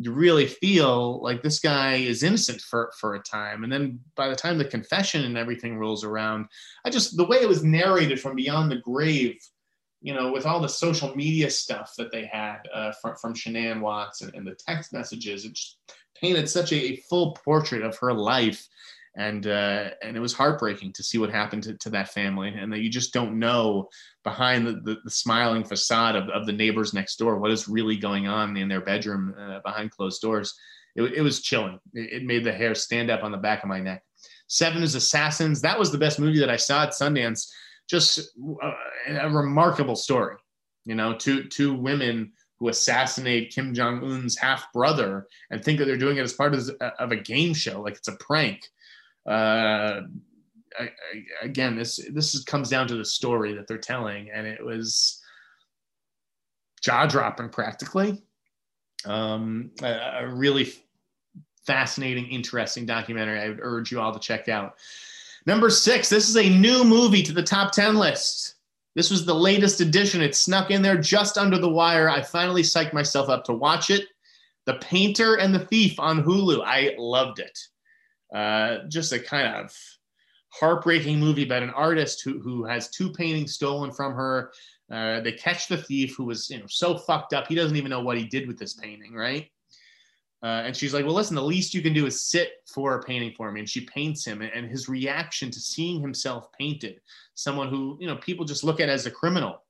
You 0.00 0.12
really 0.12 0.46
feel 0.46 1.20
like 1.24 1.42
this 1.42 1.58
guy 1.58 1.96
is 1.96 2.22
innocent 2.22 2.60
for, 2.60 2.92
for 3.00 3.16
a 3.16 3.20
time. 3.20 3.64
And 3.64 3.72
then 3.72 3.98
by 4.14 4.28
the 4.28 4.36
time 4.36 4.56
the 4.56 4.64
confession 4.64 5.24
and 5.24 5.36
everything 5.36 5.76
rolls 5.76 6.04
around, 6.04 6.46
I 6.84 6.90
just, 6.90 7.16
the 7.16 7.26
way 7.26 7.38
it 7.38 7.48
was 7.48 7.64
narrated 7.64 8.20
from 8.20 8.36
beyond 8.36 8.70
the 8.70 8.76
grave 8.76 9.40
you 10.00 10.14
know, 10.14 10.30
with 10.32 10.46
all 10.46 10.60
the 10.60 10.68
social 10.68 11.14
media 11.16 11.50
stuff 11.50 11.94
that 11.98 12.12
they 12.12 12.26
had 12.26 12.58
uh, 12.72 12.92
from, 13.00 13.16
from 13.16 13.34
Shanann 13.34 13.80
Watts 13.80 14.22
and, 14.22 14.34
and, 14.34 14.46
the 14.46 14.54
text 14.54 14.92
messages, 14.92 15.44
it 15.44 15.54
just 15.54 15.78
painted 16.20 16.48
such 16.48 16.72
a, 16.72 16.96
full 17.08 17.32
portrait 17.44 17.82
of 17.82 17.96
her 17.98 18.12
life. 18.12 18.66
And, 19.16 19.46
uh, 19.48 19.90
and 20.00 20.16
it 20.16 20.20
was 20.20 20.32
heartbreaking 20.32 20.92
to 20.92 21.02
see 21.02 21.18
what 21.18 21.30
happened 21.30 21.64
to, 21.64 21.76
to 21.78 21.90
that 21.90 22.10
family 22.10 22.48
and 22.48 22.72
that 22.72 22.80
you 22.80 22.88
just 22.88 23.12
don't 23.12 23.38
know 23.38 23.88
behind 24.22 24.66
the, 24.66 24.72
the, 24.74 24.98
the, 25.02 25.10
smiling 25.10 25.64
facade 25.64 26.14
of, 26.14 26.28
of 26.28 26.46
the 26.46 26.52
neighbors 26.52 26.94
next 26.94 27.16
door, 27.16 27.38
what 27.38 27.50
is 27.50 27.68
really 27.68 27.96
going 27.96 28.28
on 28.28 28.56
in 28.56 28.68
their 28.68 28.80
bedroom 28.80 29.34
uh, 29.36 29.58
behind 29.64 29.90
closed 29.90 30.22
doors. 30.22 30.54
It, 30.94 31.02
it 31.14 31.22
was 31.22 31.42
chilling. 31.42 31.80
It, 31.94 32.22
it 32.22 32.24
made 32.24 32.44
the 32.44 32.52
hair 32.52 32.76
stand 32.76 33.10
up 33.10 33.24
on 33.24 33.32
the 33.32 33.38
back 33.38 33.64
of 33.64 33.68
my 33.68 33.80
neck. 33.80 34.04
Seven 34.46 34.84
is 34.84 34.94
Assassins. 34.94 35.62
That 35.62 35.78
was 35.78 35.90
the 35.90 35.98
best 35.98 36.20
movie 36.20 36.38
that 36.38 36.50
I 36.50 36.56
saw 36.56 36.84
at 36.84 36.90
Sundance 36.90 37.48
just 37.88 38.30
uh, 38.62 38.72
a 39.08 39.30
remarkable 39.30 39.96
story. 39.96 40.36
You 40.84 40.94
know, 40.94 41.14
two 41.14 41.44
two 41.44 41.74
women 41.74 42.32
who 42.58 42.68
assassinate 42.68 43.52
Kim 43.54 43.72
Jong 43.72 44.02
Un's 44.02 44.36
half 44.36 44.72
brother 44.72 45.26
and 45.50 45.64
think 45.64 45.78
that 45.78 45.84
they're 45.84 45.96
doing 45.96 46.16
it 46.16 46.22
as 46.22 46.32
part 46.32 46.54
of, 46.54 46.68
of 46.98 47.12
a 47.12 47.16
game 47.16 47.54
show, 47.54 47.80
like 47.80 47.94
it's 47.94 48.08
a 48.08 48.16
prank. 48.16 48.66
Uh, 49.28 50.00
I, 50.78 50.82
I, 50.82 50.90
again, 51.42 51.76
this 51.76 52.00
this 52.12 52.34
is, 52.34 52.44
comes 52.44 52.68
down 52.68 52.88
to 52.88 52.96
the 52.96 53.04
story 53.04 53.54
that 53.54 53.66
they're 53.66 53.78
telling, 53.78 54.30
and 54.30 54.46
it 54.46 54.64
was 54.64 55.22
jaw 56.80 57.06
dropping 57.06 57.50
practically. 57.50 58.22
Um, 59.04 59.70
a, 59.82 60.22
a 60.22 60.28
really 60.28 60.72
fascinating, 61.66 62.28
interesting 62.28 62.86
documentary. 62.86 63.40
I 63.40 63.48
would 63.48 63.60
urge 63.60 63.92
you 63.92 64.00
all 64.00 64.12
to 64.12 64.18
check 64.18 64.48
out. 64.48 64.76
Number 65.48 65.70
six, 65.70 66.10
this 66.10 66.28
is 66.28 66.36
a 66.36 66.50
new 66.50 66.84
movie 66.84 67.22
to 67.22 67.32
the 67.32 67.42
top 67.42 67.72
10 67.72 67.94
list. 67.96 68.56
This 68.94 69.10
was 69.10 69.24
the 69.24 69.34
latest 69.34 69.80
edition. 69.80 70.20
It 70.20 70.34
snuck 70.34 70.70
in 70.70 70.82
there 70.82 70.98
just 70.98 71.38
under 71.38 71.56
the 71.56 71.70
wire. 71.70 72.10
I 72.10 72.20
finally 72.20 72.60
psyched 72.60 72.92
myself 72.92 73.30
up 73.30 73.44
to 73.44 73.54
watch 73.54 73.88
it. 73.88 74.04
The 74.66 74.74
Painter 74.74 75.36
and 75.36 75.54
the 75.54 75.60
Thief 75.60 75.98
on 75.98 76.22
Hulu. 76.22 76.62
I 76.66 76.94
loved 76.98 77.38
it. 77.38 77.58
Uh, 78.30 78.80
just 78.88 79.14
a 79.14 79.18
kind 79.18 79.64
of 79.64 79.74
heartbreaking 80.50 81.18
movie 81.18 81.44
about 81.44 81.62
an 81.62 81.70
artist 81.70 82.20
who, 82.22 82.40
who 82.40 82.66
has 82.66 82.90
two 82.90 83.10
paintings 83.10 83.54
stolen 83.54 83.90
from 83.90 84.12
her. 84.12 84.52
Uh, 84.92 85.20
they 85.20 85.32
catch 85.32 85.66
the 85.66 85.78
thief 85.78 86.14
who 86.14 86.24
was 86.24 86.50
you 86.50 86.58
know 86.58 86.66
so 86.66 86.96
fucked 86.96 87.32
up 87.32 87.46
he 87.46 87.54
doesn't 87.54 87.76
even 87.76 87.90
know 87.90 88.00
what 88.00 88.18
he 88.18 88.24
did 88.24 88.46
with 88.46 88.58
this 88.58 88.74
painting, 88.74 89.14
right? 89.14 89.50
Uh, 90.42 90.62
and 90.64 90.76
she's 90.76 90.94
like, 90.94 91.04
well, 91.04 91.14
listen, 91.14 91.34
the 91.34 91.42
least 91.42 91.74
you 91.74 91.82
can 91.82 91.92
do 91.92 92.06
is 92.06 92.28
sit 92.28 92.62
for 92.72 92.94
a 92.94 93.02
painting 93.02 93.32
for 93.36 93.50
me. 93.50 93.60
And 93.60 93.68
she 93.68 93.80
paints 93.86 94.24
him 94.24 94.40
and 94.40 94.70
his 94.70 94.88
reaction 94.88 95.50
to 95.50 95.60
seeing 95.60 96.00
himself 96.00 96.52
painted, 96.52 97.00
someone 97.34 97.68
who, 97.68 97.96
you 98.00 98.06
know, 98.06 98.16
people 98.16 98.44
just 98.44 98.62
look 98.62 98.78
at 98.78 98.88
as 98.88 99.06
a 99.06 99.10
criminal. 99.10 99.64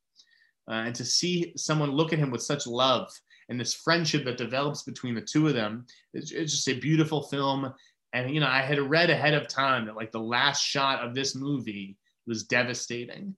Uh, 0.71 0.85
and 0.85 0.95
to 0.95 1.05
see 1.05 1.55
someone 1.57 1.91
look 1.91 2.12
at 2.12 2.19
him 2.19 2.31
with 2.31 2.43
such 2.43 2.66
love 2.66 3.11
and 3.49 3.59
this 3.59 3.73
friendship 3.73 4.27
that 4.27 4.37
develops 4.37 4.83
between 4.83 5.14
the 5.14 5.23
two 5.23 5.49
of 5.49 5.55
them, 5.55 5.87
it's, 6.12 6.33
it's 6.33 6.53
just 6.53 6.69
a 6.69 6.79
beautiful 6.79 7.23
film. 7.23 7.73
And, 8.12 8.35
you 8.35 8.41
know, 8.41 8.47
I 8.47 8.61
had 8.61 8.79
read 8.79 9.09
ahead 9.09 9.33
of 9.33 9.49
time 9.49 9.87
that 9.87 9.97
like 9.97 10.12
the 10.12 10.21
last 10.21 10.62
shot 10.62 11.03
of 11.03 11.14
this 11.14 11.35
movie 11.35 11.97
was 12.27 12.45
devastating. 12.45 13.35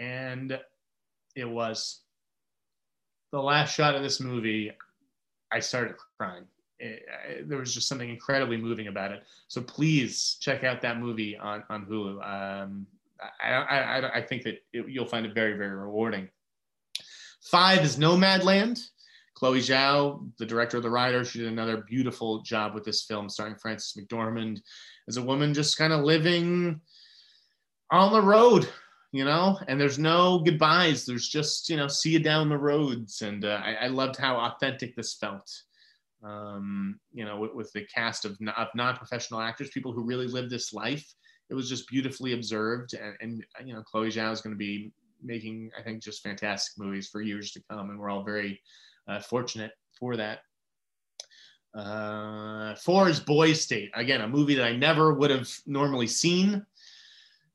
And 0.00 0.58
it 1.36 1.48
was 1.48 2.00
the 3.30 3.40
last 3.40 3.72
shot 3.72 3.94
of 3.94 4.02
this 4.02 4.20
movie. 4.20 4.72
I 5.52 5.60
started 5.60 5.94
crying 6.18 6.46
it, 6.78 7.02
eh, 7.08 7.42
there 7.44 7.58
was 7.58 7.74
just 7.74 7.88
something 7.88 8.08
incredibly 8.08 8.56
moving 8.56 8.88
about 8.88 9.12
it. 9.12 9.22
So 9.48 9.60
please 9.60 10.36
check 10.40 10.64
out 10.64 10.82
that 10.82 10.98
movie 10.98 11.36
on 11.36 11.64
on 11.68 11.86
Hulu. 11.86 12.22
Um, 12.24 12.86
I, 13.42 13.52
I, 13.52 14.16
I 14.18 14.22
think 14.22 14.42
that 14.42 14.62
it, 14.72 14.88
you'll 14.88 15.06
find 15.06 15.26
it 15.26 15.34
very 15.34 15.56
very 15.56 15.74
rewarding. 15.74 16.28
Five 17.42 17.84
is 17.84 17.96
Nomadland. 17.96 18.80
Chloe 19.34 19.60
Zhao, 19.60 20.30
the 20.38 20.46
director 20.46 20.78
of 20.78 20.82
The 20.82 20.88
Rider, 20.88 21.22
she 21.22 21.40
did 21.40 21.48
another 21.48 21.84
beautiful 21.86 22.40
job 22.40 22.74
with 22.74 22.84
this 22.84 23.02
film, 23.02 23.28
starring 23.28 23.54
Frances 23.54 23.92
McDormand 23.92 24.62
as 25.08 25.18
a 25.18 25.22
woman 25.22 25.52
just 25.52 25.76
kind 25.76 25.92
of 25.92 26.04
living 26.04 26.80
on 27.90 28.12
the 28.12 28.22
road, 28.22 28.68
you 29.12 29.24
know, 29.24 29.58
and 29.68 29.78
there's 29.78 29.98
no 29.98 30.38
goodbyes. 30.38 31.04
There's 31.04 31.28
just, 31.28 31.68
you 31.68 31.76
know, 31.76 31.86
see 31.86 32.10
you 32.10 32.18
down 32.18 32.48
the 32.48 32.56
roads. 32.56 33.20
And 33.22 33.44
uh, 33.44 33.60
I, 33.62 33.74
I, 33.74 33.86
loved 33.88 34.16
how 34.16 34.36
authentic 34.36 34.96
this 34.96 35.14
felt. 35.14 35.50
Um, 36.26 36.98
you 37.12 37.24
know, 37.24 37.38
with, 37.38 37.54
with 37.54 37.72
the 37.72 37.86
cast 37.86 38.24
of, 38.24 38.36
of 38.56 38.68
non-professional 38.74 39.40
actors, 39.40 39.70
people 39.70 39.92
who 39.92 40.02
really 40.02 40.26
live 40.26 40.50
this 40.50 40.72
life. 40.72 41.14
It 41.50 41.54
was 41.54 41.68
just 41.68 41.88
beautifully 41.88 42.32
observed. 42.32 42.94
And, 42.94 43.44
and 43.56 43.68
you 43.68 43.74
know, 43.74 43.82
Chloe 43.82 44.08
Zhao 44.08 44.32
is 44.32 44.40
going 44.40 44.54
to 44.54 44.58
be 44.58 44.92
making, 45.22 45.70
I 45.78 45.82
think, 45.82 46.02
just 46.02 46.22
fantastic 46.22 46.82
movies 46.82 47.08
for 47.08 47.22
years 47.22 47.52
to 47.52 47.62
come. 47.70 47.90
And 47.90 47.98
we're 47.98 48.10
all 48.10 48.24
very 48.24 48.60
uh, 49.06 49.20
fortunate 49.20 49.72
for 49.98 50.16
that. 50.16 50.40
Uh, 51.74 52.74
four 52.76 53.08
is 53.08 53.20
Boys 53.20 53.60
State. 53.60 53.90
Again, 53.94 54.22
a 54.22 54.28
movie 54.28 54.56
that 54.56 54.66
I 54.66 54.74
never 54.74 55.14
would 55.14 55.30
have 55.30 55.48
normally 55.66 56.08
seen 56.08 56.66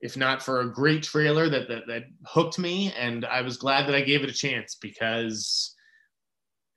if 0.02 0.18
not 0.18 0.42
for 0.42 0.62
a 0.62 0.72
great 0.72 1.04
trailer 1.04 1.48
that, 1.48 1.68
that, 1.68 1.88
that 1.88 2.04
hooked 2.26 2.58
me. 2.58 2.92
And 2.98 3.24
I 3.26 3.42
was 3.42 3.58
glad 3.58 3.88
that 3.88 3.96
I 3.96 4.02
gave 4.02 4.24
it 4.24 4.30
a 4.30 4.34
chance 4.34 4.76
because 4.76 5.76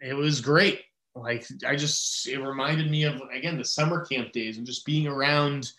it 0.00 0.14
was 0.14 0.40
great. 0.40 0.82
Like, 1.14 1.46
I 1.66 1.76
just, 1.76 2.28
it 2.28 2.40
reminded 2.40 2.90
me 2.90 3.04
of, 3.04 3.20
again, 3.32 3.56
the 3.56 3.64
summer 3.64 4.04
camp 4.04 4.32
days 4.32 4.58
and 4.58 4.66
just 4.66 4.84
being 4.84 5.06
around 5.06 5.72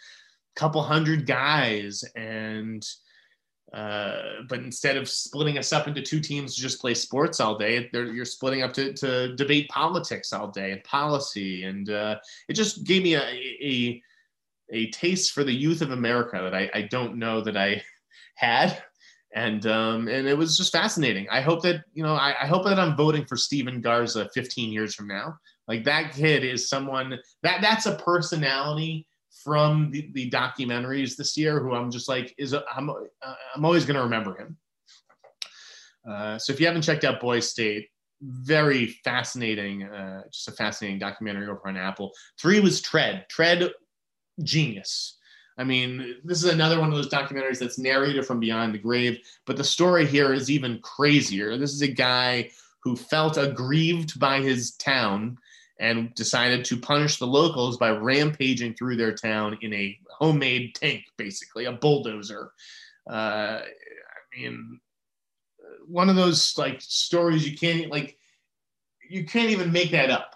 a 0.55 0.59
couple 0.59 0.81
hundred 0.81 1.25
guys 1.27 2.03
and, 2.15 2.87
uh, 3.73 4.43
but 4.47 4.59
instead 4.59 4.95
of 4.95 5.09
splitting 5.09 5.57
us 5.57 5.73
up 5.73 5.87
into 5.87 6.01
two 6.01 6.21
teams 6.21 6.55
to 6.55 6.61
just 6.61 6.79
play 6.79 6.93
sports 6.93 7.41
all 7.41 7.57
day, 7.57 7.89
you're 7.91 8.23
splitting 8.23 8.61
up 8.61 8.71
to, 8.71 8.93
to 8.93 9.35
debate 9.35 9.67
politics 9.67 10.31
all 10.31 10.47
day 10.47 10.71
and 10.71 10.83
policy. 10.85 11.63
And 11.63 11.89
uh, 11.89 12.17
it 12.47 12.53
just 12.53 12.85
gave 12.85 13.03
me 13.03 13.15
a, 13.15 13.21
a, 13.21 14.01
a 14.69 14.91
taste 14.91 15.33
for 15.33 15.43
the 15.43 15.53
youth 15.53 15.81
of 15.81 15.91
America 15.91 16.39
that 16.41 16.55
I, 16.55 16.69
I 16.73 16.81
don't 16.83 17.17
know 17.17 17.41
that 17.41 17.57
I 17.57 17.83
had. 18.35 18.81
And 19.35 19.67
um, 19.67 20.07
and 20.07 20.27
it 20.27 20.37
was 20.37 20.57
just 20.57 20.71
fascinating. 20.71 21.27
I 21.29 21.41
hope 21.41 21.61
that 21.63 21.83
you 21.93 22.03
know 22.03 22.13
I, 22.13 22.33
I 22.41 22.47
hope 22.47 22.63
that 22.65 22.79
I'm 22.79 22.95
voting 22.95 23.25
for 23.25 23.35
Steven 23.35 23.81
Garza 23.81 24.29
15 24.33 24.71
years 24.71 24.95
from 24.95 25.07
now. 25.07 25.37
Like 25.67 25.83
that 25.83 26.13
kid 26.13 26.43
is 26.43 26.69
someone 26.69 27.19
that 27.43 27.61
that's 27.61 27.85
a 27.85 27.95
personality 27.95 29.05
from 29.43 29.91
the, 29.91 30.09
the 30.13 30.29
documentaries 30.29 31.15
this 31.15 31.35
year 31.35 31.59
who 31.59 31.73
I'm 31.73 31.91
just 31.91 32.07
like 32.07 32.33
is 32.37 32.53
I'm 32.53 32.89
uh, 32.89 33.33
I'm 33.55 33.65
always 33.65 33.85
to 33.95 34.03
remember 34.03 34.37
him. 34.37 34.57
Uh, 36.09 36.37
so 36.37 36.53
if 36.53 36.59
you 36.59 36.67
haven't 36.67 36.83
checked 36.83 37.03
out 37.03 37.19
Boys 37.19 37.49
State, 37.49 37.89
very 38.21 38.87
fascinating, 39.03 39.83
uh, 39.83 40.23
just 40.31 40.47
a 40.47 40.51
fascinating 40.51 40.99
documentary 40.99 41.47
over 41.47 41.61
on 41.65 41.77
Apple. 41.77 42.11
Three 42.39 42.59
was 42.59 42.81
Tread. 42.81 43.25
Tread, 43.29 43.69
genius. 44.43 45.17
I 45.57 45.63
mean, 45.63 46.17
this 46.23 46.43
is 46.43 46.51
another 46.51 46.79
one 46.79 46.89
of 46.89 46.95
those 46.95 47.09
documentaries 47.09 47.59
that's 47.59 47.79
narrated 47.79 48.25
from 48.25 48.39
beyond 48.39 48.73
the 48.73 48.79
grave, 48.79 49.19
but 49.45 49.55
the 49.55 49.63
story 49.63 50.05
here 50.05 50.33
is 50.33 50.51
even 50.51 50.79
crazier. 50.79 51.57
This 51.57 51.73
is 51.73 51.81
a 51.81 51.87
guy 51.87 52.51
who 52.79 52.95
felt 52.95 53.37
aggrieved 53.37 54.19
by 54.19 54.41
his 54.41 54.71
town 54.75 55.37
and 55.79 56.13
decided 56.15 56.63
to 56.65 56.77
punish 56.77 57.17
the 57.17 57.27
locals 57.27 57.77
by 57.77 57.89
rampaging 57.89 58.73
through 58.73 58.95
their 58.95 59.13
town 59.13 59.57
in 59.61 59.73
a 59.73 59.97
homemade 60.09 60.75
tank, 60.75 61.03
basically 61.17 61.65
a 61.65 61.71
bulldozer. 61.71 62.51
Uh, 63.09 63.61
I 63.61 64.37
mean, 64.37 64.79
one 65.87 66.09
of 66.09 66.15
those 66.15 66.57
like 66.57 66.81
stories 66.81 67.47
you 67.47 67.57
can't 67.57 67.91
like 67.91 68.17
you 69.09 69.25
can't 69.25 69.51
even 69.51 69.71
make 69.71 69.91
that 69.91 70.09
up. 70.09 70.34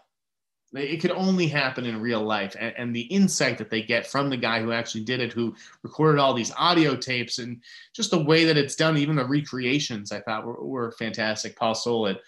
It 0.73 1.01
could 1.01 1.11
only 1.11 1.47
happen 1.47 1.85
in 1.85 1.99
real 1.99 2.21
life, 2.21 2.55
and, 2.59 2.73
and, 2.77 2.95
the 2.95 3.01
insight 3.01 3.57
that 3.57 3.71
they 3.71 3.81
get 3.81 4.05
from 4.05 4.29
the 4.29 4.37
guy 4.37 4.61
who 4.61 4.71
actually 4.71 5.03
did 5.03 5.19
it, 5.19 5.33
who 5.33 5.55
recorded 5.81 6.19
all 6.19 6.35
these 6.35 6.53
audio 6.55 6.95
tapes, 6.95 7.39
and 7.39 7.59
just 7.91 8.11
the 8.11 8.23
way 8.23 8.45
that 8.45 8.57
it's 8.57 8.75
done, 8.75 8.95
even 8.95 9.15
the 9.15 9.25
recreations, 9.25 10.11
I 10.11 10.21
thought 10.21 10.45
were, 10.45 10.63
were 10.63 10.91
fantastic. 10.91 11.55
Paul 11.55 11.73
Solet 11.73 12.19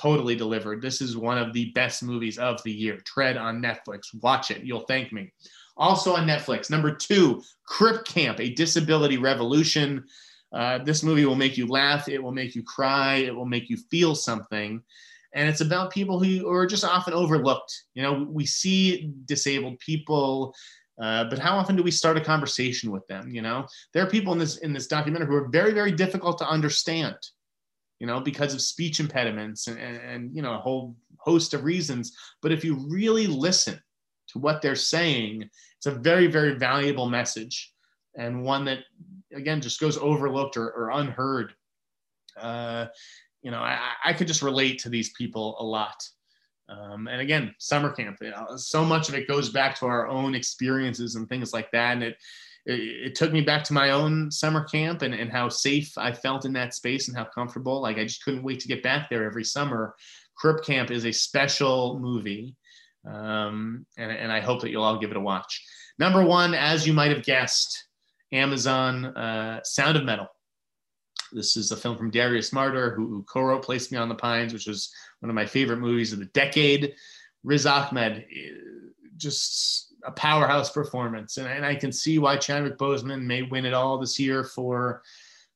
totally 0.00 0.36
delivered. 0.36 0.80
This 0.80 1.00
is 1.00 1.16
one 1.16 1.38
of 1.38 1.52
the 1.52 1.70
best 1.72 2.02
movies 2.02 2.38
of 2.38 2.62
the 2.62 2.72
year. 2.72 2.98
Tread 3.04 3.36
on 3.36 3.62
Netflix. 3.62 4.14
Watch 4.22 4.50
it. 4.50 4.62
You'll 4.62 4.80
thank 4.80 5.12
me. 5.12 5.32
Also 5.76 6.16
on 6.16 6.26
Netflix, 6.26 6.70
number 6.70 6.94
two, 6.94 7.42
Crip 7.66 8.04
Camp, 8.06 8.40
a 8.40 8.54
disability 8.54 9.18
revolution. 9.18 10.04
Uh, 10.52 10.78
this 10.78 11.02
movie 11.02 11.26
will 11.26 11.34
make 11.34 11.58
you 11.58 11.66
laugh. 11.66 12.08
It 12.08 12.22
will 12.22 12.32
make 12.32 12.54
you 12.54 12.62
cry. 12.62 13.16
It 13.16 13.34
will 13.34 13.46
make 13.46 13.68
you 13.68 13.76
feel 13.90 14.14
something. 14.14 14.82
And 15.36 15.48
it's 15.48 15.60
about 15.60 15.92
people 15.92 16.18
who 16.18 16.50
are 16.50 16.66
just 16.66 16.84
often 16.84 17.14
overlooked. 17.14 17.72
You 17.94 18.02
know, 18.02 18.26
we 18.28 18.44
see 18.46 19.12
disabled 19.26 19.78
people, 19.78 20.52
uh, 21.00 21.24
but 21.30 21.38
how 21.38 21.56
often 21.56 21.76
do 21.76 21.82
we 21.84 21.90
start 21.92 22.16
a 22.16 22.20
conversation 22.22 22.90
with 22.90 23.06
them? 23.06 23.28
You 23.28 23.42
know, 23.42 23.66
there 23.92 24.02
are 24.02 24.10
people 24.10 24.32
in 24.32 24.40
this 24.40 24.56
in 24.58 24.72
this 24.72 24.88
documentary 24.88 25.28
who 25.28 25.36
are 25.36 25.48
very, 25.48 25.72
very 25.72 25.92
difficult 25.92 26.38
to 26.38 26.48
understand 26.48 27.16
you 27.98 28.06
know, 28.06 28.20
because 28.20 28.52
of 28.52 28.60
speech 28.60 29.00
impediments 29.00 29.68
and, 29.68 29.78
and, 29.78 29.96
and, 29.96 30.36
you 30.36 30.42
know, 30.42 30.54
a 30.54 30.58
whole 30.58 30.96
host 31.18 31.54
of 31.54 31.64
reasons. 31.64 32.14
But 32.42 32.52
if 32.52 32.64
you 32.64 32.86
really 32.88 33.26
listen 33.26 33.80
to 34.28 34.38
what 34.38 34.60
they're 34.60 34.74
saying, 34.74 35.48
it's 35.78 35.86
a 35.86 35.92
very, 35.92 36.26
very 36.26 36.58
valuable 36.58 37.08
message 37.08 37.72
and 38.16 38.42
one 38.42 38.64
that, 38.66 38.80
again, 39.34 39.60
just 39.60 39.80
goes 39.80 39.96
overlooked 39.96 40.56
or, 40.56 40.70
or 40.70 40.90
unheard. 40.90 41.54
Uh, 42.38 42.86
you 43.46 43.52
know, 43.52 43.60
I, 43.60 43.78
I 44.04 44.12
could 44.12 44.26
just 44.26 44.42
relate 44.42 44.80
to 44.80 44.88
these 44.88 45.10
people 45.10 45.54
a 45.60 45.64
lot. 45.64 46.04
Um, 46.68 47.06
and 47.06 47.20
again, 47.20 47.54
summer 47.60 47.92
camp, 47.92 48.18
you 48.20 48.32
know, 48.32 48.56
so 48.56 48.84
much 48.84 49.08
of 49.08 49.14
it 49.14 49.28
goes 49.28 49.50
back 49.50 49.78
to 49.78 49.86
our 49.86 50.08
own 50.08 50.34
experiences 50.34 51.14
and 51.14 51.28
things 51.28 51.52
like 51.52 51.70
that. 51.70 51.92
And 51.92 52.02
it, 52.02 52.16
it, 52.66 52.80
it, 52.80 53.14
took 53.14 53.32
me 53.32 53.42
back 53.42 53.62
to 53.64 53.72
my 53.72 53.90
own 53.90 54.32
summer 54.32 54.64
camp 54.64 55.02
and, 55.02 55.14
and 55.14 55.30
how 55.30 55.48
safe 55.48 55.96
I 55.96 56.10
felt 56.10 56.44
in 56.44 56.52
that 56.54 56.74
space 56.74 57.06
and 57.06 57.16
how 57.16 57.22
comfortable. 57.22 57.80
Like 57.80 57.98
I 57.98 58.02
just 58.02 58.24
couldn't 58.24 58.42
wait 58.42 58.58
to 58.60 58.68
get 58.68 58.82
back 58.82 59.08
there 59.08 59.22
every 59.22 59.44
summer. 59.44 59.94
Crip 60.34 60.64
Camp 60.64 60.90
is 60.90 61.06
a 61.06 61.12
special 61.12 62.00
movie. 62.00 62.56
Um, 63.08 63.86
and, 63.96 64.10
and 64.10 64.32
I 64.32 64.40
hope 64.40 64.60
that 64.62 64.70
you'll 64.70 64.82
all 64.82 64.98
give 64.98 65.12
it 65.12 65.16
a 65.16 65.20
watch. 65.20 65.64
Number 66.00 66.24
one, 66.24 66.52
as 66.52 66.84
you 66.84 66.92
might 66.92 67.12
have 67.12 67.22
guessed, 67.22 67.84
Amazon 68.32 69.04
uh, 69.04 69.60
Sound 69.62 69.96
of 69.96 70.02
Metal. 70.02 70.26
This 71.32 71.56
is 71.56 71.72
a 71.72 71.76
film 71.76 71.96
from 71.96 72.10
Darius 72.10 72.50
Marder, 72.50 72.94
who, 72.94 73.08
who 73.08 73.22
co-wrote 73.24 73.64
Place 73.64 73.88
Beyond 73.88 74.10
the 74.10 74.14
Pines, 74.14 74.52
which 74.52 74.66
was 74.66 74.92
one 75.20 75.30
of 75.30 75.34
my 75.34 75.46
favorite 75.46 75.78
movies 75.78 76.12
of 76.12 76.18
the 76.18 76.26
decade. 76.26 76.94
Riz 77.44 77.66
Ahmed, 77.66 78.24
eh, 78.30 78.50
just 79.16 79.94
a 80.04 80.12
powerhouse 80.12 80.70
performance, 80.70 81.36
and, 81.36 81.46
and 81.46 81.64
I 81.64 81.74
can 81.74 81.92
see 81.92 82.18
why 82.18 82.36
Chadwick 82.36 82.78
Boseman 82.78 83.22
may 83.22 83.42
win 83.42 83.64
it 83.64 83.74
all 83.74 83.98
this 83.98 84.18
year 84.18 84.44
for 84.44 85.02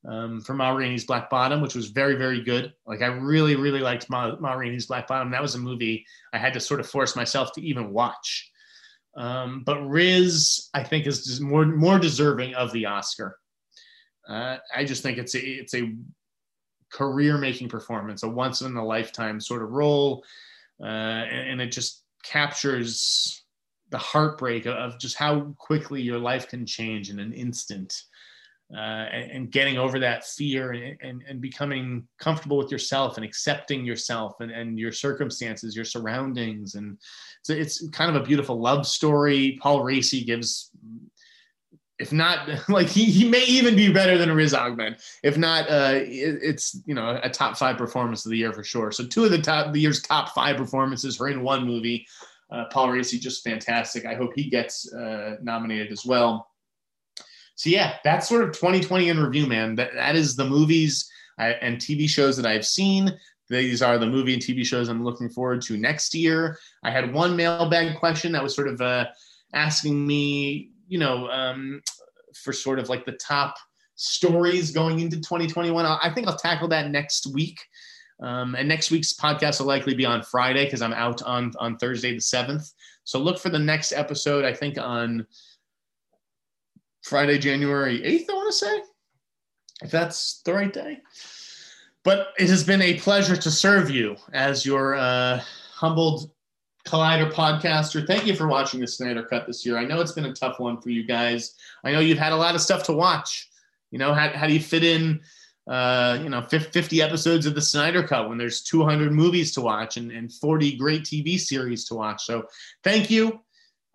um, 0.09 0.41
for 0.41 0.55
Ma 0.55 0.71
Rainey's 0.71 1.05
Black 1.05 1.29
Bottom, 1.29 1.61
which 1.61 1.75
was 1.75 1.89
very 1.89 2.14
very 2.14 2.43
good. 2.43 2.73
Like 2.87 3.03
I 3.03 3.07
really 3.07 3.57
really 3.57 3.81
liked 3.81 4.09
Ma, 4.09 4.37
Ma 4.41 4.55
Rainey's 4.55 4.87
Black 4.87 5.07
Bottom. 5.07 5.31
That 5.31 5.43
was 5.43 5.55
a 5.55 5.59
movie 5.59 6.07
I 6.33 6.39
had 6.39 6.55
to 6.55 6.61
sort 6.61 6.81
of 6.81 6.89
force 6.89 7.16
myself 7.16 7.53
to 7.55 7.62
even 7.62 7.93
watch. 7.93 8.51
Um, 9.16 9.62
but 9.64 9.81
Riz, 9.89 10.71
I 10.75 10.85
think, 10.85 11.07
is 11.07 11.41
more 11.41 11.66
more 11.66 11.99
deserving 11.99 12.55
of 12.55 12.73
the 12.73 12.87
Oscar. 12.87 13.39
Uh, 14.29 14.57
I 14.75 14.85
just 14.85 15.03
think 15.03 15.18
it's 15.18 15.35
a 15.35 15.41
it's 15.41 15.75
a 15.75 15.95
career 16.93 17.39
making 17.39 17.68
performance, 17.68 18.23
a 18.23 18.29
once 18.29 18.62
in 18.62 18.77
a 18.77 18.85
lifetime 18.85 19.41
sort 19.41 19.62
of 19.62 19.71
role, 19.71 20.25
uh, 20.81 20.87
and, 20.87 21.51
and 21.51 21.61
it 21.61 21.73
just 21.73 22.05
captures 22.23 23.45
the 23.91 23.99
heartbreak 23.99 24.66
of 24.66 24.99
just 24.99 25.16
how 25.16 25.55
quickly 25.59 26.01
your 26.01 26.18
life 26.18 26.49
can 26.49 26.64
change 26.64 27.11
in 27.11 27.18
an 27.18 27.33
instant 27.33 28.03
uh, 28.73 29.07
and, 29.11 29.31
and, 29.33 29.51
getting 29.51 29.79
over 29.79 29.99
that 29.99 30.25
fear 30.25 30.71
and, 30.71 30.97
and, 31.03 31.25
and, 31.29 31.41
becoming 31.41 32.07
comfortable 32.21 32.57
with 32.57 32.71
yourself 32.71 33.16
and 33.16 33.25
accepting 33.25 33.85
yourself 33.85 34.37
and, 34.39 34.53
and 34.53 34.79
your 34.79 34.93
circumstances, 34.93 35.75
your 35.75 35.85
surroundings. 35.85 36.77
And 36.77 36.97
so 37.43 37.53
it's 37.53 37.89
kind 37.89 38.14
of 38.14 38.23
a 38.23 38.25
beautiful 38.25 38.61
love 38.61 38.87
story. 38.87 39.59
Paul 39.61 39.81
Raci 39.81 40.25
gives, 40.25 40.71
if 42.01 42.13
not 42.13 42.49
like 42.69 42.89
he, 42.89 43.05
he 43.05 43.29
may 43.29 43.45
even 43.45 43.77
be 43.77 43.93
better 43.93 44.19
than 44.19 44.33
Riz 44.33 44.55
Ahmed. 44.55 44.99
If 45.23 45.37
not, 45.37 45.71
uh, 45.71 45.93
it, 45.95 46.39
it's, 46.43 46.81
you 46.87 46.95
know, 46.95 47.21
a 47.23 47.29
top 47.29 47.57
five 47.57 47.77
performance 47.77 48.25
of 48.25 48.31
the 48.31 48.39
year 48.39 48.53
for 48.53 48.65
sure. 48.65 48.91
So 48.91 49.07
two 49.07 49.25
of 49.25 49.31
the 49.31 49.41
top, 49.41 49.73
the 49.73 49.81
year's 49.81 50.03
top 50.03 50.31
five 50.31 50.57
performances 50.57 51.21
are 51.21 51.29
in 51.29 51.43
one 51.43 51.67
movie. 51.67 52.07
Uh, 52.51 52.65
Paul 52.73 52.89
Raci, 52.89 53.21
just 53.21 53.45
fantastic. 53.45 54.07
I 54.07 54.15
hope 54.15 54.33
he 54.35 54.51
gets 54.51 54.93
uh, 54.93 55.37
nominated 55.43 55.93
as 55.93 56.05
well. 56.05 56.49
So 57.55 57.69
yeah, 57.69 57.97
that's 58.03 58.29
sort 58.29 58.43
of 58.43 58.53
2020 58.53 59.11
in 59.11 59.21
review, 59.21 59.47
man. 59.47 59.75
That 59.75 59.93
that 59.95 60.17
is 60.17 60.35
the 60.35 60.47
movies 60.47 61.09
I, 61.39 61.51
and 61.51 61.77
TV 61.77 62.09
shows 62.09 62.37
that 62.39 62.47
I've 62.47 62.67
seen. 62.67 63.13
These 63.51 63.83
are 63.83 63.99
the 63.99 64.07
movie 64.07 64.33
and 64.33 64.43
TV 64.43 64.65
shows 64.65 64.89
I'm 64.89 65.05
looking 65.05 65.29
forward 65.29 65.61
to 65.63 65.77
next 65.77 66.15
year. 66.15 66.59
I 66.83 66.91
had 66.91 67.13
one 67.13 67.37
mailbag 67.37 67.99
question 67.99 68.33
that 68.33 68.43
was 68.43 68.55
sort 68.55 68.69
of 68.69 68.81
uh, 68.81 69.07
asking 69.53 70.07
me, 70.07 70.71
you 70.91 70.99
know, 70.99 71.30
um, 71.30 71.80
for 72.34 72.53
sort 72.53 72.78
of 72.78 72.88
like 72.88 73.07
the 73.07 73.12
top 73.12 73.55
stories 73.95 74.72
going 74.72 75.01
into 75.01 75.16
2021. 75.16 75.86
I 75.86 76.11
think 76.12 76.26
I'll 76.26 76.36
tackle 76.36 76.68
that 76.68 76.91
next 76.91 77.32
week. 77.32 77.61
Um, 78.20 78.55
and 78.55 78.68
next 78.68 78.91
week's 78.91 79.14
podcast 79.14 79.61
will 79.61 79.66
likely 79.66 79.95
be 79.95 80.05
on 80.05 80.22
Friday 80.22 80.64
because 80.64 80.82
I'm 80.82 80.93
out 80.93 81.22
on 81.22 81.53
on 81.59 81.78
Thursday 81.78 82.14
the 82.14 82.20
seventh. 82.20 82.70
So 83.05 83.18
look 83.18 83.38
for 83.38 83.49
the 83.49 83.59
next 83.59 83.93
episode. 83.93 84.45
I 84.45 84.53
think 84.53 84.76
on 84.78 85.26
Friday, 87.03 87.38
January 87.38 88.01
8th, 88.01 88.30
I 88.30 88.34
want 88.34 88.53
to 88.53 88.59
say, 88.59 88.82
if 89.82 89.91
that's 89.91 90.43
the 90.43 90.53
right 90.53 90.72
day. 90.72 91.01
But 92.05 92.28
it 92.38 92.49
has 92.51 92.64
been 92.64 92.82
a 92.82 92.99
pleasure 92.99 93.36
to 93.36 93.51
serve 93.51 93.91
you 93.91 94.16
as 94.32 94.66
your 94.66 94.97
uh, 94.97 95.41
humbled 95.72 96.30
Collider 96.87 97.31
podcaster. 97.31 98.07
Thank 98.07 98.26
you 98.26 98.35
for 98.35 98.49
watching 98.49 98.81
the 98.81 98.87
Sneider 98.87 99.22
Cut 99.22 99.47
this 99.47 99.64
year. 99.66 99.78
I 99.78 99.85
know 99.85 100.01
it's 100.01 100.12
been 100.12 100.24
a 100.26 100.33
tough 100.33 100.59
one 100.59 100.81
for 100.81 100.91
you 100.91 101.05
guys. 101.05 101.55
I 101.85 101.93
know 101.93 102.01
you've 102.01 102.18
had 102.18 102.33
a 102.33 102.37
lot 102.37 102.55
of 102.55 102.61
stuff 102.61 102.85
to 102.85 102.93
watch. 102.93 103.49
You 103.91 103.99
know, 103.99 104.14
how, 104.14 104.28
how 104.31 104.47
do 104.47 104.55
you 104.55 104.61
fit 104.61 104.85
in, 104.85 105.20
uh, 105.68 106.18
you 106.22 106.28
know, 106.28 106.43
50 106.43 107.03
episodes 107.03 107.47
of 107.47 107.55
the 107.55 107.61
Sneider 107.61 108.03
Cut 108.03 108.28
when 108.28 108.39
there's 108.39 108.62
200 108.62 109.12
movies 109.12 109.53
to 109.55 109.61
watch 109.61 109.97
and, 109.97 110.11
and 110.11 110.33
40 110.33 110.76
great 110.76 111.03
TV 111.03 111.39
series 111.39 111.85
to 111.87 111.95
watch? 111.95 112.24
So 112.24 112.47
thank 112.83 113.11
you. 113.11 113.41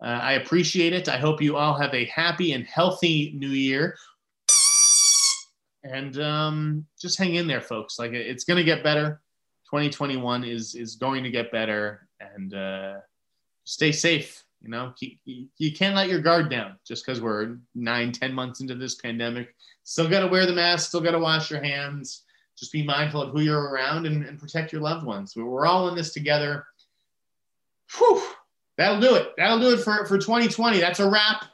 Uh, 0.02 0.20
I 0.22 0.32
appreciate 0.34 0.92
it. 0.92 1.08
I 1.08 1.18
hope 1.18 1.40
you 1.40 1.56
all 1.56 1.74
have 1.74 1.94
a 1.94 2.04
happy 2.06 2.52
and 2.52 2.64
healthy 2.64 3.32
new 3.36 3.48
year. 3.48 3.96
And 5.82 6.18
um, 6.20 6.86
just 7.00 7.18
hang 7.18 7.36
in 7.36 7.46
there, 7.46 7.60
folks. 7.60 7.98
Like 7.98 8.12
it's 8.12 8.44
going 8.44 8.58
to 8.58 8.64
get 8.64 8.82
better. 8.82 9.20
2021 9.70 10.44
is 10.44 10.74
is 10.74 10.96
going 10.96 11.24
to 11.24 11.30
get 11.30 11.50
better, 11.50 12.05
and 12.20 12.54
uh, 12.54 12.94
stay 13.64 13.92
safe. 13.92 14.44
You 14.62 14.70
know, 14.70 14.94
you, 14.98 15.72
can't 15.72 15.94
let 15.94 16.08
your 16.08 16.20
guard 16.20 16.50
down 16.50 16.76
just 16.84 17.04
because 17.04 17.20
we're 17.20 17.58
nine, 17.74 18.10
ten 18.10 18.32
months 18.32 18.60
into 18.60 18.74
this 18.74 18.96
pandemic. 18.96 19.54
Still 19.84 20.08
got 20.08 20.20
to 20.20 20.26
wear 20.26 20.46
the 20.46 20.54
mask. 20.54 20.88
Still 20.88 21.02
got 21.02 21.12
to 21.12 21.18
wash 21.18 21.50
your 21.50 21.62
hands. 21.62 22.22
Just 22.58 22.72
be 22.72 22.82
mindful 22.82 23.22
of 23.22 23.32
who 23.32 23.40
you're 23.40 23.70
around 23.70 24.06
and, 24.06 24.24
and 24.24 24.40
protect 24.40 24.72
your 24.72 24.80
loved 24.80 25.04
ones. 25.04 25.34
We're 25.36 25.66
all 25.66 25.88
in 25.88 25.94
this 25.94 26.12
together. 26.12 26.66
Whew. 27.96 28.22
That'll 28.78 29.00
do 29.00 29.14
it. 29.14 29.34
That'll 29.36 29.60
do 29.60 29.72
it 29.72 29.80
for, 29.80 30.04
for 30.06 30.18
2020. 30.18 30.80
That's 30.80 31.00
a 31.00 31.08
wrap. 31.08 31.44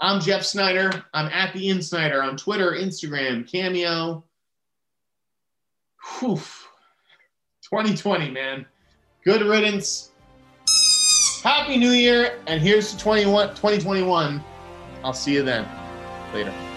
I'm 0.00 0.20
Jeff 0.20 0.42
Sneider. 0.42 1.04
I'm 1.12 1.26
at 1.26 1.52
the 1.52 1.68
InSneider 1.68 2.22
on 2.22 2.36
Twitter, 2.36 2.72
Instagram, 2.72 3.50
Cameo. 3.50 4.24
Whew. 6.18 6.36
2020, 7.70 8.30
man. 8.30 8.66
Good 9.28 9.42
riddance. 9.42 10.12
Happy 11.42 11.76
New 11.76 11.90
Year. 11.90 12.38
And 12.46 12.62
here's 12.62 12.92
to 12.92 12.98
21, 12.98 13.50
2021. 13.50 14.42
I'll 15.04 15.12
see 15.12 15.34
you 15.34 15.42
then. 15.42 15.68
Later. 16.32 16.67